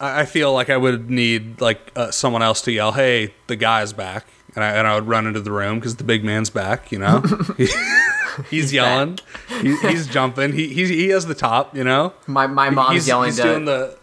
I, 0.00 0.24
feel 0.24 0.52
like 0.52 0.70
I 0.70 0.76
would 0.76 1.10
need 1.10 1.60
like 1.60 1.92
uh, 1.96 2.10
someone 2.10 2.42
else 2.42 2.60
to 2.62 2.72
yell, 2.72 2.92
"Hey, 2.92 3.34
the 3.46 3.56
guy's 3.56 3.92
back," 3.92 4.26
and 4.54 4.64
I, 4.64 4.70
and 4.72 4.86
I 4.86 4.94
would 4.96 5.06
run 5.06 5.26
into 5.26 5.40
the 5.40 5.52
room 5.52 5.78
because 5.78 5.96
the 5.96 6.04
big 6.04 6.24
man's 6.24 6.50
back. 6.50 6.90
You 6.92 6.98
know, 6.98 7.22
he's 8.50 8.72
yelling, 8.72 9.18
he, 9.62 9.76
he's 9.78 10.06
jumping, 10.06 10.52
he, 10.52 10.68
he 10.68 10.86
he 10.86 11.08
has 11.08 11.26
the 11.26 11.34
top. 11.34 11.76
You 11.76 11.84
know, 11.84 12.12
My 12.26 12.46
my 12.46 12.70
mom's 12.70 12.94
he's, 12.94 13.08
yelling 13.08 13.28
he's 13.28 13.36
to 13.36 13.42
doing 13.42 13.64
the 13.64 13.96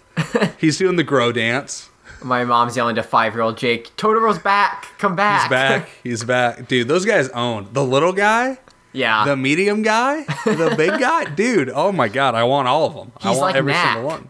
he's 0.57 0.77
doing 0.77 0.95
the 0.95 1.03
grow 1.03 1.31
dance. 1.31 1.89
my 2.23 2.43
mom's 2.45 2.75
yelling 2.77 2.95
to 2.95 3.03
five 3.03 3.33
year 3.33 3.41
old 3.43 3.57
Jake. 3.57 3.95
Totoro's 3.97 4.39
back. 4.39 4.87
Come 4.97 5.15
back. 5.15 5.41
He's 5.43 5.49
back. 5.49 5.89
He's 6.03 6.23
back, 6.23 6.67
dude. 6.67 6.87
Those 6.87 7.05
guys 7.05 7.29
own 7.29 7.67
the 7.73 7.83
little 7.83 8.13
guy. 8.13 8.59
yeah. 8.93 9.25
The 9.25 9.35
medium 9.35 9.81
guy, 9.83 10.23
the 10.45 10.73
big 10.77 10.99
guy, 10.99 11.25
dude. 11.25 11.69
Oh 11.69 11.91
my 11.91 12.07
god, 12.07 12.33
I 12.35 12.43
want 12.43 12.67
all 12.67 12.85
of 12.85 12.93
them. 12.95 13.11
I 13.17 13.29
want 13.29 13.41
like 13.41 13.55
every 13.55 13.73
Knack. 13.73 13.93
single 13.95 14.09
one. 14.09 14.29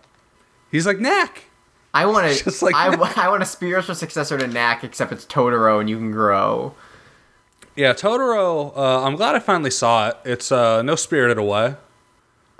He's 0.72 0.86
like 0.88 1.00
Knack. 1.00 1.44
I 1.94 2.06
want 2.06 2.32
to. 2.32 2.44
Just 2.44 2.62
like 2.62 2.76
I, 2.76 2.88
I 2.88 3.28
want 3.30 3.44
a 3.44 3.46
spiritual 3.46 3.96
successor 3.96 4.38
to 4.38 4.48
Knack, 4.48 4.84
except 4.84 5.12
it's 5.12 5.26
Totoro 5.26 5.80
and 5.80 5.90
you 5.90 5.98
can 5.98 6.12
grow. 6.12 6.74
Yeah, 7.76 7.94
Totoro. 7.94 8.76
Uh, 8.76 9.04
I'm 9.06 9.16
glad 9.16 9.36
I 9.36 9.40
finally 9.40 9.72
saw 9.72 10.10
it. 10.10 10.18
It's 10.26 10.52
uh, 10.52 10.82
no 10.82 10.96
Spirited 10.96 11.38
Away. 11.38 11.76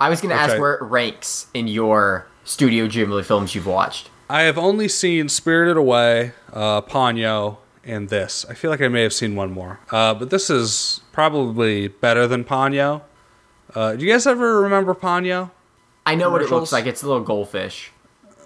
I 0.00 0.08
was 0.08 0.20
gonna 0.20 0.34
ask 0.34 0.54
I- 0.54 0.58
where 0.58 0.74
it 0.74 0.82
ranks 0.82 1.46
in 1.54 1.68
your 1.68 2.26
Studio 2.44 2.86
Ghibli 2.86 3.24
films 3.24 3.54
you've 3.54 3.66
watched. 3.66 4.10
I 4.28 4.42
have 4.42 4.56
only 4.56 4.88
seen 4.88 5.28
Spirited 5.28 5.76
Away, 5.76 6.32
uh, 6.52 6.80
Ponyo, 6.82 7.58
and 7.84 8.08
this. 8.08 8.46
I 8.48 8.54
feel 8.54 8.70
like 8.70 8.80
I 8.80 8.88
may 8.88 9.02
have 9.02 9.12
seen 9.12 9.36
one 9.36 9.52
more, 9.52 9.78
uh, 9.90 10.14
but 10.14 10.30
this 10.30 10.48
is 10.48 11.02
probably 11.12 11.88
better 11.88 12.26
than 12.26 12.42
Ponyo. 12.42 13.02
Uh, 13.74 13.94
do 13.94 14.04
you 14.04 14.10
guys 14.10 14.26
ever 14.26 14.60
remember 14.62 14.94
Ponyo? 14.94 15.50
I 16.06 16.14
know 16.14 16.30
what 16.30 16.42
it 16.42 16.50
looks 16.50 16.72
like. 16.72 16.86
It's 16.86 17.02
a 17.02 17.06
little 17.06 17.22
goldfish. 17.22 17.92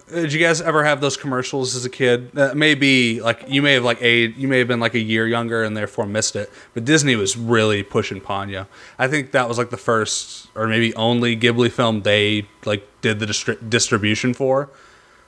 Did 0.09 0.31
you 0.31 0.39
guys 0.39 0.61
ever 0.61 0.85
have 0.85 1.01
those 1.01 1.17
commercials 1.17 1.75
as 1.75 1.83
a 1.83 1.89
kid? 1.89 2.31
Uh, 2.37 2.53
maybe 2.55 3.19
like 3.19 3.43
you 3.47 3.61
may 3.61 3.73
have 3.73 3.83
like 3.83 4.01
a 4.01 4.27
you 4.27 4.47
may 4.47 4.59
have 4.59 4.67
been 4.67 4.79
like 4.79 4.93
a 4.93 4.99
year 4.99 5.27
younger 5.27 5.63
and 5.63 5.75
therefore 5.75 6.05
missed 6.05 6.35
it. 6.37 6.49
But 6.73 6.85
Disney 6.85 7.17
was 7.17 7.35
really 7.35 7.83
pushing 7.83 8.21
Ponyo. 8.21 8.67
I 8.97 9.09
think 9.09 9.31
that 9.31 9.49
was 9.49 9.57
like 9.57 9.69
the 9.69 9.77
first 9.77 10.47
or 10.55 10.67
maybe 10.67 10.95
only 10.95 11.35
Ghibli 11.35 11.69
film 11.71 12.03
they 12.03 12.47
like 12.63 12.87
did 13.01 13.19
the 13.19 13.25
distri- 13.25 13.69
distribution 13.69 14.33
for. 14.33 14.69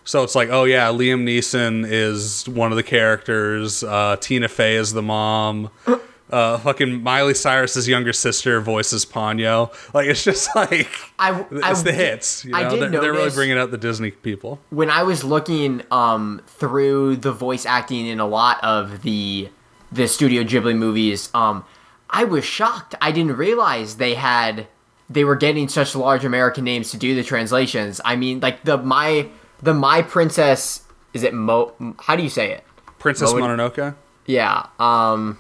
So 0.06 0.24
it's 0.24 0.34
like, 0.34 0.50
oh 0.50 0.64
yeah, 0.64 0.88
Liam 0.88 1.24
Neeson 1.24 1.86
is 1.86 2.48
one 2.48 2.72
of 2.72 2.78
the 2.78 2.84
characters. 2.84 3.84
Uh, 3.84 4.16
Tina 4.20 4.48
Fey 4.48 4.76
is 4.76 4.94
the 4.94 5.02
mom. 5.02 5.70
Uh, 6.30 6.58
fucking 6.60 7.02
Miley 7.02 7.34
Cyrus's 7.34 7.88
younger 7.88 8.14
sister 8.14 8.62
voices 8.62 9.06
Ponyo. 9.06 9.74
Like 9.94 10.08
it's 10.08 10.24
just 10.24 10.56
like 10.56 10.90
I, 11.18 11.46
it's 11.52 11.80
I 11.80 11.84
the 11.84 11.92
hits. 11.92 12.46
You 12.46 12.52
know? 12.52 12.58
I 12.58 12.70
did 12.70 12.82
they're, 12.82 13.02
they're 13.02 13.14
really 13.14 13.32
bringing 13.32 13.58
out 13.58 13.72
the 13.72 13.78
Disney 13.78 14.12
people. 14.12 14.60
when 14.70 14.90
I 14.90 15.04
was 15.04 15.24
looking 15.24 15.82
um, 15.92 16.42
through 16.46 17.18
the 17.18 17.32
voice 17.32 17.66
acting 17.66 18.06
in 18.06 18.20
a 18.20 18.28
lot 18.28 18.64
of 18.64 19.02
the 19.02 19.50
the 19.92 20.08
Studio 20.08 20.44
Ghibli 20.44 20.78
movies, 20.78 21.30
um, 21.34 21.66
I 22.10 22.24
was 22.24 22.46
shocked. 22.46 22.96
I 23.02 23.12
didn't 23.12 23.38
realize 23.38 23.98
they 23.98 24.14
had 24.14 24.68
they 25.10 25.24
were 25.24 25.36
getting 25.36 25.68
such 25.68 25.96
large 25.96 26.24
American 26.24 26.64
names 26.64 26.92
to 26.92 26.98
do 26.98 27.16
the 27.16 27.24
translations. 27.24 28.00
I 28.06 28.16
mean, 28.16 28.40
like 28.40 28.64
the 28.64 28.78
my 28.78 29.30
the 29.62 29.74
My 29.74 30.02
Princess 30.04 30.84
is 31.14 31.24
it 31.24 31.34
Mo? 31.34 31.74
How 32.00 32.16
do 32.16 32.24
you 32.24 32.30
say 32.30 32.52
it? 32.52 32.64
Princess 33.00 33.34
Mo- 33.34 33.40
Mononoke. 33.40 33.96
Yeah. 34.26 34.68
Um 34.80 35.40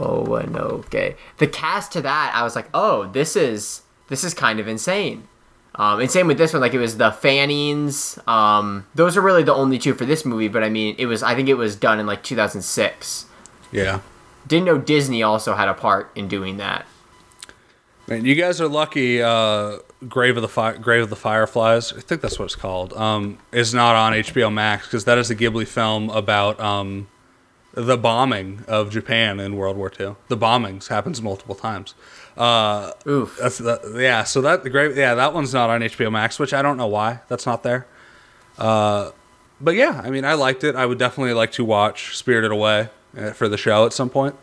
Mononoke. 0.00 1.16
The 1.38 1.46
cast 1.46 1.92
to 1.92 2.02
that, 2.02 2.32
I 2.34 2.42
was 2.42 2.56
like, 2.56 2.68
oh, 2.74 3.06
this 3.06 3.36
is 3.36 3.82
this 4.08 4.24
is 4.24 4.34
kind 4.34 4.58
of 4.60 4.68
insane. 4.68 5.28
Um, 5.76 6.00
and 6.00 6.10
same 6.10 6.26
with 6.26 6.36
this 6.36 6.52
one, 6.52 6.60
like 6.60 6.74
it 6.74 6.78
was 6.78 6.96
the 6.96 7.12
Fannings. 7.12 8.18
Um, 8.26 8.86
those 8.94 9.16
are 9.16 9.20
really 9.20 9.44
the 9.44 9.54
only 9.54 9.78
two 9.78 9.94
for 9.94 10.04
this 10.04 10.24
movie, 10.24 10.48
but 10.48 10.64
I 10.64 10.68
mean, 10.68 10.96
it 10.98 11.06
was 11.06 11.22
I 11.22 11.34
think 11.34 11.48
it 11.48 11.54
was 11.54 11.76
done 11.76 12.00
in 12.00 12.06
like 12.06 12.22
2006. 12.22 13.26
Yeah. 13.72 14.00
Didn't 14.46 14.66
know 14.66 14.78
Disney 14.78 15.22
also 15.22 15.54
had 15.54 15.68
a 15.68 15.74
part 15.74 16.10
in 16.16 16.26
doing 16.26 16.56
that. 16.56 16.86
Man, 18.08 18.24
you 18.24 18.34
guys 18.34 18.60
are 18.60 18.68
lucky. 18.68 19.22
Uh, 19.22 19.78
Grave 20.08 20.36
of 20.36 20.42
the 20.42 20.48
Fi- 20.48 20.78
Grave 20.78 21.04
of 21.04 21.10
the 21.10 21.16
Fireflies. 21.16 21.92
I 21.92 22.00
think 22.00 22.22
that's 22.22 22.38
what 22.38 22.46
it's 22.46 22.56
called. 22.56 22.92
Um, 22.94 23.38
is 23.52 23.72
not 23.74 23.94
on 23.94 24.12
HBO 24.14 24.52
Max 24.52 24.86
because 24.86 25.04
that 25.04 25.18
is 25.18 25.30
a 25.30 25.36
Ghibli 25.36 25.66
film 25.66 26.10
about 26.10 26.58
um, 26.58 27.06
the 27.72 27.96
bombing 27.96 28.64
of 28.66 28.90
Japan 28.90 29.38
in 29.40 29.56
World 29.56 29.76
War 29.76 29.92
II. 29.98 30.16
The 30.28 30.36
bombings 30.36 30.88
happens 30.88 31.22
multiple 31.22 31.54
times. 31.54 31.94
Uh, 32.36 32.92
Oof. 33.06 33.36
that's 33.40 33.58
the, 33.58 33.96
yeah. 33.96 34.24
So 34.24 34.40
that 34.42 34.62
the 34.64 34.70
great 34.70 34.96
Yeah, 34.96 35.14
that 35.14 35.34
one's 35.34 35.52
not 35.54 35.70
on 35.70 35.80
HBO 35.80 36.10
Max, 36.10 36.38
which 36.38 36.52
I 36.52 36.62
don't 36.62 36.76
know 36.76 36.86
why 36.86 37.20
that's 37.28 37.46
not 37.46 37.62
there. 37.62 37.86
Uh, 38.58 39.10
but 39.60 39.74
yeah, 39.74 40.00
I 40.02 40.10
mean, 40.10 40.24
I 40.24 40.34
liked 40.34 40.64
it. 40.64 40.74
I 40.74 40.86
would 40.86 40.98
definitely 40.98 41.34
like 41.34 41.52
to 41.52 41.64
watch 41.64 42.16
Spirited 42.16 42.50
Away 42.50 42.88
uh, 43.16 43.30
for 43.32 43.48
the 43.48 43.56
show 43.56 43.86
at 43.86 43.92
some 43.92 44.10
point. 44.10 44.34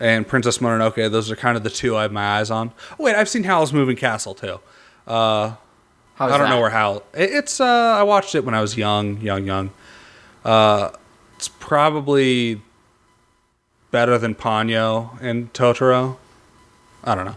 And 0.00 0.26
Princess 0.28 0.58
Mononoke, 0.58 1.10
those 1.10 1.30
are 1.30 1.36
kind 1.36 1.56
of 1.56 1.64
the 1.64 1.70
two 1.70 1.96
I 1.96 2.02
have 2.02 2.12
my 2.12 2.38
eyes 2.38 2.50
on. 2.52 2.72
Oh, 2.92 3.04
wait, 3.04 3.16
I've 3.16 3.28
seen 3.28 3.42
Howl's 3.44 3.72
Moving 3.72 3.96
Castle 3.96 4.34
too. 4.34 4.60
How's 6.18 6.32
I 6.32 6.38
don't 6.38 6.48
that? 6.48 6.54
know 6.54 6.60
where 6.60 6.70
Howl. 6.70 7.02
It, 7.14 7.30
it's 7.30 7.60
uh, 7.60 7.64
I 7.64 8.02
watched 8.04 8.34
it 8.34 8.44
when 8.44 8.54
I 8.54 8.60
was 8.60 8.76
young, 8.76 9.20
young, 9.20 9.44
young. 9.44 9.70
Uh, 10.44 10.90
it's 11.38 11.46
probably 11.46 12.60
better 13.92 14.18
than 14.18 14.34
Ponyo 14.34 15.16
and 15.22 15.52
Totoro. 15.52 16.16
I 17.04 17.14
don't 17.14 17.26
know. 17.26 17.36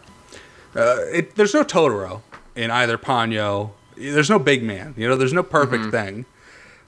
Uh, 0.75 0.97
it, 1.13 1.35
there's 1.35 1.53
no 1.53 1.63
Totoro 1.63 2.23
in 2.55 2.71
either 2.71 2.97
Ponyo. 2.97 3.69
There's 3.95 4.29
no 4.29 4.39
big 4.39 4.63
man. 4.63 4.95
You 4.97 5.07
know, 5.07 5.15
there's 5.15 5.33
no 5.33 5.43
perfect 5.43 5.91
thing. 5.91 6.25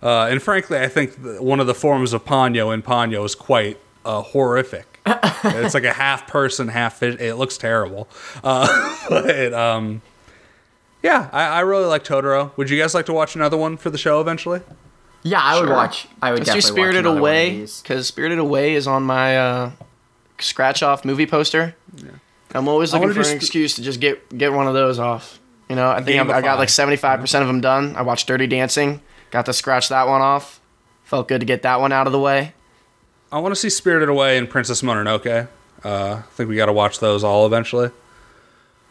Uh, 0.01 0.26
and 0.26 0.41
frankly, 0.41 0.80
I 0.80 0.88
think 0.88 1.14
one 1.39 1.59
of 1.59 1.68
the 1.68 1.76
forms 1.76 2.14
of 2.14 2.26
Ponyo 2.26 2.74
in 2.74 2.82
Ponyo 2.82 3.24
is 3.24 3.36
quite 3.36 3.78
uh, 4.03 4.24
horrific. 4.24 4.99
it's 5.05 5.76
like 5.76 5.84
a 5.84 5.93
half 5.93 6.26
person, 6.26 6.68
half 6.68 6.97
fish. 6.97 7.16
It 7.20 7.36
looks 7.36 7.59
terrible. 7.59 8.09
Uh, 8.43 8.97
but 9.09 9.53
um, 9.53 10.01
yeah, 11.03 11.30
I, 11.32 11.43
I 11.43 11.59
really 11.59 11.86
like 11.86 12.03
Totoro. 12.03 12.57
Would 12.57 12.72
you 12.72 12.82
guys 12.82 12.95
like 12.95 13.05
to 13.05 13.14
watch 13.14 13.36
another 13.36 13.55
one 13.55 13.78
for 13.78 13.91
the 13.91 13.99
show 13.99 14.20
eventually? 14.20 14.61
Yeah, 15.24 15.41
I 15.41 15.59
would 15.59 15.69
watch. 15.69 16.07
I 16.21 16.32
would 16.32 16.39
Let's 16.39 16.53
do 16.53 16.61
Spirited 16.61 17.05
watch 17.05 17.11
another 17.11 17.11
one 17.11 17.17
of 17.17 17.21
Away 17.21 17.65
because 17.82 18.07
Spirited 18.07 18.39
Away 18.39 18.74
is 18.76 18.88
on 18.88 19.03
my 19.03 19.38
uh, 19.38 19.71
scratch 20.39 20.84
off 20.84 21.05
movie 21.05 21.26
poster. 21.26 21.76
I'm 22.53 22.67
always 22.67 22.93
looking 22.93 23.13
for 23.13 23.19
an 23.19 23.26
Sp- 23.26 23.36
excuse 23.36 23.76
to 23.76 23.82
just 23.82 23.99
get 23.99 24.38
get 24.38 24.53
one 24.53 24.67
of 24.67 24.74
those 24.74 24.99
off. 24.99 25.39
You 25.69 25.76
know, 25.78 25.89
I 25.89 26.01
think 26.03 26.19
I've, 26.19 26.30
I 26.30 26.41
got 26.41 26.59
like 26.59 26.69
75 26.69 27.19
percent 27.21 27.41
of 27.41 27.47
them 27.47 27.61
done. 27.61 27.95
I 27.95 28.01
watched 28.01 28.28
Dirty 28.28 28.47
Dancing, 28.47 29.01
got 29.32 29.45
to 29.47 29.53
scratch 29.53 29.89
that 29.89 30.07
one 30.07 30.21
off. 30.21 30.59
Felt 31.03 31.28
good 31.28 31.39
to 31.39 31.45
get 31.45 31.61
that 31.63 31.80
one 31.80 31.91
out 31.91 32.05
of 32.05 32.13
the 32.13 32.19
way. 32.19 32.53
I 33.32 33.39
want 33.39 33.53
to 33.53 33.59
see 33.59 33.69
Spirited 33.69 34.09
Away 34.09 34.38
and 34.38 34.49
Princess 34.49 34.82
Mononoke. 34.82 35.47
Uh, 35.84 35.88
I 36.17 36.21
think 36.32 36.49
we 36.49 36.55
got 36.55 36.67
to 36.67 36.74
watch 36.74 36.99
those 36.99 37.24
all 37.24 37.45
eventually. 37.45 37.89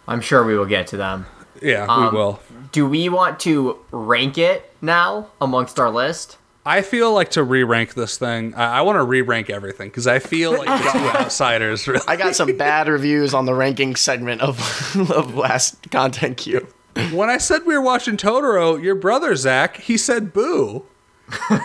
I'm 0.09 0.21
sure 0.21 0.45
we 0.45 0.57
will 0.57 0.67
get 0.67 0.89
to 0.89 0.97
them. 0.97 1.27
Yeah, 1.61 1.87
Um, 1.89 2.05
we 2.13 2.19
will. 2.19 2.41
Do 2.73 2.89
we 2.89 3.09
want 3.09 3.39
to 3.41 3.79
rank 3.93 4.37
it 4.39 4.72
now 4.83 5.29
amongst 5.41 5.79
our 5.81 5.91
list? 5.91 6.37
I 6.65 6.83
feel 6.83 7.13
like 7.13 7.31
to 7.33 7.43
re-rank 7.43 7.95
this 7.95 8.17
thing. 8.19 8.55
I, 8.55 8.79
I 8.79 8.81
want 8.83 8.97
to 8.97 9.03
re-rank 9.03 9.51
everything 9.51 9.89
because 9.89 10.07
I 10.07 10.19
feel 10.21 10.53
like 10.53 10.67
the 10.85 10.91
two 10.93 11.19
outsiders. 11.19 11.89
Really. 11.89 12.05
I 12.07 12.17
got 12.17 12.37
some 12.37 12.57
bad 12.57 12.87
reviews 12.89 13.35
on 13.35 13.47
the 13.47 13.55
ranking 13.55 13.97
segment 13.97 14.43
of 14.43 14.59
of 15.11 15.35
last 15.35 15.91
content 15.91 16.37
queue. 16.37 16.67
when 17.13 17.31
I 17.31 17.39
said 17.39 17.63
we 17.67 17.75
were 17.75 17.81
watching 17.83 18.17
Totoro, 18.17 18.81
your 18.81 18.95
brother 18.95 19.35
Zach, 19.35 19.79
he 19.79 19.97
said 19.97 20.33
boo. 20.33 20.85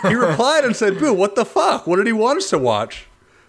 He 0.04 0.16
replied 0.16 0.64
and 0.64 0.76
said 0.76 0.98
boo. 0.98 1.14
What 1.14 1.36
the 1.36 1.44
fuck? 1.46 1.86
What 1.86 1.98
did 1.98 2.08
he 2.08 2.14
want 2.14 2.38
us 2.38 2.50
to 2.52 2.58
watch? 2.58 3.06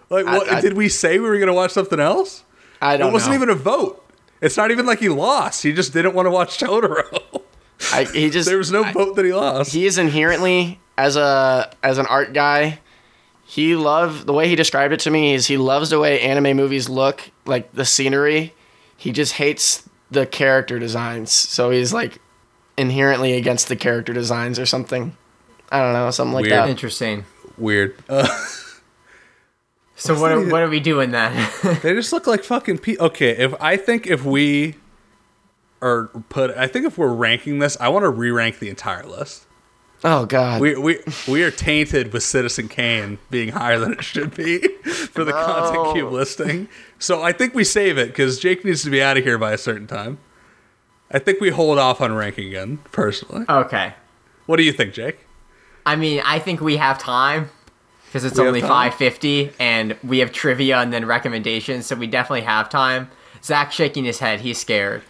Like, 0.09 0.25
what, 0.25 0.51
I- 0.51 0.59
did 0.61 0.73
we 0.75 0.89
say 0.89 1.17
we 1.19 1.29
were 1.29 1.39
gonna 1.39 1.53
watch 1.53 1.71
something 1.71 1.99
else? 1.99 2.43
I 2.81 2.95
don't 2.97 3.09
It 3.09 3.13
wasn't 3.13 3.31
know. 3.31 3.35
even 3.37 3.49
a 3.49 3.55
vote. 3.55 4.05
It's 4.41 4.55
not 4.57 4.69
even 4.71 4.85
like 4.85 4.99
he 4.99 5.09
lost. 5.09 5.63
He 5.63 5.73
just 5.73 5.93
didn't 5.93 6.13
want 6.13 6.27
to 6.27 6.31
watch 6.31 6.57
Totoro. 6.59 7.41
I, 7.93 8.03
he 8.05 8.29
just 8.31 8.47
there 8.47 8.57
was 8.57 8.71
no 8.71 8.83
I- 8.83 8.91
vote 8.91 9.15
that 9.15 9.25
he 9.25 9.33
lost. 9.33 9.71
he 9.73 9.85
is 9.85 9.97
inherently 9.97 10.79
as 10.97 11.15
a 11.15 11.71
as 11.83 11.97
an 11.97 12.05
art 12.07 12.33
guy 12.33 12.79
he 13.45 13.75
loved 13.75 14.25
the 14.27 14.33
way 14.33 14.47
he 14.47 14.55
described 14.55 14.93
it 14.93 14.99
to 15.01 15.09
me 15.09 15.33
is 15.33 15.47
he 15.47 15.57
loves 15.57 15.89
the 15.89 15.99
way 15.99 16.19
anime 16.21 16.55
movies 16.57 16.87
look 16.89 17.31
like 17.45 17.71
the 17.73 17.85
scenery 17.85 18.53
he 18.97 19.11
just 19.11 19.33
hates 19.33 19.87
the 20.11 20.25
character 20.25 20.77
designs 20.77 21.31
so 21.31 21.69
he's 21.71 21.93
like 21.93 22.19
inherently 22.77 23.33
against 23.33 23.67
the 23.69 23.75
character 23.75 24.13
designs 24.13 24.59
or 24.59 24.65
something 24.65 25.15
i 25.71 25.79
don't 25.81 25.93
know 25.93 26.11
something 26.11 26.33
like 26.33 26.43
Weird. 26.43 26.53
that 26.57 26.69
Interesting. 26.69 27.25
Weird. 27.57 27.95
Uh, 28.07 28.27
So 29.95 30.17
what 30.17 30.31
are, 30.31 30.39
what 30.49 30.61
are 30.63 30.69
we 30.69 30.79
doing 30.79 31.11
then? 31.11 31.49
they 31.83 31.93
just 31.93 32.13
look 32.13 32.25
like 32.25 32.45
fucking 32.45 32.77
pe- 32.77 32.95
Okay, 32.97 33.31
if 33.31 33.53
I 33.61 33.75
think 33.75 34.07
if 34.07 34.23
we 34.23 34.75
are 35.81 36.07
put, 36.29 36.51
I 36.57 36.67
think 36.67 36.85
if 36.85 36.97
we're 36.97 37.13
ranking 37.13 37.59
this, 37.59 37.77
I 37.79 37.89
want 37.89 38.03
to 38.03 38.09
re-rank 38.09 38.59
the 38.59 38.69
entire 38.69 39.03
list. 39.03 39.45
oh 40.03 40.25
god 40.25 40.59
We 40.61 40.75
we 40.75 40.99
we 41.27 41.43
are 41.43 41.51
tainted 41.51 42.13
with 42.13 42.23
Citizen 42.23 42.67
Kane 42.67 43.17
being 43.29 43.49
higher 43.49 43.79
than 43.79 43.93
it 43.93 44.03
should 44.03 44.35
be 44.35 44.59
for 45.13 45.23
the 45.23 45.31
content 45.33 45.93
cube 45.95 46.11
listing. 46.11 46.67
So 46.97 47.21
I 47.21 47.31
think 47.31 47.53
we 47.53 47.63
save 47.63 47.97
it 47.97 48.07
because 48.07 48.39
Jake 48.39 48.63
needs 48.65 48.83
to 48.83 48.89
be 48.89 49.01
out 49.01 49.17
of 49.17 49.23
here 49.23 49.37
by 49.37 49.53
a 49.53 49.57
certain 49.57 49.87
time. 49.87 50.17
I 51.11 51.19
think 51.19 51.39
we 51.41 51.49
hold 51.49 51.79
off 51.79 52.01
on 52.01 52.13
ranking 52.13 52.47
again, 52.47 52.77
personally. 52.91 53.45
okay. 53.49 53.93
What 54.45 54.57
do 54.57 54.63
you 54.63 54.71
think, 54.73 54.93
Jake? 54.93 55.25
I 55.85 55.95
mean, 55.95 56.21
I 56.25 56.39
think 56.39 56.61
we 56.61 56.77
have 56.77 56.97
time 56.99 57.49
because 58.05 58.23
it's 58.25 58.39
We 58.39 58.45
only 58.47 58.61
5:50 58.61 59.53
and 59.59 59.95
we 60.03 60.19
have 60.19 60.31
trivia 60.31 60.77
and 60.79 60.91
then 60.93 61.05
recommendations, 61.05 61.85
so 61.87 61.95
we 61.95 62.05
definitely 62.07 62.41
have 62.41 62.69
time. 62.69 63.09
Zach 63.43 63.71
shaking 63.71 64.05
his 64.05 64.19
head. 64.19 64.41
He's 64.41 64.57
scared. 64.59 65.01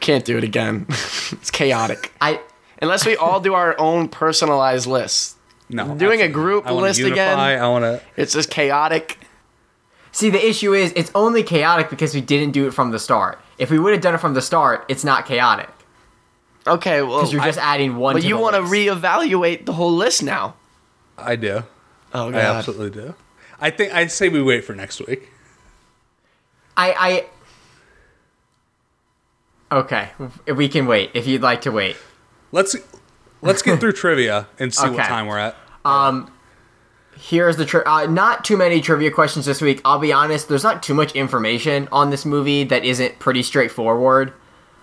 Can't 0.00 0.24
do 0.24 0.36
it 0.38 0.44
again 0.44 0.86
it's 0.88 1.50
chaotic 1.50 2.12
I 2.20 2.40
unless 2.82 3.04
we 3.06 3.16
all 3.16 3.40
do 3.40 3.54
our 3.54 3.78
own 3.78 4.08
personalized 4.08 4.86
lists 4.86 5.36
No, 5.68 5.94
Doing 5.96 6.20
a 6.22 6.28
group. 6.28 6.66
I 6.66 6.72
wanna 6.72 6.86
list 6.88 7.00
again? 7.00 7.38
I 7.38 7.66
want 7.68 7.84
to. 7.84 8.00
it's 8.16 8.32
just 8.34 8.50
chaotic 8.50 9.18
see 10.12 10.30
the 10.30 10.44
issue 10.48 10.74
is 10.74 10.92
it's 10.94 11.10
only 11.14 11.42
chaotic 11.42 11.90
because 11.90 12.14
we 12.14 12.20
didn't 12.20 12.52
do 12.52 12.66
it 12.68 12.72
from 12.72 12.90
the 12.92 12.98
start. 12.98 13.38
If 13.58 13.70
we 13.70 13.78
would 13.78 13.92
have 13.92 14.02
done 14.02 14.14
it 14.14 14.18
from 14.18 14.34
the 14.34 14.42
start, 14.42 14.84
it's 14.88 15.04
not 15.04 15.26
chaotic 15.26 15.68
okay 16.66 17.02
well 17.02 17.18
because 17.18 17.32
you're 17.32 17.42
I- 17.42 17.46
just 17.46 17.58
adding 17.58 17.96
one. 17.96 18.14
but 18.14 18.22
to 18.22 18.28
you 18.28 18.38
want 18.38 18.54
to 18.56 18.62
list. 18.62 18.72
reevaluate 18.72 19.66
the 19.66 19.72
whole 19.74 19.92
list 19.92 20.22
now 20.22 20.54
I 21.18 21.36
do. 21.36 21.62
oh 22.14 22.30
god 22.30 22.34
I 22.34 22.40
absolutely 22.40 22.90
do. 23.02 23.14
I 23.60 23.70
think 23.70 23.92
I 23.94 24.06
say 24.08 24.28
we 24.28 24.42
wait 24.42 24.64
for 24.64 24.74
next 24.74 25.00
week. 25.06 25.28
I 26.76 26.92
I. 26.98 27.26
Okay, 29.72 30.10
we 30.46 30.68
can 30.68 30.86
wait 30.86 31.10
if 31.14 31.26
you'd 31.26 31.42
like 31.42 31.62
to 31.62 31.72
wait. 31.72 31.96
Let's 32.52 32.76
let's 33.42 33.62
get 33.62 33.80
through 33.80 33.92
trivia 34.04 34.46
and 34.58 34.72
see 34.72 34.88
what 34.88 35.06
time 35.06 35.26
we're 35.26 35.38
at. 35.38 35.56
Um, 35.84 36.30
Here's 37.16 37.56
the 37.56 37.64
tri- 37.64 37.82
uh, 37.86 38.06
not 38.06 38.44
too 38.44 38.56
many 38.56 38.80
trivia 38.80 39.10
questions 39.10 39.46
this 39.46 39.60
week. 39.60 39.80
I'll 39.84 40.00
be 40.00 40.12
honest, 40.12 40.48
there's 40.48 40.64
not 40.64 40.82
too 40.82 40.94
much 40.94 41.14
information 41.14 41.88
on 41.92 42.10
this 42.10 42.24
movie 42.24 42.64
that 42.64 42.84
isn't 42.84 43.20
pretty 43.20 43.44
straightforward. 43.44 44.32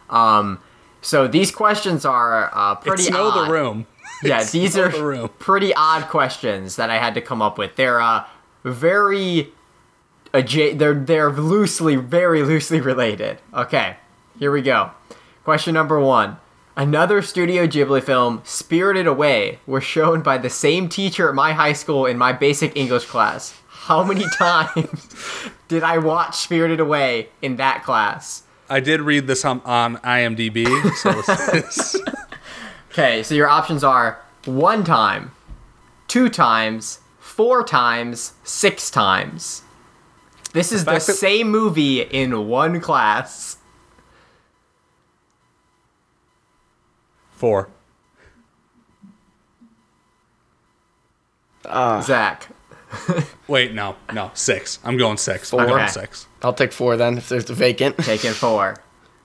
Um, 0.09 0.61
so 1.01 1.27
these 1.27 1.51
questions 1.51 2.05
are 2.05 2.49
uh, 2.53 2.75
pretty 2.75 3.03
It's 3.03 3.11
know 3.11 3.27
odd. 3.27 3.47
the 3.47 3.51
room. 3.51 3.87
Yeah, 4.23 4.41
It's 4.41 4.51
these 4.51 4.77
are 4.77 4.87
the 4.89 5.27
pretty 5.39 5.73
odd 5.73 6.03
questions 6.09 6.75
that 6.75 6.89
I 6.91 6.99
had 6.99 7.15
to 7.15 7.21
come 7.21 7.41
up 7.41 7.57
with. 7.57 7.75
They're 7.75 7.99
uh, 7.99 8.23
very 8.63 9.51
adja- 10.31 10.77
they're 10.77 10.93
they're 10.93 11.31
loosely 11.31 11.95
very 11.95 12.43
loosely 12.43 12.79
related. 12.81 13.39
Okay. 13.53 13.97
Here 14.39 14.51
we 14.51 14.61
go. 14.61 14.91
Question 15.43 15.73
number 15.73 15.99
1. 15.99 16.37
Another 16.75 17.21
Studio 17.21 17.67
Ghibli 17.67 18.01
film, 18.01 18.41
Spirited 18.43 19.05
Away, 19.05 19.59
was 19.67 19.83
shown 19.83 20.21
by 20.21 20.37
the 20.37 20.49
same 20.49 20.87
teacher 20.87 21.29
at 21.29 21.35
my 21.35 21.53
high 21.53 21.73
school 21.73 22.05
in 22.05 22.17
my 22.17 22.31
basic 22.31 22.75
English 22.77 23.05
class. 23.05 23.53
How 23.67 24.03
many 24.03 24.25
times 24.37 25.17
did 25.67 25.83
I 25.83 25.97
watch 25.97 26.35
Spirited 26.37 26.79
Away 26.79 27.29
in 27.41 27.57
that 27.57 27.83
class? 27.83 28.43
I 28.69 28.79
did 28.79 29.01
read 29.01 29.27
this 29.27 29.43
on, 29.43 29.61
on 29.65 29.97
IMDb. 29.97 30.65
So 30.95 31.99
Okay, 32.91 33.23
so 33.23 33.35
your 33.35 33.47
options 33.47 33.83
are 33.83 34.21
one 34.45 34.83
time, 34.83 35.31
two 36.07 36.29
times, 36.29 36.99
four 37.19 37.63
times, 37.63 38.33
six 38.43 38.89
times. 38.89 39.61
This 40.53 40.71
is 40.71 40.85
the, 40.85 40.91
that- 40.93 41.01
same 41.01 41.49
movie 41.49 42.01
in 42.01 42.47
one 42.47 42.79
class. 42.81 43.57
Four. 47.41 47.69
Ah. 51.65 51.99
Zach. 52.01 52.47
Wait, 53.47 53.73
no, 53.73 53.95
no, 54.13 54.29
six. 54.35 54.77
I'm 54.83 54.95
going 54.95 55.17
six. 55.17 55.51
I'm 55.51 55.65
going 55.65 55.81
Okay. 55.81 55.87
six. 55.91 56.27
I'll 56.43 56.53
take 56.53 56.71
four 56.71 56.97
then 56.97 57.17
if 57.17 57.29
there's 57.29 57.49
a 57.49 57.55
vacant. 57.55 57.97
Taking 58.03 58.33
four. 58.33 58.75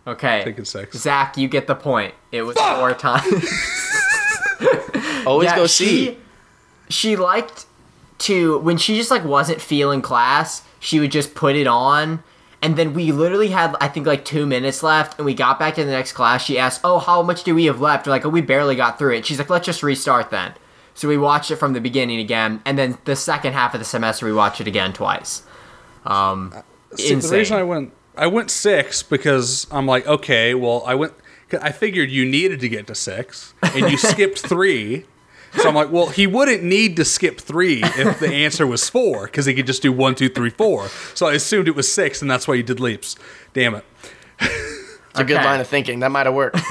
Okay. 0.07 0.45
Taking 0.45 0.65
six. 0.65 0.97
Zach, 0.97 1.37
you 1.37 1.47
get 1.47 1.67
the 1.67 1.75
point. 1.75 2.15
It 2.33 2.41
was 2.43 2.57
four 2.57 2.95
times. 2.95 3.27
Always 5.27 5.51
Yeah, 5.51 5.57
go 5.57 5.67
see. 5.67 6.07
She, 6.07 6.19
she 6.89 7.17
liked 7.17 7.67
to 8.19 8.59
when 8.61 8.79
she 8.79 8.97
just 8.97 9.11
like 9.11 9.25
wasn't 9.25 9.61
feeling 9.61 10.01
class, 10.01 10.63
she 10.81 11.01
would 11.01 11.13
just 11.13 11.35
put 11.35 11.55
it 11.55 11.67
on. 11.67 12.23
And 12.67 12.75
then 12.77 12.95
we 12.95 13.13
literally 13.13 13.47
had 13.47 13.77
I 13.81 13.87
think 13.87 14.09
like 14.09 14.25
two 14.25 14.45
minutes 14.45 14.83
left, 14.83 15.19
and 15.21 15.25
we 15.25 15.35
got 15.35 15.57
back 15.61 15.77
to 15.77 15.85
the 15.85 15.91
next 15.93 16.13
class. 16.15 16.45
She 16.45 16.59
asked, 16.59 16.81
"Oh, 16.83 16.99
how 16.99 17.23
much 17.23 17.45
do 17.45 17.55
we 17.55 17.67
have 17.67 17.81
left?" 17.81 18.07
We're 18.07 18.11
like, 18.11 18.27
"Oh, 18.27 18.29
we 18.29 18.41
barely 18.41 18.75
got 18.75 18.99
through 18.99 19.15
it." 19.15 19.25
She's 19.25 19.39
like, 19.39 19.49
"Let's 19.49 19.67
just 19.67 19.85
restart 19.85 20.31
then." 20.31 20.53
So 20.93 21.07
we 21.07 21.17
watched 21.17 21.53
it 21.53 21.57
from 21.57 21.75
the 21.75 21.81
beginning 21.81 22.19
again, 22.19 22.61
and 22.65 22.77
then 22.77 22.99
the 23.05 23.15
second 23.15 23.53
half 23.53 23.73
of 23.73 23.79
the 23.79 23.85
semester 23.85 24.27
we 24.27 24.33
watched 24.33 24.61
it 24.61 24.67
again 24.67 24.93
twice. 24.93 25.45
Um, 26.05 26.53
See, 26.97 27.13
insane. 27.13 27.31
the 27.31 27.39
reason 27.39 27.57
I 27.57 27.63
went 27.63 27.93
I 28.17 28.27
went 28.27 28.51
six 28.51 29.01
because 29.01 29.69
I'm 29.71 29.87
like, 29.87 30.05
okay, 30.05 30.53
well, 30.55 30.83
I 30.87 30.97
went. 30.97 31.13
I 31.63 31.71
figured 31.71 32.11
you 32.11 32.25
needed 32.25 32.59
to 32.59 32.69
get 32.69 32.89
to 32.89 32.97
six, 32.97 33.55
and 33.63 33.93
you 33.93 33.97
skipped 34.11 34.41
three. 34.41 35.05
So 35.57 35.69
I'm 35.69 35.75
like, 35.75 35.91
well, 35.91 36.07
he 36.09 36.27
wouldn't 36.27 36.63
need 36.63 36.97
to 36.97 37.05
skip 37.05 37.41
three 37.41 37.81
if 37.83 38.21
the 38.21 38.33
answer 38.33 38.67
was 38.67 38.89
four, 38.89 39.25
because 39.27 39.47
he 39.47 39.55
could 39.55 39.67
just 39.67 39.83
do 39.83 39.93
one, 39.93 40.15
two, 40.15 40.29
three, 40.29 40.51
four. 40.51 40.89
So 41.15 41.27
I 41.27 41.35
assumed 41.35 41.67
it 41.69 41.75
was 41.75 41.91
six, 41.93 42.21
and 42.23 42.31
that's 42.31 42.47
why 42.47 42.57
he 42.57 42.63
did 42.63 42.79
leaps. 42.81 43.17
Damn 43.55 43.75
it! 43.77 43.85
It's 44.41 45.21
a 45.21 45.25
good 45.25 45.37
line 45.43 45.61
of 45.61 45.67
thinking. 45.67 46.01
That 46.01 46.11
might 46.11 46.27
have 46.27 46.35
worked. 46.35 46.59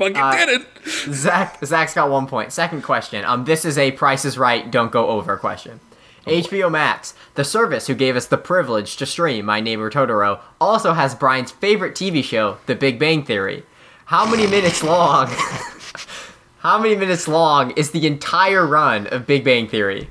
Fucking 0.00 0.16
Uh, 0.16 0.32
did 0.46 0.60
it. 0.60 0.66
Zach 1.14 1.58
Zach's 1.64 1.94
got 1.94 2.10
one 2.10 2.26
point. 2.26 2.52
Second 2.52 2.82
question. 2.82 3.24
Um, 3.24 3.44
this 3.44 3.64
is 3.64 3.78
a 3.78 3.90
Price 3.92 4.24
is 4.24 4.38
Right, 4.38 4.70
don't 4.70 4.92
go 4.92 5.08
over 5.08 5.36
question. 5.36 5.80
HBO 6.26 6.70
Max, 6.70 7.14
the 7.34 7.44
service 7.44 7.86
who 7.86 7.94
gave 7.94 8.14
us 8.16 8.26
the 8.26 8.36
privilege 8.36 8.96
to 8.98 9.06
stream 9.06 9.46
My 9.46 9.60
Neighbor 9.60 9.90
Totoro, 9.90 10.40
also 10.60 10.92
has 10.92 11.14
Brian's 11.14 11.50
favorite 11.50 11.94
TV 11.94 12.22
show, 12.22 12.58
The 12.66 12.74
Big 12.74 12.98
Bang 12.98 13.24
Theory. 13.24 13.64
How 14.06 14.26
many 14.28 14.46
minutes 14.46 14.82
long? 14.82 15.28
how 16.60 16.78
many 16.78 16.96
minutes 16.96 17.28
long 17.28 17.72
is 17.72 17.90
the 17.90 18.06
entire 18.06 18.66
run 18.66 19.06
of 19.08 19.26
Big 19.26 19.44
Bang 19.44 19.68
Theory? 19.68 20.08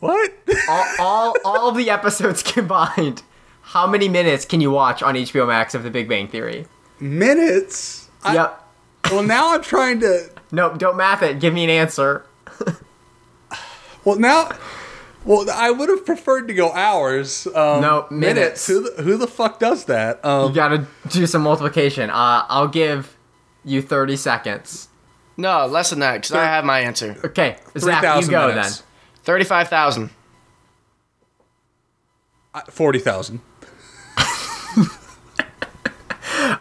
What? 0.00 0.32
all, 0.68 0.84
all 0.98 1.34
all 1.44 1.68
of 1.68 1.76
the 1.76 1.90
episodes 1.90 2.42
combined. 2.54 3.22
How 3.62 3.86
many 3.86 4.08
minutes 4.08 4.44
can 4.44 4.60
you 4.60 4.70
watch 4.70 5.02
on 5.02 5.14
HBO 5.14 5.46
Max 5.46 5.74
of 5.74 5.82
The 5.84 5.90
Big 5.90 6.08
Bang 6.08 6.26
Theory? 6.26 6.66
Minutes. 6.98 8.08
I- 8.24 8.34
yep. 8.34 8.56
Well, 9.10 9.22
now 9.22 9.54
I'm 9.54 9.62
trying 9.62 10.00
to. 10.00 10.30
Nope. 10.52 10.78
Don't 10.78 10.96
math 10.96 11.22
it. 11.22 11.38
Give 11.38 11.54
me 11.54 11.62
an 11.62 11.70
answer. 11.70 12.24
Well, 14.04 14.16
now. 14.18 14.50
Well, 15.24 15.48
I 15.48 15.70
would 15.70 15.88
have 15.88 16.04
preferred 16.04 16.48
to 16.48 16.54
go 16.54 16.72
hours. 16.72 17.46
Um, 17.46 17.80
No, 17.82 18.06
minutes. 18.10 18.66
Who 18.66 18.82
the, 18.90 19.02
who 19.02 19.16
the 19.16 19.26
fuck 19.28 19.60
does 19.60 19.84
that? 19.84 20.24
Um, 20.24 20.48
You 20.48 20.54
gotta 20.54 20.86
do 21.08 21.26
some 21.26 21.42
multiplication. 21.42 22.10
Uh, 22.10 22.44
I'll 22.48 22.66
give 22.66 23.16
you 23.64 23.80
30 23.82 24.16
seconds. 24.16 24.88
No, 25.40 25.66
less 25.66 25.90
than 25.90 26.00
that, 26.00 26.14
because 26.14 26.32
I 26.32 26.44
have 26.44 26.64
my 26.64 26.80
answer. 26.80 27.16
Okay, 27.24 27.56
Zach, 27.78 28.22
you 28.22 28.28
go 28.28 28.48
minutes. 28.48 28.78
then. 28.78 28.86
Thirty-five 29.24 29.68
thousand. 29.68 30.10
Uh, 32.54 32.60
Forty 32.68 32.98
thousand. 32.98 33.40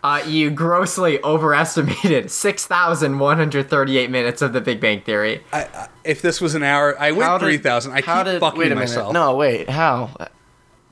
Uh, 0.04 0.24
you 0.26 0.50
grossly 0.50 1.22
overestimated 1.24 2.32
6,138 2.32 4.10
minutes 4.10 4.42
of 4.42 4.54
The 4.54 4.62
Big 4.62 4.80
Bang 4.80 5.02
Theory. 5.02 5.44
I, 5.52 5.64
I, 5.64 5.88
if 6.04 6.22
this 6.22 6.40
was 6.40 6.56
an 6.56 6.64
hour, 6.64 6.98
I 7.00 7.12
went 7.12 7.42
three 7.42 7.58
thousand. 7.58 7.94
I 7.94 7.98
keep 8.02 8.40
fucking 8.40 8.58
wait 8.60 8.72
a 8.72 8.76
myself. 8.76 9.14
minute. 9.14 9.20
No, 9.20 9.36
wait. 9.36 9.70
How? 9.70 10.12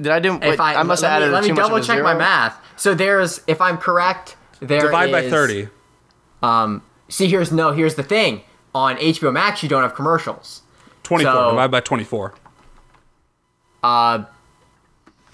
Did 0.02 0.12
I 0.12 0.20
do? 0.20 0.34
Wait, 0.38 0.44
If 0.54 0.60
I, 0.60 0.76
I 0.76 0.84
must 0.84 1.04
let 1.04 1.12
have 1.12 1.20
me, 1.22 1.26
added 1.26 1.34
let 1.34 1.44
me 1.44 1.50
too 1.50 1.54
much 1.56 1.64
of 1.64 1.70
double 1.70 1.84
a 1.84 1.86
check 1.86 2.04
my 2.04 2.16
math. 2.16 2.58
So 2.76 2.94
there's, 2.94 3.42
if 3.48 3.62
I'm 3.62 3.78
correct, 3.78 4.36
there 4.60 4.82
Divide 4.82 5.12
by 5.12 5.30
thirty. 5.30 5.70
Um, 6.42 6.82
see, 7.10 7.28
here's 7.28 7.52
no. 7.52 7.72
Here's 7.72 7.96
the 7.96 8.04
thing. 8.04 8.42
On 8.76 8.96
HBO 8.98 9.32
Max, 9.34 9.64
you 9.64 9.70
don't 9.70 9.82
have 9.84 9.96
commercials. 9.96 10.62
Twenty-four. 11.04 11.34
So- 11.34 11.50
divide 11.52 11.72
by 11.72 11.80
twenty-four. 11.80 12.36
Uh, 13.84 14.26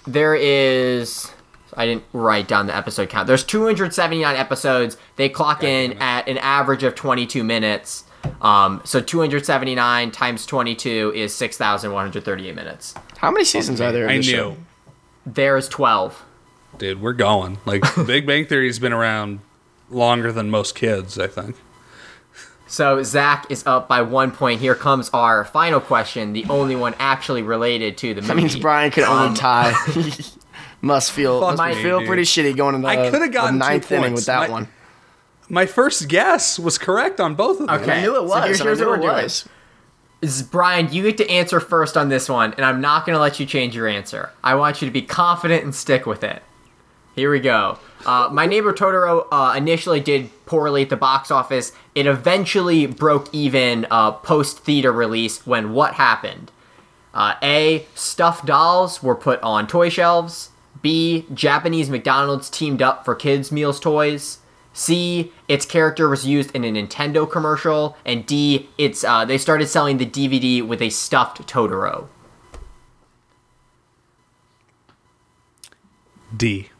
there 0.06 0.34
is. 0.34 1.30
I 1.76 1.86
didn't 1.86 2.04
write 2.12 2.46
down 2.46 2.66
the 2.68 2.76
episode 2.76 3.08
count. 3.08 3.26
There's 3.26 3.42
279 3.42 4.36
episodes. 4.36 4.96
They 5.16 5.28
clock 5.28 5.64
in 5.64 5.94
at 5.94 6.28
an 6.28 6.38
average 6.38 6.84
of 6.84 6.94
22 6.94 7.42
minutes. 7.42 8.04
Um, 8.40 8.80
so 8.84 9.00
279 9.00 10.12
times 10.12 10.46
22 10.46 11.12
is 11.16 11.34
6,138 11.34 12.54
minutes. 12.54 12.94
How 13.18 13.32
many 13.32 13.44
seasons 13.44 13.80
are 13.80 13.90
there? 13.90 14.04
Of 14.04 14.10
I 14.12 14.16
this 14.18 14.26
knew, 14.26 14.32
show? 14.32 14.56
There's 15.26 15.68
12. 15.68 16.22
dude. 16.78 17.00
We're 17.02 17.12
going. 17.12 17.58
Like 17.64 17.82
Big 18.06 18.24
Bang 18.24 18.46
Theory's 18.46 18.78
been 18.78 18.92
around 18.92 19.40
longer 19.90 20.30
than 20.30 20.50
most 20.50 20.76
kids. 20.76 21.18
I 21.18 21.26
think. 21.26 21.56
So 22.66 23.02
Zach 23.02 23.46
is 23.50 23.66
up 23.66 23.88
by 23.88 24.02
one 24.02 24.30
point. 24.30 24.60
Here 24.60 24.74
comes 24.74 25.10
our 25.10 25.44
final 25.44 25.80
question, 25.80 26.32
the 26.32 26.44
only 26.48 26.74
one 26.76 26.94
actually 26.98 27.42
related 27.42 27.98
to 27.98 28.14
the 28.14 28.22
movie. 28.22 28.28
That 28.34 28.36
means 28.36 28.56
Brian 28.56 28.90
could 28.90 29.04
Um, 29.04 29.18
only 29.28 29.36
tie. 29.36 29.74
must 30.80 31.12
feel 31.12 31.40
must 31.40 31.62
me, 31.62 31.82
feel 31.82 31.98
dude. 32.00 32.08
pretty 32.08 32.22
shitty 32.22 32.56
going 32.56 32.74
into 32.74 32.88
I 32.88 32.96
the, 32.96 33.10
coulda 33.10 33.28
gotten 33.28 33.58
the 33.58 33.64
ninth 33.66 33.90
inning 33.92 34.14
with 34.14 34.26
that 34.26 34.48
My- 34.48 34.52
one. 34.52 34.68
My 35.50 35.66
first 35.66 36.08
guess 36.08 36.58
was 36.58 36.78
correct 36.78 37.20
on 37.20 37.34
both 37.34 37.60
of 37.60 37.66
them. 37.66 37.80
Okay. 37.82 37.98
I 37.98 38.00
knew 38.00 38.12
it 38.16 38.20
So 38.20 38.24
was. 38.24 38.44
here's- 38.44 38.60
here's 38.60 38.80
what 38.80 38.88
we're 38.88 38.96
doing. 39.20 39.28
Is 40.22 40.42
Brian, 40.42 40.90
you 40.90 41.02
get 41.02 41.18
to 41.18 41.30
answer 41.30 41.60
first 41.60 41.98
on 41.98 42.08
this 42.08 42.30
one, 42.30 42.54
and 42.54 42.64
I'm 42.64 42.80
not 42.80 43.04
going 43.04 43.14
to 43.14 43.20
let 43.20 43.38
you 43.38 43.44
change 43.44 43.76
your 43.76 43.86
answer. 43.86 44.30
I 44.42 44.54
want 44.54 44.80
you 44.80 44.88
to 44.88 44.92
be 44.92 45.02
confident 45.02 45.64
and 45.64 45.74
stick 45.74 46.06
with 46.06 46.24
it. 46.24 46.42
Here 47.14 47.30
we 47.30 47.40
go. 47.40 47.78
Uh, 48.04 48.28
My 48.32 48.46
Neighbor 48.46 48.72
Totoro 48.72 49.26
uh, 49.30 49.54
initially 49.56 50.00
did 50.00 50.30
poorly 50.46 50.82
at 50.82 50.90
the 50.90 50.96
box 50.96 51.30
office. 51.30 51.72
It 51.94 52.06
eventually 52.06 52.86
broke 52.86 53.32
even 53.32 53.86
uh, 53.90 54.12
post 54.12 54.58
theater 54.60 54.92
release 54.92 55.46
when 55.46 55.72
what 55.72 55.94
happened? 55.94 56.50
Uh, 57.14 57.34
A. 57.42 57.86
Stuffed 57.94 58.46
dolls 58.46 59.02
were 59.02 59.14
put 59.14 59.40
on 59.42 59.68
toy 59.68 59.88
shelves. 59.88 60.50
B. 60.82 61.24
Japanese 61.32 61.88
McDonald's 61.88 62.50
teamed 62.50 62.82
up 62.82 63.04
for 63.04 63.14
kids' 63.14 63.52
meals 63.52 63.78
toys. 63.78 64.38
C. 64.72 65.32
Its 65.46 65.64
character 65.64 66.08
was 66.08 66.26
used 66.26 66.50
in 66.50 66.64
a 66.64 66.72
Nintendo 66.72 67.30
commercial. 67.30 67.96
And 68.04 68.26
D. 68.26 68.68
It's 68.76 69.04
uh, 69.04 69.24
they 69.24 69.38
started 69.38 69.68
selling 69.68 69.98
the 69.98 70.06
DVD 70.06 70.66
with 70.66 70.82
a 70.82 70.90
stuffed 70.90 71.46
Totoro. 71.46 72.08
D. 76.36 76.70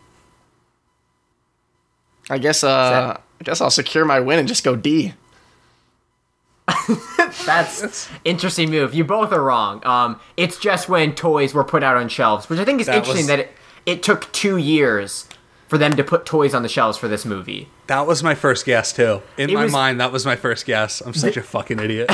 I 2.30 2.38
guess. 2.38 2.64
Uh, 2.64 3.18
I 3.40 3.44
guess 3.44 3.60
I'll 3.60 3.70
secure 3.70 4.04
my 4.04 4.20
win 4.20 4.38
and 4.38 4.48
just 4.48 4.64
go 4.64 4.76
D. 4.76 5.12
That's 7.46 8.08
interesting 8.24 8.70
move. 8.70 8.94
You 8.94 9.04
both 9.04 9.32
are 9.32 9.42
wrong. 9.42 9.84
Um, 9.86 10.20
it's 10.36 10.58
just 10.58 10.88
when 10.88 11.14
toys 11.14 11.52
were 11.52 11.64
put 11.64 11.82
out 11.82 11.96
on 11.96 12.08
shelves, 12.08 12.48
which 12.48 12.58
I 12.58 12.64
think 12.64 12.80
is 12.80 12.86
That 12.86 12.96
interesting 12.96 13.22
was- 13.24 13.26
that 13.28 13.38
it, 13.40 13.52
it 13.86 14.02
took 14.02 14.32
two 14.32 14.56
years 14.56 15.28
for 15.68 15.78
them 15.78 15.96
to 15.96 16.04
put 16.04 16.24
toys 16.26 16.54
on 16.54 16.62
the 16.62 16.68
shelves 16.68 16.96
for 16.96 17.08
this 17.08 17.24
movie. 17.24 17.68
That 17.86 18.06
was 18.06 18.22
my 18.22 18.34
first 18.34 18.64
guess 18.64 18.92
too. 18.92 19.22
In 19.36 19.50
It 19.50 19.54
my 19.54 19.64
was- 19.64 19.72
mind, 19.72 20.00
that 20.00 20.12
was 20.12 20.24
my 20.24 20.36
first 20.36 20.64
guess. 20.66 21.00
I'm 21.02 21.14
such 21.14 21.36
a 21.36 21.42
fucking 21.54 21.78
idiot. 21.80 22.06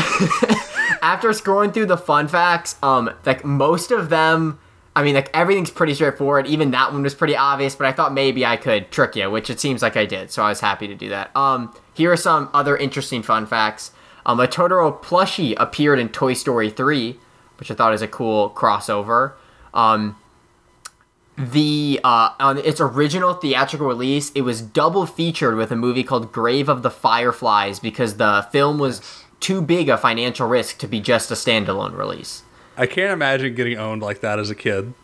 After 1.03 1.29
scrolling 1.31 1.73
through 1.73 1.87
the 1.87 1.97
fun 1.99 2.29
facts, 2.29 2.77
um, 2.83 3.11
like 3.25 3.45
most 3.45 3.91
of 3.91 4.09
them, 4.09 4.59
I 4.95 5.05
mean, 5.05 5.15
like 5.15 5.31
everything's 5.33 5.71
pretty 5.71 5.95
straightforward. 5.95 6.47
Even 6.47 6.73
that 6.73 6.93
one 6.93 7.03
was 7.03 7.15
pretty 7.15 7.37
obvious, 7.37 7.77
but 7.77 7.87
I 7.87 7.93
thought 7.93 8.13
maybe 8.13 8.45
I 8.45 8.57
could 8.57 8.91
trick 8.91 9.15
you, 9.15 9.31
which 9.31 9.49
it 9.49 9.61
seems 9.61 9.83
like 9.83 9.97
I 9.97 10.05
did. 10.05 10.31
So 10.31 10.43
I 10.43 10.49
was 10.49 10.61
happy 10.61 10.89
to 10.89 10.95
do 10.95 11.09
that. 11.11 11.35
Um, 11.37 11.75
here 11.95 12.13
are 12.13 12.17
some 12.17 12.51
other 12.53 12.77
interesting 12.77 13.23
fun 13.23 13.47
facts. 13.47 13.93
Um, 14.27 14.41
a 14.41 14.47
Totoro 14.47 15.03
plushie 15.03 15.55
appeared 15.59 15.99
in 15.99 16.09
Toy 16.09 16.35
Story 16.35 16.71
3, 16.71 17.19
which 17.59 17.71
I 17.71 17.75
thought 17.75 17.95
is 17.95 18.03
a 18.03 18.09
cool 18.09 18.51
crossover. 18.51 19.35
Um, 19.73 20.17
the 21.39 22.01
uh, 22.05 22.31
on 22.39 22.59
its 22.59 22.81
original 22.81 23.35
theatrical 23.35 23.87
release, 23.87 24.31
it 24.33 24.43
was 24.43 24.61
double 24.61 25.07
featured 25.07 25.57
with 25.57 25.71
a 25.71 25.77
movie 25.77 26.05
called 26.05 26.33
Grave 26.33 26.69
of 26.69 26.83
the 26.83 26.91
Fireflies 26.91 27.79
because 27.79 28.17
the 28.17 28.47
film 28.51 28.79
was 28.79 29.01
too 29.39 29.63
big 29.63 29.89
a 29.89 29.97
financial 29.97 30.47
risk 30.47 30.79
to 30.79 30.87
be 30.87 31.01
just 31.01 31.31
a 31.31 31.35
standalone 31.35 31.97
release. 31.97 32.43
I 32.81 32.87
can't 32.87 33.13
imagine 33.13 33.55
getting 33.55 33.77
owned 33.77 34.01
like 34.01 34.21
that 34.21 34.39
as 34.39 34.49
a 34.49 34.55
kid. 34.55 34.95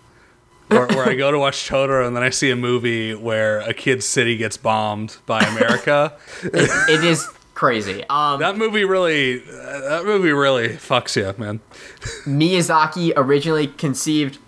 Where, 0.68 0.86
where 0.86 1.06
I 1.06 1.14
go 1.14 1.30
to 1.30 1.38
watch 1.38 1.68
Totoro 1.68 2.06
and 2.06 2.16
then 2.16 2.22
I 2.22 2.30
see 2.30 2.50
a 2.50 2.56
movie 2.56 3.14
where 3.14 3.60
a 3.60 3.74
kid's 3.74 4.06
city 4.06 4.38
gets 4.38 4.56
bombed 4.56 5.18
by 5.26 5.40
America. 5.40 6.16
It 6.42 7.04
is 7.04 7.28
crazy. 7.54 8.02
Um, 8.08 8.40
that 8.40 8.56
movie 8.56 8.84
really, 8.84 9.38
that 9.40 10.04
movie 10.06 10.32
really 10.32 10.70
fucks 10.70 11.16
you, 11.16 11.38
man. 11.38 11.60
Miyazaki 12.24 13.12
originally 13.14 13.66
conceived 13.66 14.38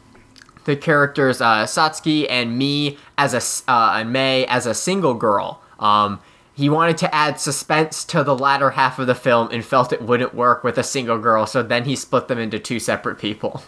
the 0.65 0.75
characters 0.75 1.43
uh, 1.43 1.65
Satsuki 1.65 2.27
and 2.31 2.59
Mei 2.59 2.97
as 3.19 3.35
a 3.35 3.71
uh, 3.71 3.99
and 3.99 4.11
Mei 4.11 4.47
as 4.47 4.65
a 4.65 4.75
single 4.75 5.15
girl. 5.15 5.61
Um, 5.79 6.21
he 6.59 6.69
wanted 6.69 6.99
to 6.99 7.15
add 7.15 7.39
suspense 7.39 8.05
to 8.07 8.25
the 8.25 8.37
latter 8.37 8.71
half 8.71 8.99
of 8.99 9.07
the 9.07 9.15
film 9.15 9.49
and 9.53 9.65
felt 9.65 9.93
it 9.93 10.03
wouldn't 10.03 10.35
work 10.35 10.65
with 10.65 10.77
a 10.77 10.83
single 10.83 11.17
girl, 11.17 11.47
so 11.47 11.63
then 11.63 11.85
he 11.85 11.95
split 11.95 12.27
them 12.27 12.37
into 12.37 12.59
two 12.59 12.81
separate 12.81 13.17
people. 13.17 13.63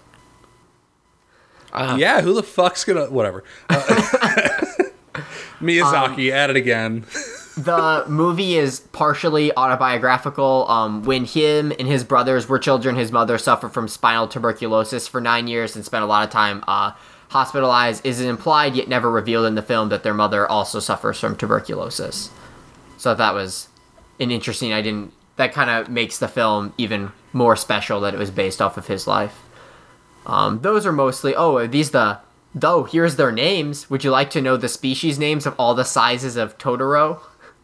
Yeah, 1.72 2.20
who 2.20 2.34
the 2.34 2.42
fuck's 2.42 2.82
gonna 2.82 3.08
whatever? 3.08 3.44
Uh, 3.68 3.76
Miyazaki 5.60 6.32
at 6.32 6.50
it 6.50 6.56
again. 6.56 7.06
the 7.56 8.04
movie 8.08 8.56
is 8.56 8.80
partially 8.80 9.56
autobiographical. 9.56 10.66
Um, 10.68 11.04
when 11.04 11.26
him 11.26 11.72
and 11.78 11.86
his 11.86 12.02
brothers 12.02 12.48
were 12.48 12.58
children, 12.58 12.96
his 12.96 13.12
mother 13.12 13.38
suffered 13.38 13.68
from 13.68 13.86
spinal 13.86 14.26
tuberculosis 14.26 15.06
for 15.06 15.20
nine 15.20 15.46
years 15.46 15.76
and 15.76 15.84
spent 15.84 16.02
a 16.02 16.08
lot 16.08 16.24
of 16.24 16.30
time 16.30 16.64
uh, 16.66 16.90
hospitalized. 17.28 18.04
Is 18.04 18.20
implied 18.20 18.74
yet 18.74 18.88
never 18.88 19.08
revealed 19.08 19.46
in 19.46 19.54
the 19.54 19.62
film 19.62 19.90
that 19.90 20.02
their 20.02 20.12
mother 20.14 20.44
also 20.50 20.80
suffers 20.80 21.20
from 21.20 21.36
tuberculosis. 21.36 22.30
So 23.00 23.14
that 23.14 23.32
was 23.32 23.68
an 24.20 24.30
interesting. 24.30 24.74
I 24.74 24.82
didn't. 24.82 25.14
That 25.36 25.54
kind 25.54 25.70
of 25.70 25.88
makes 25.88 26.18
the 26.18 26.28
film 26.28 26.74
even 26.76 27.12
more 27.32 27.56
special 27.56 28.00
that 28.02 28.12
it 28.12 28.18
was 28.18 28.30
based 28.30 28.60
off 28.60 28.76
of 28.76 28.88
his 28.88 29.06
life. 29.06 29.38
Um, 30.26 30.60
those 30.60 30.84
are 30.84 30.92
mostly. 30.92 31.34
Oh, 31.34 31.56
are 31.56 31.66
these 31.66 31.92
the. 31.92 32.18
Though 32.54 32.84
here's 32.84 33.16
their 33.16 33.32
names. 33.32 33.88
Would 33.88 34.04
you 34.04 34.10
like 34.10 34.28
to 34.30 34.42
know 34.42 34.56
the 34.58 34.68
species 34.68 35.18
names 35.18 35.46
of 35.46 35.54
all 35.58 35.74
the 35.74 35.84
sizes 35.84 36.36
of 36.36 36.58
Totoro? 36.58 37.20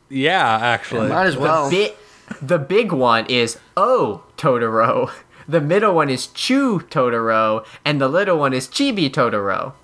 Yeah, 0.09 0.57
actually. 0.62 1.09
Might 1.09 1.26
as 1.26 1.37
well. 1.37 1.68
Bit, 1.68 1.99
the 2.41 2.59
big 2.59 2.93
one 2.93 3.26
is 3.26 3.59
Oh 3.76 4.24
Totoro. 4.37 5.11
The 5.49 5.61
middle 5.61 5.95
one 5.95 6.11
is 6.11 6.26
Chu 6.26 6.80
Totoro, 6.80 7.64
and 7.84 8.01
the 8.01 8.09
little 8.09 8.37
one 8.37 8.53
is 8.53 8.66
Chibi 8.66 9.09
Totoro. 9.09 9.74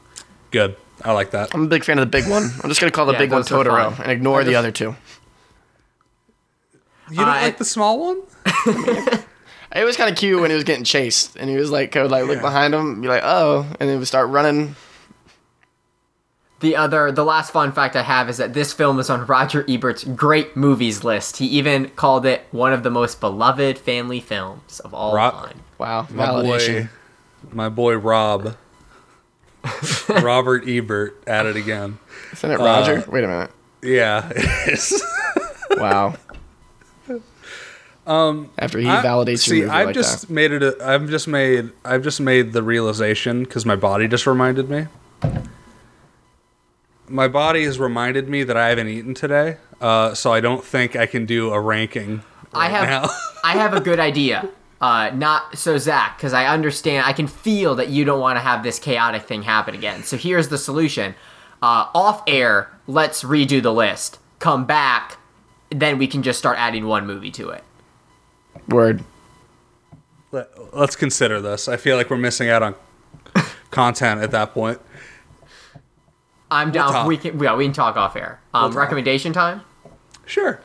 Good. 0.51 0.75
I 1.05 1.13
like 1.13 1.31
that. 1.31 1.55
I'm 1.55 1.63
a 1.63 1.69
big 1.69 1.85
fan 1.85 2.01
of 2.01 2.03
the 2.11 2.11
big 2.19 2.29
one. 2.29 2.51
I'm 2.65 2.69
just 2.69 2.81
gonna 2.81 2.91
call 2.91 3.07
the 3.07 3.13
Yeah, 3.13 3.19
big 3.21 3.31
one 3.31 3.43
Totoro 3.43 3.97
and 4.01 4.11
ignore 4.11 4.41
I 4.41 4.45
the 4.45 4.57
other 4.57 4.73
two. 4.73 4.97
You 7.13 7.19
don't 7.19 7.29
Uh, 7.29 7.43
like 7.43 7.59
the 7.59 7.65
small 7.65 7.99
one? 8.01 8.23
It 9.75 9.85
was 9.85 9.97
kind 9.97 10.11
of 10.11 10.19
cute 10.19 10.39
when 10.39 10.51
he 10.51 10.55
was 10.55 10.65
getting 10.65 10.85
chased, 10.85 11.35
and 11.37 11.49
he 11.49 11.57
was 11.57 11.71
like, 11.71 11.93
could 11.93 12.11
like 12.11 12.27
look 12.27 12.43
behind 12.43 12.75
him, 12.75 13.01
be 13.01 13.09
like, 13.09 13.23
oh, 13.25 13.63
and 13.81 13.89
then 13.89 13.89
he 13.89 13.97
would 13.97 14.07
start 14.07 14.29
running. 14.29 14.77
The 16.61 16.77
other, 16.77 17.11
the 17.11 17.25
last 17.25 17.53
fun 17.53 17.73
fact 17.73 17.97
I 17.97 18.03
have 18.03 18.29
is 18.29 18.37
that 18.37 18.53
this 18.53 18.75
film 18.75 18.99
is 19.01 19.09
on 19.09 19.25
Roger 19.25 19.65
Ebert's 19.67 20.05
great 20.05 20.59
movies 20.59 21.05
list. 21.05 21.39
He 21.39 21.47
even 21.47 21.89
called 21.89 22.27
it 22.27 22.43
one 22.51 22.75
of 22.75 22.83
the 22.83 22.91
most 22.91 23.19
beloved 23.19 23.79
family 23.79 24.21
films 24.21 24.79
of 24.81 24.93
all 24.93 25.15
Ro- 25.17 25.31
time. 25.31 25.61
Wow, 25.79 26.07
My 26.11 26.27
validation. 26.27 26.83
boy, 26.83 27.55
my 27.55 27.69
boy 27.71 27.97
Rob, 27.97 28.55
Robert 30.09 30.65
Ebert, 30.69 31.23
at 31.27 31.47
it 31.47 31.57
again. 31.57 31.99
Isn't 32.35 32.51
it 32.51 32.59
Roger? 32.59 32.99
Uh, 32.99 33.05
Wait 33.11 33.25
a 33.25 33.29
minute. 33.29 33.51
Yeah. 33.83 34.31
Wow. 35.79 36.17
Um. 38.07 38.51
After 38.59 38.79
he 38.79 38.89
I- 38.89 39.03
validates 39.03 39.41
see, 39.41 39.59
your 39.59 39.67
movie 39.67 39.77
I've 39.79 39.87
like 39.87 39.95
just 39.95 40.29
that. 40.29 40.33
made 40.33 40.53
it. 40.53 40.63
A, 40.63 40.77
I've 40.87 41.09
just 41.09 41.29
made. 41.29 41.71
I've 41.85 42.03
just 42.03 42.21
made 42.21 42.53
the 42.53 42.63
realization 42.63 43.45
because 43.45 43.65
my 43.67 43.77
body 43.77 44.09
just 44.09 44.27
reminded 44.27 44.69
me. 44.71 44.87
My 47.09 47.29
body 47.29 47.65
has 47.65 47.79
reminded 47.79 48.29
me 48.29 48.43
that 48.45 48.57
I 48.57 48.69
haven't 48.69 48.89
eaten 48.89 49.13
today, 49.15 49.59
uh, 49.81 50.15
so 50.15 50.33
I 50.33 50.41
don't 50.41 50.65
think 50.65 50.97
I 50.97 51.07
can 51.07 51.27
do 51.27 51.53
a 51.53 51.61
ranking. 51.61 52.23
I 52.55 52.69
have 52.69 52.89
now. 52.89 53.11
I 53.45 53.53
have 53.53 53.75
a 53.75 53.81
good 53.81 54.01
idea. 54.01 54.49
Uh, 54.81 55.11
not 55.15 55.57
so 55.59 55.79
Zach, 55.79 56.17
because 56.17 56.33
I 56.33 56.47
understand. 56.47 57.07
I 57.07 57.13
can 57.13 57.27
feel 57.27 57.75
that 57.77 57.89
you 57.89 58.05
don't 58.05 58.21
want 58.21 58.37
to 58.37 58.41
have 58.41 58.63
this 58.63 58.79
chaotic 58.79 59.23
thing 59.25 59.43
happen 59.43 59.75
again. 59.75 60.03
So 60.03 60.17
here's 60.17 60.49
the 60.49 60.59
solution. 60.59 61.15
Uh, 61.61 61.87
off 61.95 62.23
air, 62.27 62.71
let's 62.89 63.23
redo 63.23 63.63
the 63.63 63.73
list. 63.73 64.19
Come 64.41 64.65
back, 64.65 65.19
then 65.71 65.99
we 65.99 66.09
can 66.09 66.23
just 66.25 66.39
start 66.39 66.59
adding 66.59 66.87
one 66.87 67.07
movie 67.07 67.31
to 67.33 67.51
it. 67.51 67.63
Word. 68.69 69.05
Let, 70.31 70.75
let's 70.75 70.97
consider 70.97 71.41
this. 71.41 71.69
I 71.69 71.77
feel 71.77 71.97
like 71.97 72.09
we're 72.11 72.17
missing 72.17 72.49
out 72.49 72.63
on 72.63 72.75
content 73.71 74.23
at 74.23 74.31
that 74.31 74.53
point. 74.55 74.81
I'm 76.51 76.71
down. 76.71 76.93
talk. 76.93 77.07
we 77.07 77.17
can. 77.17 77.39
Yeah, 77.39 77.57
we 77.57 77.65
can 77.65 77.73
talk 77.73 77.97
off 77.97 78.15
air. 78.15 78.41
Um, 78.55 78.71
talk. 78.71 78.81
recommendation 78.81 79.33
time. 79.33 79.63
Sure. 80.27 80.61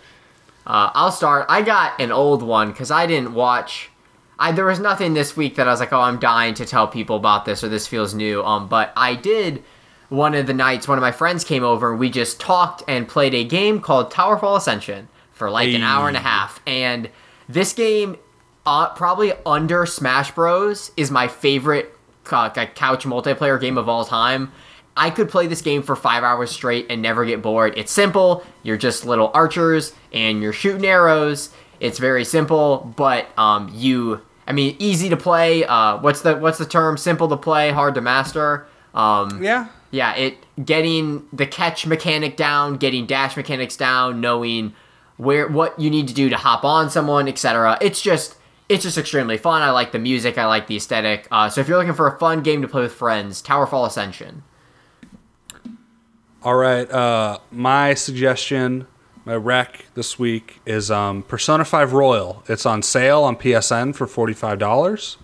Uh, 0.66 0.92
I'll 0.94 1.12
start. 1.12 1.46
I 1.50 1.62
got 1.62 2.00
an 2.00 2.12
old 2.12 2.44
one 2.44 2.72
because 2.72 2.92
I 2.92 3.08
didn't 3.08 3.34
watch. 3.34 3.90
I 4.38 4.52
there 4.52 4.66
was 4.66 4.80
nothing 4.80 5.14
this 5.14 5.36
week 5.36 5.56
that 5.56 5.68
I 5.68 5.72
was 5.72 5.80
like, 5.80 5.94
oh, 5.94 6.02
I'm 6.02 6.20
dying 6.20 6.54
to 6.56 6.66
tell 6.66 6.88
people 6.88 7.16
about 7.16 7.46
this 7.46 7.64
or 7.64 7.70
this 7.70 7.88
feels 7.88 8.14
new. 8.14 8.44
Um, 8.44 8.68
but 8.68 8.92
I 8.96 9.16
did. 9.16 9.64
One 10.10 10.36
of 10.36 10.48
the 10.48 10.54
nights, 10.54 10.88
one 10.88 10.98
of 10.98 11.02
my 11.02 11.12
friends 11.12 11.44
came 11.44 11.66
over 11.66 11.92
and 11.92 12.00
we 12.00 12.10
just 12.10 12.40
talked 12.40 12.82
and 12.88 13.10
played 13.10 13.34
a 13.34 13.44
game 13.44 13.82
called 13.82 14.10
Towerfall 14.10 14.56
Ascension 14.56 15.10
for 15.34 15.50
like 15.50 15.68
an 15.68 15.84
hour 15.84 16.08
and 16.08 16.16
a 16.16 16.22
half. 16.22 16.62
And 16.66 17.10
this 17.50 17.74
game, 17.74 18.18
uh, 18.66 18.90
probably 18.90 19.34
under 19.46 19.86
Smash 19.86 20.32
Bros, 20.32 20.92
is 20.98 21.12
my 21.12 21.28
favorite 21.28 21.94
uh, 22.32 22.50
couch 22.50 23.06
multiplayer 23.06 23.60
game 23.60 23.78
of 23.78 23.88
all 23.88 24.04
time. 24.06 24.52
I 24.96 25.12
could 25.12 25.30
play 25.30 25.46
this 25.48 25.62
game 25.62 25.84
for 25.84 25.96
five 25.96 26.24
hours 26.24 26.50
straight 26.52 26.88
and 26.90 27.02
never 27.02 27.24
get 27.24 27.42
bored. 27.42 27.74
It's 27.78 27.92
simple. 27.92 28.44
You're 28.64 28.78
just 28.78 29.06
little 29.06 29.30
archers 29.34 29.94
and 30.12 30.42
you're 30.42 30.54
shooting 30.54 30.86
arrows. 30.86 31.52
It's 31.80 32.00
very 32.00 32.26
simple, 32.26 32.92
but 32.98 33.28
um, 33.38 33.70
you, 33.74 34.22
I 34.48 34.54
mean, 34.54 34.76
easy 34.80 35.10
to 35.10 35.18
play. 35.18 35.64
Uh, 35.66 35.98
what's 36.00 36.22
the 36.22 36.36
what's 36.38 36.58
the 36.58 36.66
term? 36.66 36.98
Simple 36.98 37.28
to 37.30 37.38
play, 37.38 37.72
hard 37.72 37.94
to 37.96 38.02
master. 38.02 38.66
Um, 38.96 39.44
Yeah. 39.44 39.68
yeah, 39.92 40.16
it 40.16 40.38
getting 40.66 41.28
the 41.32 41.46
catch 41.46 41.86
mechanic 41.86 42.36
down, 42.36 42.78
getting 42.78 43.06
dash 43.06 43.38
mechanics 43.38 43.78
down, 43.78 44.20
knowing 44.20 44.74
where 45.18 45.48
what 45.48 45.80
you 45.80 45.90
need 45.90 46.08
to 46.08 46.14
do 46.14 46.30
to 46.30 46.38
hop 46.38 46.64
on 46.64 46.90
someone, 46.90 47.28
etc. 47.28 47.78
It's 47.82 48.02
just 48.02 48.36
it's 48.70 48.84
just 48.84 48.98
extremely 48.98 49.38
fun. 49.38 49.62
I 49.62 49.72
like 49.72 49.92
the 49.92 50.00
music, 50.00 50.38
I 50.38 50.46
like 50.46 50.68
the 50.68 50.76
aesthetic. 50.76 51.28
Uh, 51.32 51.50
so 51.50 51.62
if 51.62 51.68
you're 51.68 51.78
looking 51.78 51.94
for 51.94 52.08
a 52.08 52.18
fun 52.20 52.42
game 52.44 52.62
to 52.62 52.68
play 52.68 52.82
with 52.82 52.94
friends, 52.94 53.42
Towerfall 53.42 53.88
Ascension. 53.88 54.44
All 56.44 56.56
right. 56.56 56.90
Uh, 56.90 57.40
my 57.52 57.94
suggestion, 57.94 58.88
my 59.26 59.36
rec 59.36 59.86
this 59.96 60.20
week 60.20 60.60
is 60.66 60.92
um, 60.92 61.24
Persona 61.24 61.66
5 61.66 61.94
Royal. 61.94 62.44
It's 62.48 62.66
on 62.66 62.82
sale 62.82 63.24
on 63.24 63.38
PSN 63.38 63.96
for 63.96 64.06
$45. 64.06 65.18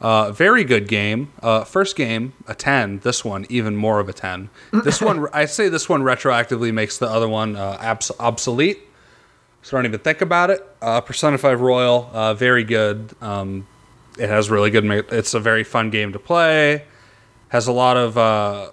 Uh, 0.00 0.30
very 0.32 0.64
good 0.64 0.88
game. 0.88 1.32
Uh, 1.42 1.64
first 1.64 1.96
game, 1.96 2.34
a 2.46 2.54
10. 2.54 3.00
This 3.00 3.24
one, 3.24 3.46
even 3.48 3.76
more 3.76 3.98
of 4.00 4.08
a 4.08 4.12
10. 4.12 4.50
This 4.84 5.00
one, 5.02 5.26
I 5.32 5.44
say 5.46 5.68
this 5.68 5.88
one 5.88 6.02
retroactively 6.02 6.72
makes 6.72 6.98
the 6.98 7.08
other 7.08 7.28
one 7.28 7.56
uh, 7.56 7.78
abs- 7.80 8.12
obsolete. 8.18 8.80
So 9.66 9.76
don't 9.76 9.84
even 9.84 9.98
think 9.98 10.20
about 10.20 10.50
it. 10.50 10.64
Uh, 10.80 11.00
Persona 11.00 11.36
5 11.38 11.60
Royal, 11.60 12.08
uh, 12.12 12.34
very 12.34 12.62
good. 12.62 13.10
Um, 13.20 13.66
it 14.16 14.28
has 14.28 14.48
really 14.48 14.70
good. 14.70 14.84
Ma- 14.84 15.02
it's 15.10 15.34
a 15.34 15.40
very 15.40 15.64
fun 15.64 15.90
game 15.90 16.12
to 16.12 16.20
play. 16.20 16.84
Has 17.48 17.66
a 17.66 17.72
lot 17.72 17.96
of 17.96 18.16
uh, 18.16 18.70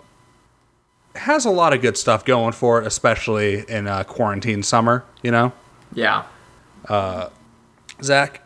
has 1.15 1.45
a 1.45 1.49
lot 1.49 1.73
of 1.73 1.81
good 1.81 1.97
stuff 1.97 2.23
going 2.25 2.51
for 2.53 2.79
it, 2.79 2.85
especially 2.85 3.65
in 3.67 3.87
uh, 3.87 4.03
quarantine 4.03 4.61
summer. 4.61 5.03
You 5.23 5.31
know, 5.31 5.51
Yeah. 5.95 6.25
Zach. 8.03 8.41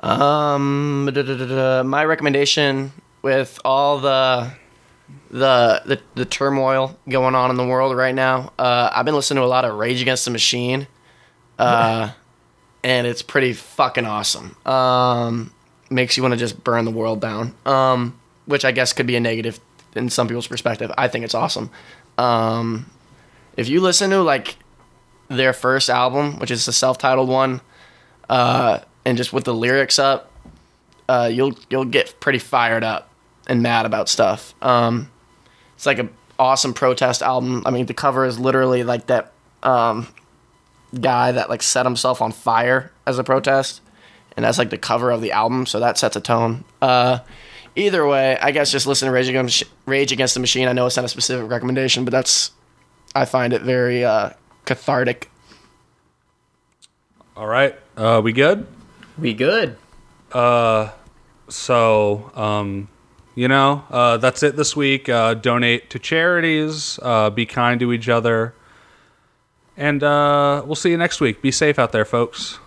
Um, 0.00 1.08
da, 1.10 1.22
da, 1.22 1.36
da, 1.38 1.46
da, 1.46 1.82
my 1.84 2.04
recommendation 2.04 2.92
with 3.22 3.58
all 3.64 3.98
the, 3.98 4.50
the 5.30 5.82
the 5.84 6.00
the 6.14 6.24
turmoil 6.24 6.98
going 7.08 7.34
on 7.34 7.50
in 7.50 7.56
the 7.56 7.66
world 7.66 7.96
right 7.96 8.14
now, 8.14 8.52
uh, 8.58 8.90
I've 8.92 9.04
been 9.04 9.14
listening 9.14 9.40
to 9.40 9.44
a 9.44 9.48
lot 9.48 9.64
of 9.64 9.74
Rage 9.76 10.02
Against 10.02 10.24
the 10.24 10.30
Machine, 10.30 10.86
uh, 11.58 12.10
and 12.82 13.06
it's 13.06 13.22
pretty 13.22 13.52
fucking 13.52 14.06
awesome. 14.06 14.56
Um, 14.66 15.52
makes 15.90 16.16
you 16.16 16.22
want 16.22 16.32
to 16.32 16.38
just 16.38 16.62
burn 16.62 16.84
the 16.84 16.90
world 16.90 17.20
down. 17.20 17.54
Um, 17.64 18.18
which 18.46 18.64
I 18.64 18.72
guess 18.72 18.92
could 18.92 19.06
be 19.06 19.16
a 19.16 19.20
negative 19.20 19.60
in 19.94 20.08
some 20.08 20.28
people's 20.28 20.46
perspective. 20.46 20.90
I 20.96 21.08
think 21.08 21.24
it's 21.24 21.34
awesome. 21.34 21.70
Um, 22.16 22.86
if 23.56 23.68
you 23.68 23.80
listen 23.80 24.10
to 24.10 24.22
like 24.22 24.56
their 25.28 25.52
first 25.52 25.90
album, 25.90 26.38
which 26.38 26.50
is 26.50 26.64
the 26.64 26.72
self-titled 26.72 27.28
one, 27.28 27.60
uh, 28.28 28.80
and 29.04 29.16
just 29.16 29.32
with 29.32 29.44
the 29.44 29.54
lyrics 29.54 29.98
up, 29.98 30.30
uh, 31.08 31.30
you'll 31.32 31.56
you'll 31.70 31.84
get 31.84 32.18
pretty 32.20 32.38
fired 32.38 32.82
up 32.82 33.10
and 33.46 33.62
mad 33.62 33.86
about 33.86 34.08
stuff. 34.08 34.54
Um, 34.62 35.10
it's 35.74 35.86
like 35.86 35.98
a 35.98 36.08
awesome 36.38 36.74
protest 36.74 37.22
album. 37.22 37.62
I 37.66 37.70
mean, 37.70 37.86
the 37.86 37.94
cover 37.94 38.24
is 38.24 38.38
literally 38.38 38.84
like 38.84 39.06
that 39.06 39.32
um, 39.62 40.08
guy 41.00 41.32
that 41.32 41.48
like 41.48 41.62
set 41.62 41.86
himself 41.86 42.20
on 42.20 42.32
fire 42.32 42.90
as 43.06 43.18
a 43.18 43.24
protest, 43.24 43.80
and 44.36 44.44
that's 44.44 44.58
like 44.58 44.70
the 44.70 44.78
cover 44.78 45.10
of 45.10 45.20
the 45.20 45.32
album. 45.32 45.66
So 45.66 45.80
that 45.80 45.98
sets 45.98 46.16
a 46.16 46.20
tone. 46.20 46.64
Uh, 46.80 47.20
either 47.74 48.06
way, 48.06 48.38
I 48.40 48.50
guess 48.50 48.70
just 48.70 48.86
listen 48.86 49.06
to 49.06 49.12
Rage 49.12 49.28
Against, 49.28 49.64
Rage 49.86 50.12
Against 50.12 50.34
the 50.34 50.40
Machine. 50.40 50.68
I 50.68 50.72
know 50.72 50.86
it's 50.86 50.96
not 50.96 51.04
a 51.04 51.08
specific 51.08 51.50
recommendation, 51.50 52.04
but 52.04 52.10
that's 52.12 52.50
I 53.14 53.24
find 53.24 53.52
it 53.52 53.62
very 53.62 54.04
uh, 54.04 54.30
cathartic. 54.64 55.30
All 57.36 57.46
right, 57.46 57.74
uh, 57.96 58.20
we 58.24 58.32
good? 58.32 58.66
We 59.18 59.34
good. 59.34 59.76
Uh, 60.32 60.90
So, 61.48 62.32
um, 62.34 62.88
you 63.36 63.46
know, 63.46 63.84
uh, 63.90 64.16
that's 64.16 64.42
it 64.42 64.56
this 64.56 64.74
week. 64.74 65.08
Uh, 65.08 65.34
donate 65.34 65.90
to 65.90 65.98
charities. 65.98 66.98
Uh, 67.02 67.30
be 67.30 67.46
kind 67.46 67.78
to 67.80 67.92
each 67.92 68.08
other. 68.08 68.54
And 69.76 70.02
uh, 70.02 70.62
we'll 70.64 70.74
see 70.74 70.90
you 70.90 70.96
next 70.96 71.20
week. 71.20 71.42
Be 71.42 71.52
safe 71.52 71.78
out 71.78 71.92
there, 71.92 72.06
folks. 72.06 72.58